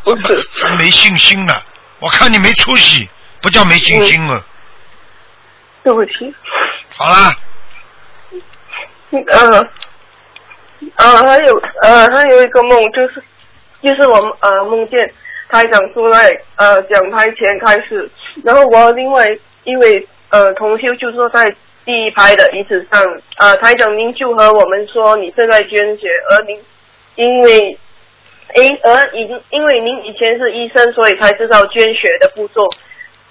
[0.04, 1.54] 不是还没信心呢。
[1.98, 3.08] 我看你没出息，
[3.42, 4.44] 不叫没信心了。
[5.82, 6.34] 对不起。
[6.96, 7.36] 好了，
[9.32, 9.68] 呃，
[10.96, 13.22] 呃，还有呃，还有一个梦，就是
[13.82, 14.98] 就是我们呃梦见
[15.48, 18.09] 台长坐在呃讲台前开始，
[18.44, 19.28] 然后我另外
[19.64, 23.02] 一位呃同修就坐在第一排的椅子上，
[23.38, 26.62] 呃台长您就和我们说你正在捐血，而您
[27.16, 27.78] 因为
[28.55, 32.68] 因而因因为您以前是医生，所以才知道捐血的步骤。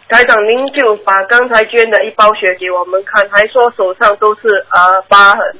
[0.09, 5.55] 台长，您就把刚才捐的一包血给我们看，还说手上都是呃疤痕，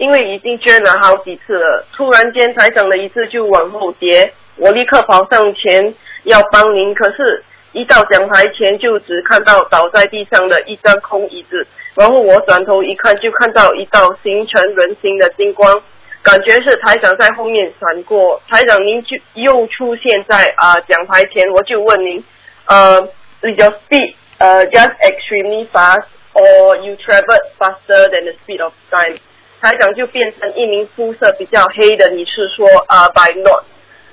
[0.00, 1.86] 因为已经捐了好几次了。
[1.92, 5.94] 突然间，台长的椅子就往后跌，我立刻跑上前
[6.24, 11.64] 要帮您，可是，一到讲台前就只看到倒在地上的一张空椅子，
[11.94, 15.80] 然后我转头一看，就看到一道形成人形的金光，
[16.22, 18.42] 感觉是台长在后面闪过。
[18.48, 22.24] 台长，您就又出现在啊、讲台前，我就问您，
[22.66, 23.08] 呃。
[23.42, 29.16] with your speed uh, just extremely fast or you travel faster than the speed of time。
[29.60, 33.62] 台长就变成一名肤色比较黑的，你是说啊、uh, by knot？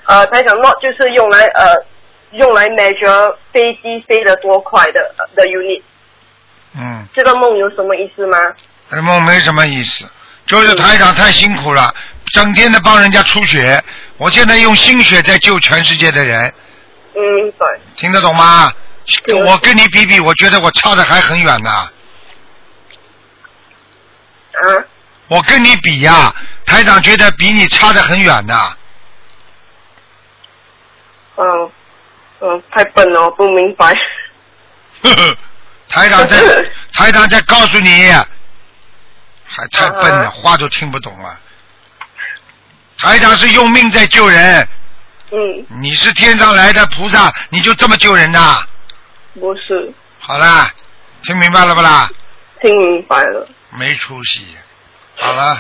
[0.05, 1.85] 呃，台长 knot 就是用来呃
[2.31, 5.81] 用来 measure 飞机飞得多快的的 unit。
[6.77, 8.37] 嗯，这个梦有什么意思吗？
[8.91, 10.05] 这梦没什么意思，
[10.45, 11.93] 就是台长太辛苦了，
[12.33, 13.83] 整天的帮人家出血，
[14.17, 16.53] 我现在用心血在救全世界的人，
[17.15, 17.65] 嗯，明白。
[17.95, 18.71] 听得懂吗？
[19.45, 21.69] 我跟你比比，我觉得我差的还很远呢。
[21.69, 21.89] 啊？
[25.27, 26.33] 我跟你比呀、
[26.65, 28.77] 台长觉得比你差得很远呢。
[31.35, 31.71] 嗯
[32.39, 33.93] 嗯，太笨了，我不明白。
[35.03, 35.37] 呵呵，
[35.89, 36.37] 台长在，
[36.93, 38.11] 台长在告诉你，
[39.45, 41.39] 还太笨了，话都听不懂了。
[42.99, 44.67] 台长是用命在救人，
[45.31, 48.65] 嗯，你是天上来的菩萨，你就这么救人呐？
[49.35, 50.71] 不是，好啦，
[51.23, 52.09] 听明白了不啦？
[52.61, 53.47] 听明白了。
[53.77, 54.57] 没出息。
[55.19, 55.57] 好了，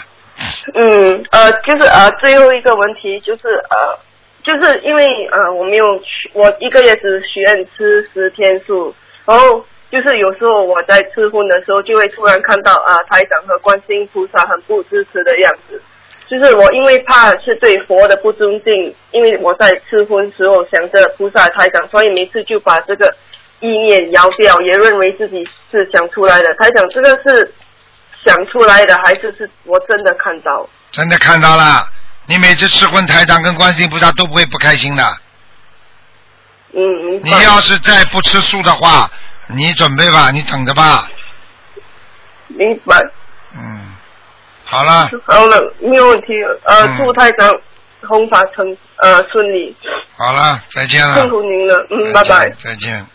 [0.75, 3.99] 嗯，呃，就是呃，最后一个问题就是呃，
[4.43, 5.99] 就是因为呃，我没有，
[6.33, 8.93] 我一个月只许愿吃十天素，
[9.25, 15.81] 然后就是有时候我在吃荤的时候，就会突然看到啊、台长和观世音菩萨很不支持的样子。
[16.29, 23.11] 就是我因为怕是对佛的不尊敬，因为我在吃荤时候想着菩萨台长，所以每次就把这个
[23.61, 26.53] 意念摇掉，也认为自己是想出来的。
[26.55, 27.51] 台长，这个是
[28.25, 30.67] 想出来的，还是是我真的看到？
[30.91, 31.87] 真的看到了，
[32.25, 35.03] 你每次吃荤，台长跟观世音菩萨都不会不开心的。
[36.73, 39.09] 嗯，嗯你要是再不吃素的话，
[39.47, 41.09] 你准备吧，你等着吧。
[42.47, 42.97] 明白。
[43.53, 43.95] 嗯，
[44.65, 46.27] 好了，好了，没有问题。
[46.63, 47.53] 呃，嗯祝台长
[48.07, 49.75] 弘法成呃顺利，
[50.17, 51.15] 好了，再见了。
[51.15, 51.87] 辛苦您了。
[51.89, 52.49] 嗯，拜拜。
[52.63, 53.05] 再见。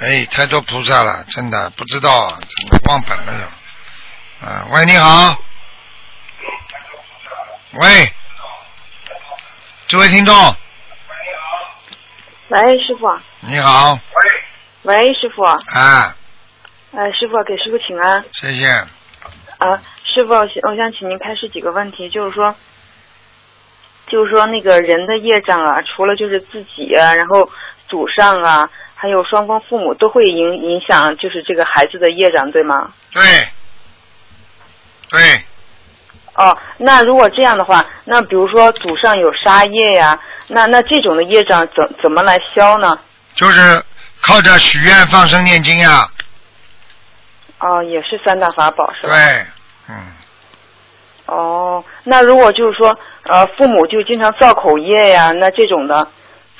[0.00, 4.46] 哎，太多菩萨了，真的不知道啊，真的忘本了又。
[4.46, 5.36] 啊，喂，你好。
[7.72, 8.10] 喂，
[9.86, 10.34] 这位听众，
[12.48, 13.06] 喂，师傅。
[13.40, 13.92] 你好。
[14.84, 15.42] 喂，喂师傅。
[15.42, 16.16] 啊，
[16.92, 18.24] 呃，师傅给师傅请安。
[18.32, 18.68] 谢谢。
[18.70, 19.82] 啊，
[20.14, 22.56] 师傅，我想请您开示几个问题，就是说，
[24.06, 27.50] 就是说那个人的业障啊，除了就是自己啊，然后
[27.88, 28.70] 祖上啊，
[29.00, 32.92] 还有双方父母都会影影响，就是这个孩子的业障，对吗？
[33.12, 33.22] 对。
[35.08, 35.20] 对，
[36.34, 42.96] 哦，那如果这样的话，那比如说祖上有杀业呀，那那这种的业障怎怎么来消呢？
[43.34, 43.82] 就是
[44.20, 46.06] 靠着许愿、放生、念经呀。
[47.58, 49.14] 哦，也是三大法宝是吧？
[49.14, 49.46] 对，
[49.88, 49.96] 嗯，
[51.26, 56.06] 哦，那如果就是说，呃，父母就经常造口业呀，那这种的，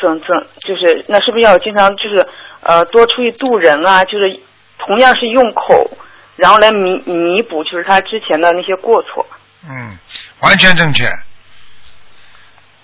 [0.00, 2.26] 怎怎就是那是不是要经常就是
[2.62, 4.02] 呃多出去度人啊？
[4.04, 4.40] 就是
[4.78, 5.90] 同样是用口，
[6.36, 9.26] 然后来弥弥补就是他之前的那些过错。
[9.68, 9.98] 嗯，
[10.40, 11.06] 完全正确。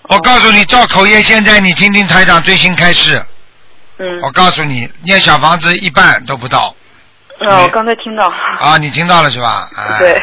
[0.03, 3.21] 我告诉你，造口业，现在你听听台长最新开示。
[3.97, 4.19] 嗯。
[4.21, 6.73] 我告诉你，念小房子一半都不到
[7.39, 8.27] 哦，我刚才听到。
[8.27, 8.77] 啊！
[8.79, 9.69] 你听到了是吧？
[9.75, 10.21] 哎、对。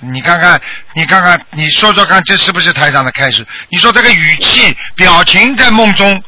[0.00, 0.60] 你看看，
[0.94, 3.46] 你看看，你说说看，这是不是台长的开始？
[3.70, 6.22] 你说这个语气、表情在梦中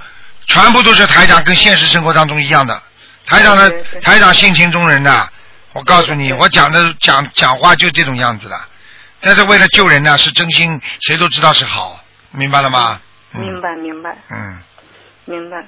[0.47, 2.83] 全部都是台长跟现实生活当中一样的。
[3.27, 3.71] 台长的
[4.01, 5.29] 台长性情中人的，
[5.75, 8.59] 我告诉你，我讲的讲讲话就这种样子的，
[9.21, 12.01] 但是为了救人呢，是真心，谁都知道是好，
[12.31, 13.01] 明白了吗？
[13.33, 14.59] 明白明白嗯，
[15.27, 15.59] 明白。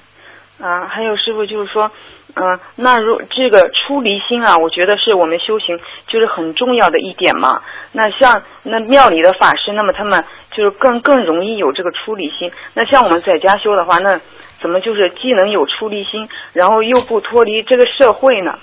[0.59, 1.91] 啊，还有师傅就是说，
[2.33, 7.61] 嗯、那如这个出离心啊，我觉得是我们修行就是很重要的一点嘛。
[7.91, 10.23] 那像那庙里的法师，那么他们
[10.55, 12.51] 就是更更容易有这个出离心。
[12.73, 14.19] 那像我们在家修的话，那
[14.61, 18.57] 怎么就是既能有出离心，然后又不脱离这个社会呢？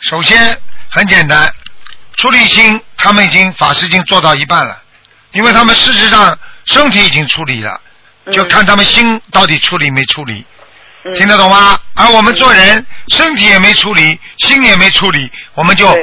[0.00, 0.38] 首先
[0.90, 1.50] 很简单，
[2.16, 4.76] 出离心他们已经法师已经做到一半了，
[5.32, 7.80] 因为他们事实上身体已经处理了，
[8.30, 10.44] 就看他们心到底处理没处理。
[11.14, 11.78] 听得懂吗？
[11.94, 15.94] 而我们做人，身体也没处理，心也没处理，我们就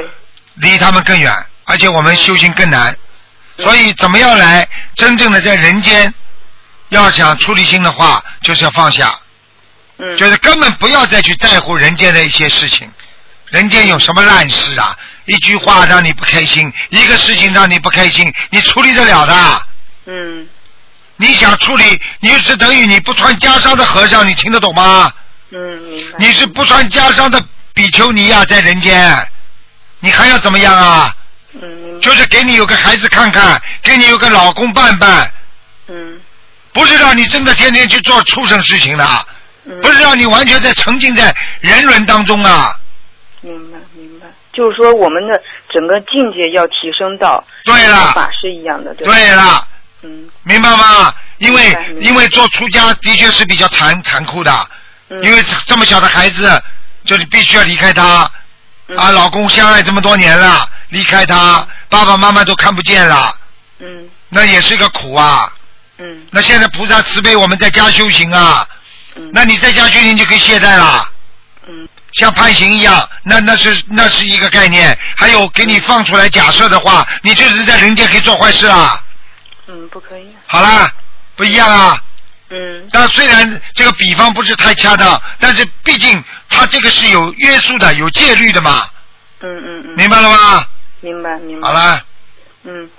[0.54, 1.34] 离他们更远，
[1.64, 2.96] 而且我们修行更难。
[3.58, 6.12] 所以，怎么样来真正的在人间，
[6.90, 9.18] 要想处理心的话，就是要放下，
[9.98, 12.90] 嗯就是根本不要再去在乎人间的一些事情。
[13.50, 14.96] 人间有什么烂事啊？
[15.26, 19.66] 一句话让你不开心，一个事情让你不开心，你处理得了的？
[20.06, 20.48] 嗯
[21.22, 25.12] 你想处理，你是等于你不穿袈裟的和尚，你听得懂吗？
[25.50, 26.16] 嗯，明白。
[26.18, 27.40] 你是不穿袈裟的
[27.72, 29.16] 比丘尼呀、在人间，
[30.00, 31.14] 你还要怎么样啊？
[31.54, 35.30] 嗯，就是给你有个孩子看看，给你有个老公伴伴，
[35.86, 36.20] 嗯。
[36.72, 39.06] 不是让你真的天天去做畜生事情的，
[39.66, 39.78] 嗯。
[39.80, 42.74] 不是让你完全在沉浸在人伦当中啊。
[43.42, 45.40] 明白明白，就是说我们的
[45.72, 48.12] 整个境界要提升到对了。
[48.12, 49.68] 法师一样的，对对了，
[50.02, 50.28] 嗯。
[50.44, 51.14] 明白吗？
[51.38, 54.68] 因为因为做出家的确是比较残残酷的，
[55.08, 55.22] 嗯。
[55.24, 56.62] 因为这这么小的孩子，
[57.04, 58.30] 就你必须要离开他，
[58.88, 58.96] 嗯。
[58.96, 63.36] 啊，老公相爱这么多年了，离开他，爸爸妈妈都看不见了，
[63.80, 64.08] 嗯。
[64.28, 65.52] 那也是个苦啊。
[65.98, 66.26] 嗯。
[66.30, 68.66] 那现在菩萨慈悲，我们在家修行啊，
[69.16, 69.30] 嗯。
[69.32, 71.08] 那你在家修行就可以懈怠了。
[71.68, 71.88] 嗯。
[72.12, 74.98] 像判刑一样，那那是那是一个概念。
[75.16, 79.02] 还有给你放出来假设的话，你就是在人间可以做坏事啊。
[79.66, 80.34] 嗯，不可以。
[80.46, 80.92] 好啦，
[81.36, 81.98] 不一样啊。
[82.54, 88.90] 嗯但虽然这个比方不是太恰当，但是毕竟它这个是有约束的、有戒律的嘛，
[89.40, 90.66] 嗯嗯嗯，明白了吗？
[91.00, 91.66] 明白明白。
[91.66, 92.04] 好啦，
[92.64, 92.90] 嗯，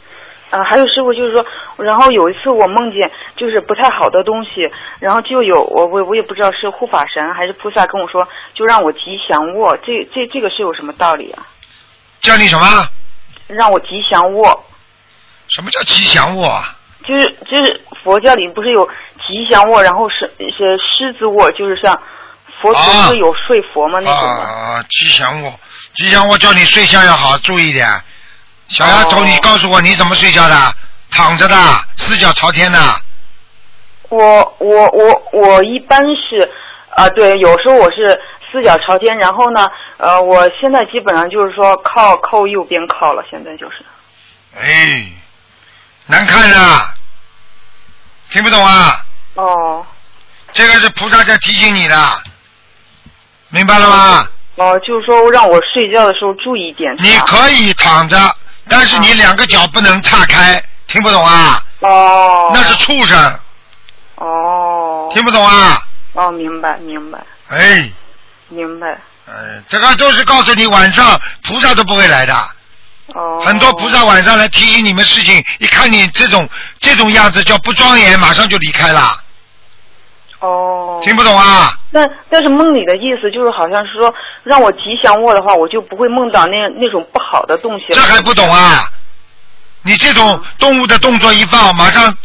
[0.49, 1.45] 啊，还有师傅就是说，
[1.77, 11.45] 然后有一次我梦见就是不太好的东西，然后就有我我我也不知道是护法神还是菩萨跟我说，就让我吉祥卧，这这这个是有什么道理啊？
[12.22, 12.65] 叫你什么？
[13.48, 14.65] 让我吉祥卧，
[15.49, 16.76] 什么叫吉祥卧啊？
[17.06, 18.88] 就是就是佛教里不是有
[19.28, 21.94] 吉祥卧，然后是是狮子卧，就是像
[22.61, 24.44] 佛祖啊会有睡佛吗那种的？
[24.44, 25.60] 啊，吉祥卧，
[25.95, 27.88] 吉祥卧叫你睡觉要好注意点。
[28.70, 30.76] 小丫头，哦你告诉我你怎么睡觉的？
[31.11, 31.56] 躺着的，
[31.98, 32.80] 四脚朝天的。
[34.10, 36.49] 我我我我一般是
[36.95, 38.20] 啊、对，有时候我是
[38.52, 43.78] 四脚朝天，然后呢，呃，我现在基本上就是说靠靠右边靠了，现在就是。
[44.56, 45.11] 哎，
[46.06, 46.94] 难看啊！
[48.30, 49.06] 听不懂啊？
[49.36, 49.86] 哦
[50.52, 52.22] 这个是菩萨在提醒你的，
[53.50, 54.28] 明白了吗？
[54.56, 56.96] 哦，就是说让我睡觉的时候注意一点。
[57.00, 58.36] 你可以躺着，
[58.70, 61.64] 但是你两个脚不能岔开，听不懂啊？
[61.80, 62.52] 哦。
[62.54, 63.40] 那是畜生，
[64.16, 65.10] 哦。
[65.12, 65.82] 听不懂啊？
[66.14, 67.18] 哦，明白明白
[67.50, 67.92] 哎，
[68.50, 68.90] 明白。
[69.28, 72.50] 哎，这个都是告诉你晚上菩萨都不会来的。
[73.14, 73.41] 哦。
[73.45, 76.48] 很多菩萨晚上来提醒你们事情，一看你这种
[76.80, 79.18] 这种样子叫不庄严，马上就离开了。
[80.40, 80.99] 哦。
[81.03, 81.77] 听不懂啊？
[81.91, 84.14] 那但是梦里的意思就是好像是说
[84.44, 87.94] 让我吉祥卧的话，我就不会梦到那那种不好的东西了。
[87.94, 88.84] 这还不懂啊？
[89.84, 92.15] 你这种动物的动作一放，马上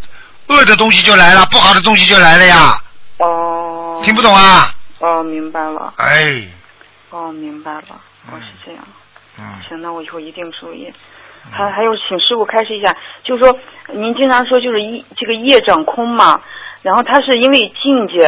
[0.46, 2.80] 恶的东西就来了，不好的东西就来了呀。
[3.18, 4.00] 哦。
[4.04, 4.72] 听不懂啊？
[5.00, 5.92] 哦，明白了。
[5.96, 6.42] 哎，
[7.10, 8.00] 哦，明白了。
[8.30, 8.82] 哦，是这样。
[8.86, 8.92] 嗯，
[9.68, 10.92] 行，那我以后一定注意。
[11.50, 13.58] 还还有，请师傅开示一下，就是说
[13.92, 16.40] 您经常说就是一这个业障空嘛，
[16.82, 18.26] 然后它是因为境界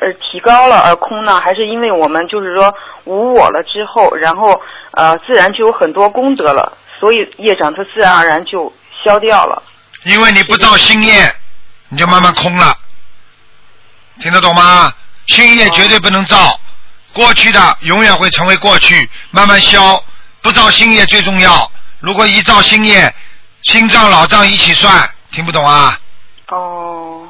[0.00, 2.74] 呃提高了而空呢，还是因为我们就是说
[3.04, 4.58] 无我了之后，然后
[4.92, 8.72] 呃自然就有很多功德了，所以业障它自然而然就
[9.04, 9.62] 消掉了。
[10.06, 11.30] 因为你不造新业，
[11.90, 12.74] 你就慢慢空了。
[14.20, 14.90] 听得懂吗？
[15.26, 16.58] 新业绝对不能造，
[17.12, 20.02] 过去的永远会成为过去，慢慢消。
[20.44, 21.72] 不造新业最重要。
[22.00, 23.12] 如果一造新业，
[23.62, 25.98] 新账老账一起算，听不懂啊？
[26.48, 27.26] 哦，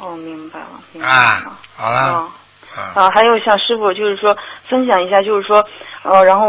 [0.00, 1.14] 哦，明白了，明白了。
[1.14, 2.00] 啊，好了。
[2.12, 2.28] 哦
[2.94, 4.36] 啊，还有像师傅就是说
[4.68, 5.64] 分享一下，就是说，
[6.02, 6.46] 呃，然后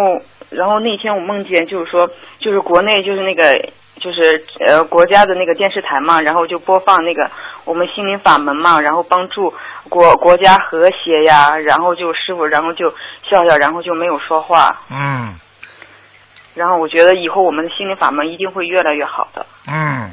[0.50, 2.10] 然后那天我梦见就是说，
[2.40, 7.30] 就是国内就是那个就是呃国家的那个电视台嘛，然后就播放那个
[7.66, 9.54] 我们心灵法门嘛，然后帮助
[9.90, 12.90] 国国家和谐呀，然后就师傅，然后就
[13.30, 15.40] 笑笑，然后就没有说话，嗯。
[16.56, 19.46] 然后我觉得以后我们的心灵法门一定会越来越好的。
[19.68, 20.12] 嗯，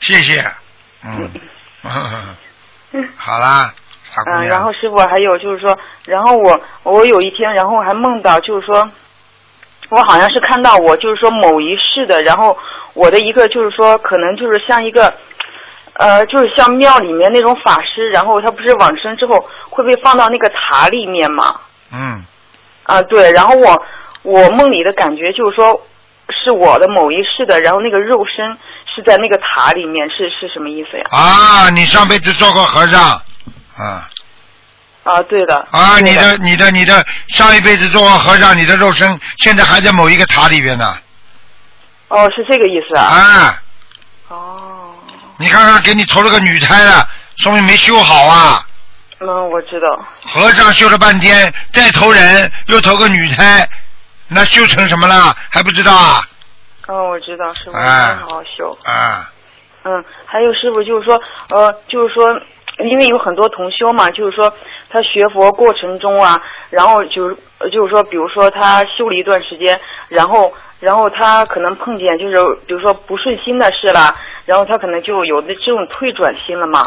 [0.00, 0.42] 谢谢，
[1.04, 1.30] 嗯，
[3.16, 3.72] 好啦，
[4.26, 8.90] 嗯，然后师傅还有就是说，然后我我有一天，然后还梦到就是说，
[9.88, 12.56] 我好像是看到我就是说某一世的，然后
[12.94, 15.12] 我的一个就是说可能就是像一个。
[15.98, 21.58] 呃，就是像庙里面那种法师，然后他不是往生之后会被放到那个塔里面吗？
[21.90, 22.22] 嗯，
[22.82, 23.82] 啊，对，然后我
[24.22, 25.80] 我梦里的感觉就是说，
[26.28, 28.58] 是我的某一世的，然后那个肉身
[28.94, 31.04] 是在那个塔里面，是是什么意思呀？
[31.10, 34.06] 啊，你上辈子做过和尚，啊
[35.06, 35.56] 啊，对的。
[35.70, 40.98] 啊，对你的你的你的上一辈子做过和尚，你的肉身现在还在某一个塔里边呢。
[42.08, 43.04] 哦，是这个意思啊。
[43.04, 43.62] 啊。
[44.28, 44.94] 哦。
[45.38, 48.66] 你看看，给你投了个女胎了，说明没修好啊。
[49.20, 50.04] 嗯，我知道。
[50.22, 53.68] 和尚修了半天，再投人，又投个女胎，
[54.28, 55.36] 那修成什么了？
[55.50, 56.28] 还不知道啊？
[56.86, 58.78] 哦，我知道，师傅，好好修。
[58.84, 59.30] 啊，
[59.84, 62.24] 嗯，还有师傅就是说，呃，就是说，
[62.78, 64.52] 因为有很多同修嘛，就是说
[64.90, 72.36] 他学佛过程中啊，然后就是呃就是说，比如说他修了一段时间，然后然后他可能碰见就是
[72.66, 76.80] 比如说不顺心的事了，然后他可能就有的这种退转心了嘛。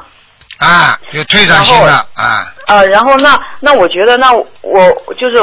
[0.59, 2.53] 啊，有退转心的啊。
[2.67, 4.45] 啊，然后那那我觉得那我
[5.17, 5.41] 就是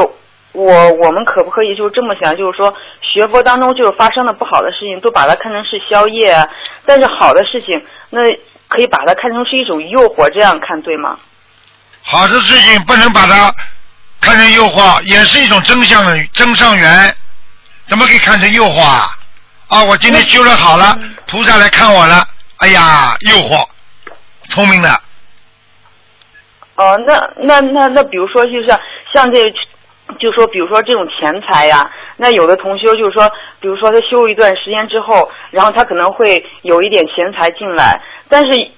[0.52, 6.47] 我我们可不可以就这么想，就是说学佛当中就是发生的不好的事情，都把它看成是宵夜啊，
[6.85, 8.20] 但是好的事情那
[8.68, 11.18] 可以把它看成是一种诱惑，这样看对吗？
[12.02, 13.52] 好的事情不能把它
[14.20, 17.14] 看成诱惑，也是一种真相的真上缘，
[17.86, 19.10] 怎么可以看成诱惑啊？
[19.68, 22.24] 啊，我今天修了好了，菩萨来看我了，
[22.59, 23.66] 哎呀，诱惑，
[24.51, 24.88] 聪明的，
[26.76, 28.80] 哦、那那那那，比如说就是像
[29.12, 29.51] 像这，
[30.20, 33.28] 就说比如说这种钱财呀，那有的同修就是说，
[33.59, 38.70] 比如说他修一段时间之后，然后他可能会有一点钱财进来，但是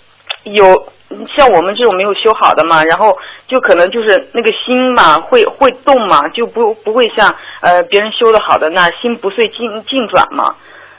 [0.44, 0.92] 有
[1.34, 3.16] 像我们这种没有修好的嘛，然后
[3.46, 9.58] 就可能就是那个心嘛会会动嘛，就不不会像呃别人修的好的那心不遂进
[9.88, 10.54] 进转嘛。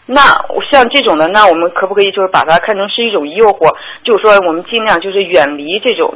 [0.05, 3.75] 那像这种的，那我们可不可以就是把它看成是一种诱惑？
[4.03, 6.11] 就是说我们尽量就是远离这种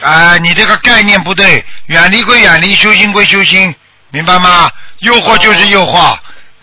[0.00, 3.74] 啊，你这个概念不对，远离归远离，修心归修心，
[4.10, 4.70] 明白吗？
[5.00, 6.16] 诱惑就是诱惑，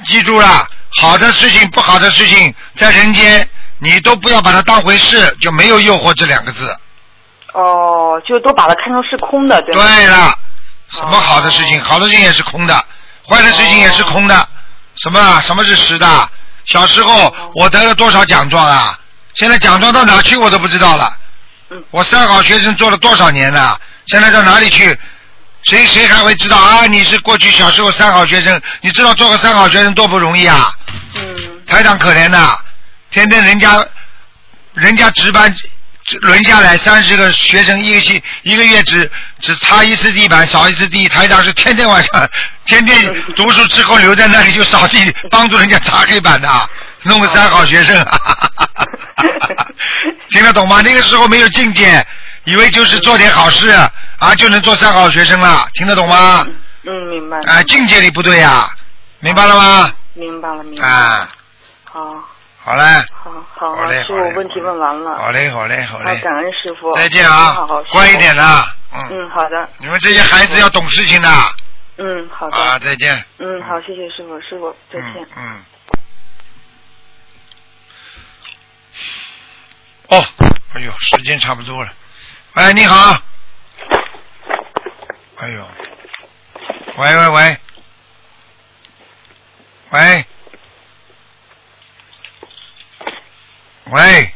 [0.06, 0.66] 记住了，
[1.02, 3.45] 好的事情、不好的事情，在人间
[3.80, 6.77] 你都不要把它当回事，就没有诱惑这两个字。
[7.53, 9.84] 哦，就都把它看成是空的，对吗？
[9.84, 10.38] 对了，
[10.89, 12.85] 什么好的事情，好的事情也是空的，
[13.27, 14.47] 坏的事情也是空的。
[14.97, 15.41] 什么啊？
[15.41, 16.30] 什么是实的？
[16.65, 18.99] 小时候我得了多少奖状啊？
[19.34, 21.11] 现在奖状到哪去我都不知道了。
[21.91, 23.80] 我三好学生做了多少年了？
[24.07, 24.97] 现在到哪里去？
[25.64, 26.85] 谁谁还会知道啊？
[26.85, 30.72] 你是过去小时候三好学生，你知道做个三好学生多不容易啊？
[31.15, 31.65] 嗯。
[31.65, 32.57] 台长可怜呐，
[33.11, 33.86] 天天人家
[34.73, 35.53] 人家值班
[36.22, 39.10] 轮下来三十个学生，一个星一个月只
[39.40, 41.07] 只擦一次地板，扫一次地。
[41.07, 42.30] 台长是天天晚上
[42.65, 46.69] 天天读书之后留在那里就扫地，帮助人家擦黑板的，
[47.03, 47.95] 弄个三好学生。
[50.30, 50.81] 听得懂吗？
[50.84, 52.06] 那个时候没有境界，
[52.44, 53.69] 以为就是做点好事
[54.18, 56.45] 啊就能做三好学生了，听得懂吗？
[56.86, 57.38] 嗯，明白。
[57.40, 58.69] 啊，境界里不对呀、
[59.19, 59.91] 明白了吗？
[60.14, 60.94] 明白了，明白了。
[60.94, 61.30] 啊，
[61.84, 62.28] 好，
[62.69, 65.17] 好嘞，好，好，好嘞师傅问题问完了。
[65.17, 66.95] 好嘞，好嘞，好好，嘞，感恩师傅。
[66.95, 68.43] 再见啊好好，乖一点的。
[68.93, 69.67] 嗯，嗯，好的。
[69.79, 71.27] 你们这些孩子要懂事情的。
[71.97, 72.57] 嗯，好的。
[72.57, 73.25] 啊，再见。
[73.39, 75.27] 嗯，好，谢谢师傅，师傅再见。
[75.35, 75.65] 嗯。
[80.09, 80.23] 哦，
[80.75, 81.91] 哎呦，时间差不多了。
[82.53, 83.19] 喂，你好。
[85.37, 85.67] 哎呦，
[86.97, 87.57] 喂喂喂，
[89.89, 90.25] 喂，
[93.91, 94.34] 喂，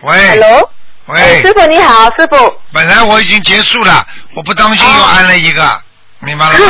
[0.00, 0.28] 喂。
[0.30, 0.70] Hello，
[1.06, 2.60] 喂，哎师傅你好，师傅。
[2.72, 5.82] 本来我已经结束了，我不当心又安了一个，
[6.24, 6.54] 明白了？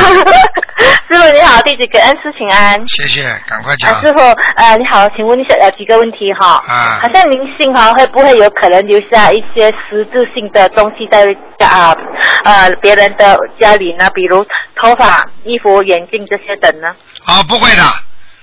[1.09, 2.83] 师傅你好，弟子给恩师请安。
[2.89, 4.01] 谢谢，赶快啊，讲。
[4.01, 4.19] 师傅，
[4.57, 6.63] 呃，你好，请问一下呃几个问题哈。
[6.67, 11.25] 啊好像灵性哈会不会有可能留下一些实质性的东西在
[11.65, 11.95] 啊
[12.45, 14.09] 呃别人的家里呢？
[14.15, 14.45] 比如
[14.77, 16.89] 头发、衣服、眼镜这些等呢？
[17.27, 17.83] 啊，不会的，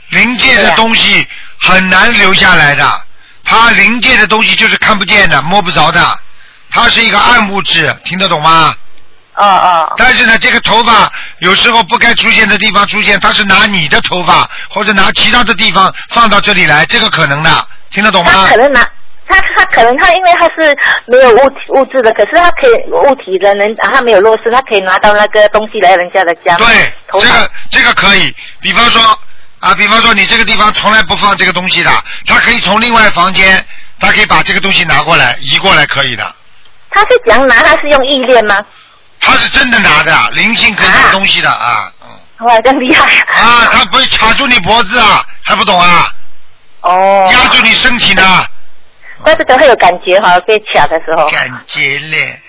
[0.10, 1.28] 灵界的东西
[1.60, 2.84] 很难留下来的。
[3.44, 6.00] 它灵界的东西就是看不见的、摸不着的，
[6.70, 8.76] 它是一个暗物质，听得懂吗？
[9.40, 9.94] 哦哦。
[9.98, 18.32] 但是呢，这个头发有时候不该出现的地方出现，他是拿你的头发或者拿其他的地方放到这里来，这个可能的，听得懂吗？
[18.34, 18.82] 他可能拿
[19.28, 20.76] 他他可能他因为他是
[21.06, 26.56] 没有物体物质的，可是他可以物体的人他没有落实，他可以拿到那个东西来人家的家。
[26.56, 26.68] 对，
[27.12, 28.36] 这个这个可以。
[28.60, 29.02] 比方说
[29.60, 31.92] 啊，比方说你这个地方从来不放这个东西的，
[32.26, 33.64] 他可以从另外房间，
[34.00, 36.24] 他可以把这个东西拿过来移过来，可以的。
[36.92, 37.62] 他是怎样拿？
[37.62, 38.60] 他是用意念吗？
[39.20, 41.92] 他是真的拿的，灵性可以拿东西的啊。
[42.40, 43.04] 哇，真厉害！
[43.04, 46.08] 啊，他不会卡住你脖子啊，还不懂啊？
[46.82, 47.30] 哦。
[47.32, 48.24] 压住你身体呢？
[49.22, 51.28] 怪不得会有感觉哈，被卡的时候。
[51.28, 52.40] 感觉嘞。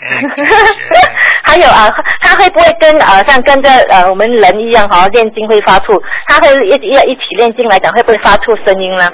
[1.43, 1.91] 还有啊，
[2.21, 6.01] 他会不会跟呃像跟着呃我们人一样哈，念经会发出？
[6.29, 9.09] 他会一一一起念经来讲，会不会发出声音呢？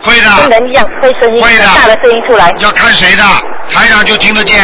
[0.00, 0.30] 会的。
[0.38, 1.66] 跟人一样会声音，会的。
[1.66, 2.50] 大的声音出来。
[2.60, 3.22] 要看谁的，
[3.70, 4.56] 台上就听得见，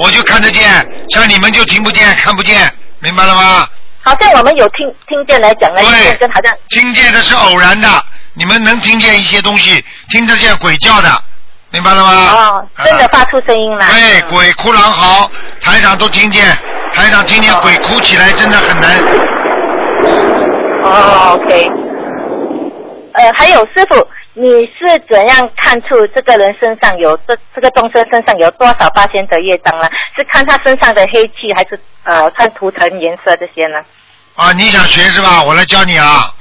[0.00, 0.64] 我就看得见，
[1.10, 3.68] 像你们就听不见、看不见，明白了吗？
[4.02, 5.82] 好像我们有听听见来讲呢，
[6.18, 7.86] 跟好像听见的是偶然的，
[8.32, 11.10] 你们能听见一些东西，听得见鬼叫的，
[11.70, 12.10] 明白了吗？
[12.32, 13.84] 哦，真的发出声音了。
[13.90, 16.46] 对，鬼哭狼嚎，台长都听见，
[16.94, 18.90] 台长听见鬼哭起来真的很难。
[20.82, 21.68] 哦，OK。
[23.12, 23.96] 呃，还有师傅，
[24.40, 29.86] 你是怎样看出这个人身上有这这个众生身上有多少八仙的业障呢？
[30.16, 33.76] 是看他身上的黑气，还是呃看图腾颜色这些呢？
[34.36, 35.42] 啊，你想学是吧？
[35.42, 36.32] 我来教你啊。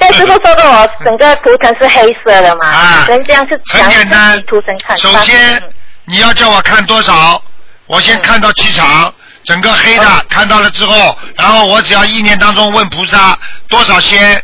[0.00, 2.66] 哎，师傅说过我整个图腾是黑色的嘛？
[2.66, 3.04] 啊。
[3.06, 4.42] 人这样是很简单。
[4.44, 4.96] 图腾看。
[4.96, 5.62] 首先，
[6.06, 7.42] 你要叫我看多少？
[7.86, 9.12] 我先看到气场，
[9.44, 13.38] 整个黑的看到了之后，然后我只要意念当中问菩萨
[13.68, 14.42] 多少仙，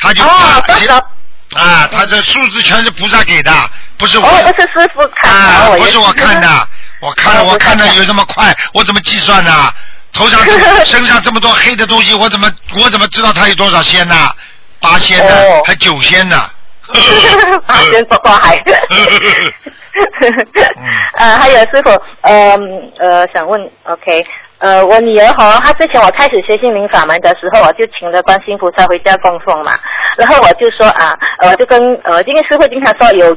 [0.00, 1.10] 他就哦，多少？
[1.54, 3.52] 啊，他这数字全是菩萨给的，
[3.96, 4.26] 不是我。
[4.26, 6.68] 哦，不是师傅看的，啊，不是我看的，
[7.00, 9.72] 我看了，我看的有这么快，我怎么计算呢？
[10.12, 10.40] 头上
[10.86, 12.50] 身上这么多黑的东西，我怎么
[12.80, 14.30] 我怎么知道他有多少仙呢？
[14.80, 16.50] 八仙呢，还九仙呢？
[17.66, 18.62] 八仙过海。
[21.14, 21.90] 呃，还有师傅，
[22.22, 22.58] 呃
[22.98, 24.24] 呃，想问，OK，
[24.64, 29.72] 呃，我女儿哈，她之前我开始学心灵法门的时候，我就请了观世音菩萨回家供奉嘛，
[30.16, 33.36] 然后我就说啊，呃，就跟呃，因为师傅经常说有。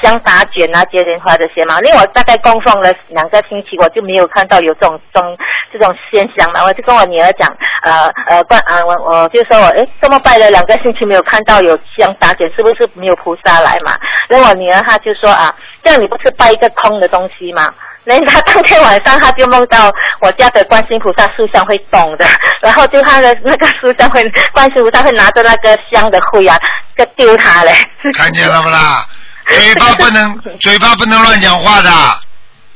[0.00, 5.36] 香打卷啊、接莲花这些嘛，因为我大概供奉了两个星期，我就没有看到有这种这种
[5.70, 7.46] 这种现象嘛，我就跟我女儿讲，
[7.82, 13.92] 呃呃，观啊我我就说我哎这么拜了两个星期没有看到有香打卷，是不是没有菩萨来嘛？
[14.26, 17.70] 然后我女儿她就说啊，这样你不是拜一个空的东西吗？
[18.06, 19.90] 那他当天晚上他就梦到
[20.20, 22.26] 我家的观世音菩萨塑像会动的，
[22.60, 24.22] 然后就他的那个塑像会
[24.52, 26.58] 观世音菩萨会拿着那个香的灰啊，
[26.96, 27.72] 就丢他嘞。
[28.16, 29.06] 看见了不啦？
[29.48, 31.90] 嘴巴不能，嘴巴不能乱讲话的。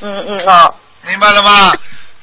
[0.00, 0.74] 嗯嗯哦。
[1.06, 1.72] 明白了吗？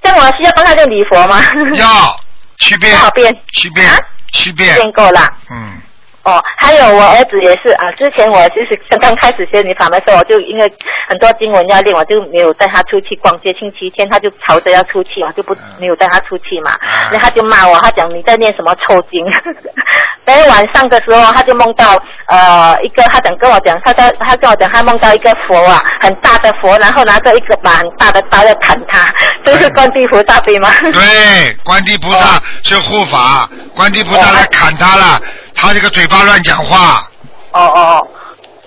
[0.02, 1.42] 这样我需要帮他念礼佛吗？
[1.76, 2.20] 要，
[2.60, 2.92] 七遍。
[2.92, 3.34] 多少遍？
[3.54, 3.88] 七遍。
[4.34, 4.76] 七遍。
[4.76, 5.22] 念够了。
[5.50, 5.82] 嗯。
[6.26, 10.72] 哦，还有我儿子也是啊，之前我就是刚刚开始学你法门的时候，我就因为
[11.08, 13.54] 很多经文要练，我就没有带他出去逛街。
[13.60, 16.76] 星期天他就吵着要出去，我就不没有带他出去嘛。
[17.12, 19.24] 然后他就骂我，他讲你在念什么臭经。
[20.26, 30.72] 等晚上的时候，他就梦到呃一个，他讲跟我讲，他在他跟我讲，他梦到一个佛啊，很大的佛，然后拿着一个把很大的刀要砍他，这是观地菩萨对吗？
[30.82, 35.22] 对，观地菩萨是护法，观地菩萨来砍他了。
[35.56, 37.08] 他这个嘴巴乱讲话。
[37.52, 38.08] 哦哦哦，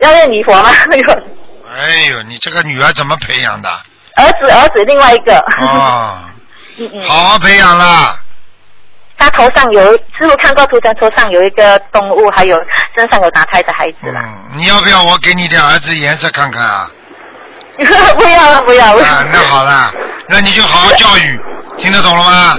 [0.00, 0.70] 要念礼佛吗？
[1.76, 3.68] 哎呦，你这个女儿怎么培养的？
[4.16, 5.38] 儿子，儿子，另外一个。
[5.60, 6.18] 哦。
[6.80, 7.00] 嗯嗯。
[7.08, 8.18] 好好培养啦。
[9.18, 12.56] 他头上有，师傅看过图腾，头上有一个动物，还有
[12.96, 14.20] 身上有打胎的孩子了。
[14.22, 16.90] 嗯，你要不要我给你的儿子颜色看看啊？
[18.16, 19.04] 不要了，不要了。
[19.04, 19.92] 啊，那好了，
[20.28, 21.40] 那你就好好教育，
[21.76, 22.56] 听得懂了吗？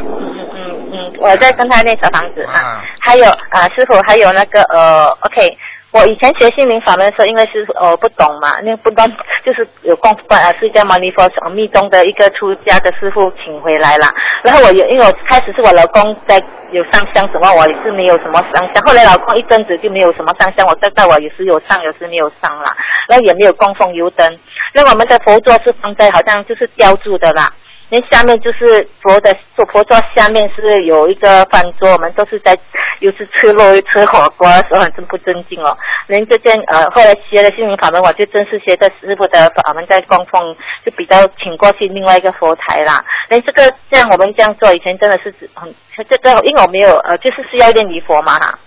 [1.20, 5.58] 我在跟他念小房子啊，还有啊，师傅还有那个呃，OK，
[5.92, 9.06] 我以前学心灵法门的时候，因为是呃不懂嘛，那不懂
[9.46, 14.08] 就是有供奉啊，释迦牟尼佛密宗的一个出家的师傅请回来了，
[14.44, 16.42] 然后我有因为我开始是我老公在
[16.72, 22.72] 有上香什么，我也是没有什么上香，后来老公一阵子就没有什么上香，我再带我有时有上，有时没有上了，
[23.08, 24.38] 然后也没有供奉油灯，
[24.74, 27.52] 那我们的佛座是放在好像就是雕住的啦。
[27.90, 32.58] 那下面就是佛的坐佛座下面是有一个饭桌，我们都是在
[33.00, 35.76] 又是吃肉又吃火锅的时候，很真不尊敬哦。
[36.08, 40.56] 人这件呃，后来学了心灵法门，我就正式学的师傅的法门在供奉，
[40.86, 43.04] 就比较请过去另外一个佛台啦。
[43.30, 45.74] 那这个这样我们这样做，以前真的是很
[46.08, 48.60] 这个，因为我没有呃，就是需要念礼佛嘛哈。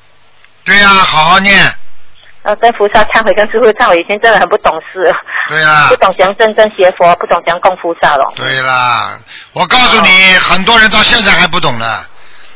[0.64, 1.54] 对呀，好好念。
[2.42, 5.14] 呃，跟菩萨忏悔，跟师傅忏悔，以前真的很不懂事，
[5.48, 8.32] 对啦 不，懂讲真正学佛，不懂讲供菩萨了。
[8.34, 9.16] 对啦，
[9.52, 10.08] 我告诉你，
[10.38, 12.04] 很多人到现在还不懂呢。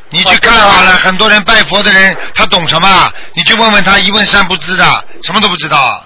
[0.09, 2.87] 你去看好了，很多人拜佛的人，他懂什么？
[3.33, 4.83] 你去问问他，一问三不知的，
[5.23, 6.03] 什么都不知道。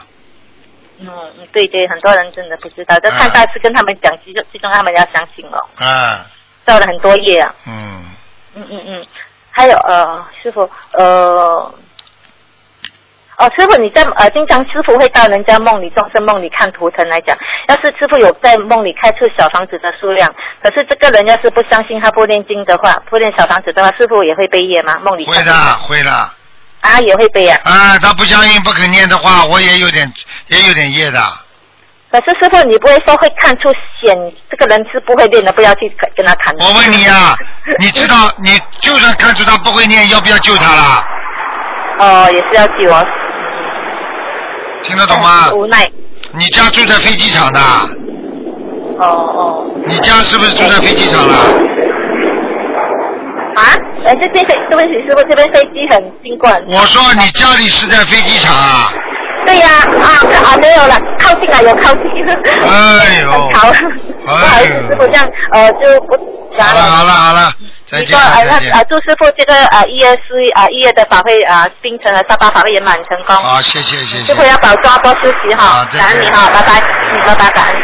[0.99, 1.07] 嗯，
[1.39, 6.19] 嗯对对，很多人真的不知道，就看大师跟他们讲，最终最终他们要相信了，嗯，
[6.67, 7.53] 造了很多业啊。
[7.65, 8.05] 嗯，
[8.53, 9.05] 嗯嗯嗯，
[9.49, 11.73] 还有呃，师傅呃。
[13.41, 17.35] 哦，师傅，你在呃，经常师傅会到人家梦里、众生梦里看图腾来讲。
[17.67, 20.31] 要是师傅有在梦里开出小房子的数量，
[20.61, 24.93] 可是这个人要是不相信他不念经的话，不念小房子的话，师傅也会背业吗？
[25.01, 25.53] 梦里会的，
[25.87, 26.11] 会的。
[26.81, 27.59] 啊，也会背啊。
[27.63, 30.13] 啊，他不相信、不肯念的话，我也有点，
[30.49, 31.19] 也有点业的。
[32.11, 34.15] 可是师傅，你不会说会看出显
[34.51, 36.53] 这个人是不会念的，不要去跟跟他谈。
[36.59, 37.35] 我问你啊，
[37.79, 41.03] 你知道，你就算看出他不会念，要不要救他啦？
[41.97, 43.03] 哦，也是要救哦。
[44.83, 45.51] 听得懂吗？
[45.55, 45.89] 无奈。
[46.33, 47.59] 你家住在飞机场的？
[48.99, 49.65] 哦哦。
[49.87, 51.33] 你家是不是住在飞机场了？
[53.55, 53.61] 啊？
[54.05, 56.61] 呃，这边飞，对不起，师傅，这边飞机很新冠。
[56.67, 58.91] 我说你家里是在飞机场啊？
[59.45, 59.67] 对呀、
[60.01, 60.07] 啊，
[60.45, 62.10] 啊没有了，靠近了，有靠近。
[62.27, 63.71] 哎呦好，
[64.25, 66.15] 不好意思，师傅这样呃就不
[66.57, 67.53] 讲好了好了好了，
[67.87, 68.83] 再见再见那呃。
[68.85, 73.35] 祝师傅这个呃一月四啊一月的法会啊冰城和沙巴法会圆满成功。
[73.35, 74.43] 好，谢谢谢谢师傅。
[74.43, 77.75] 要保重，多休息哈好，再见感恩你哈，拜拜，嗯，拜拜，感恩。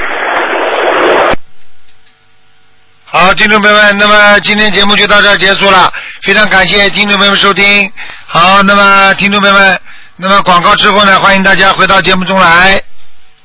[3.06, 5.92] 好，听众朋友们，那么今天节目就到这儿结束了，
[6.24, 7.92] 非常感谢听众朋友们收听。
[8.26, 9.80] 好，那么听众朋友们，
[10.18, 12.82] 那么广告之后呢，欢迎大家回到节目中来。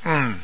[0.03, 0.37] 嗯。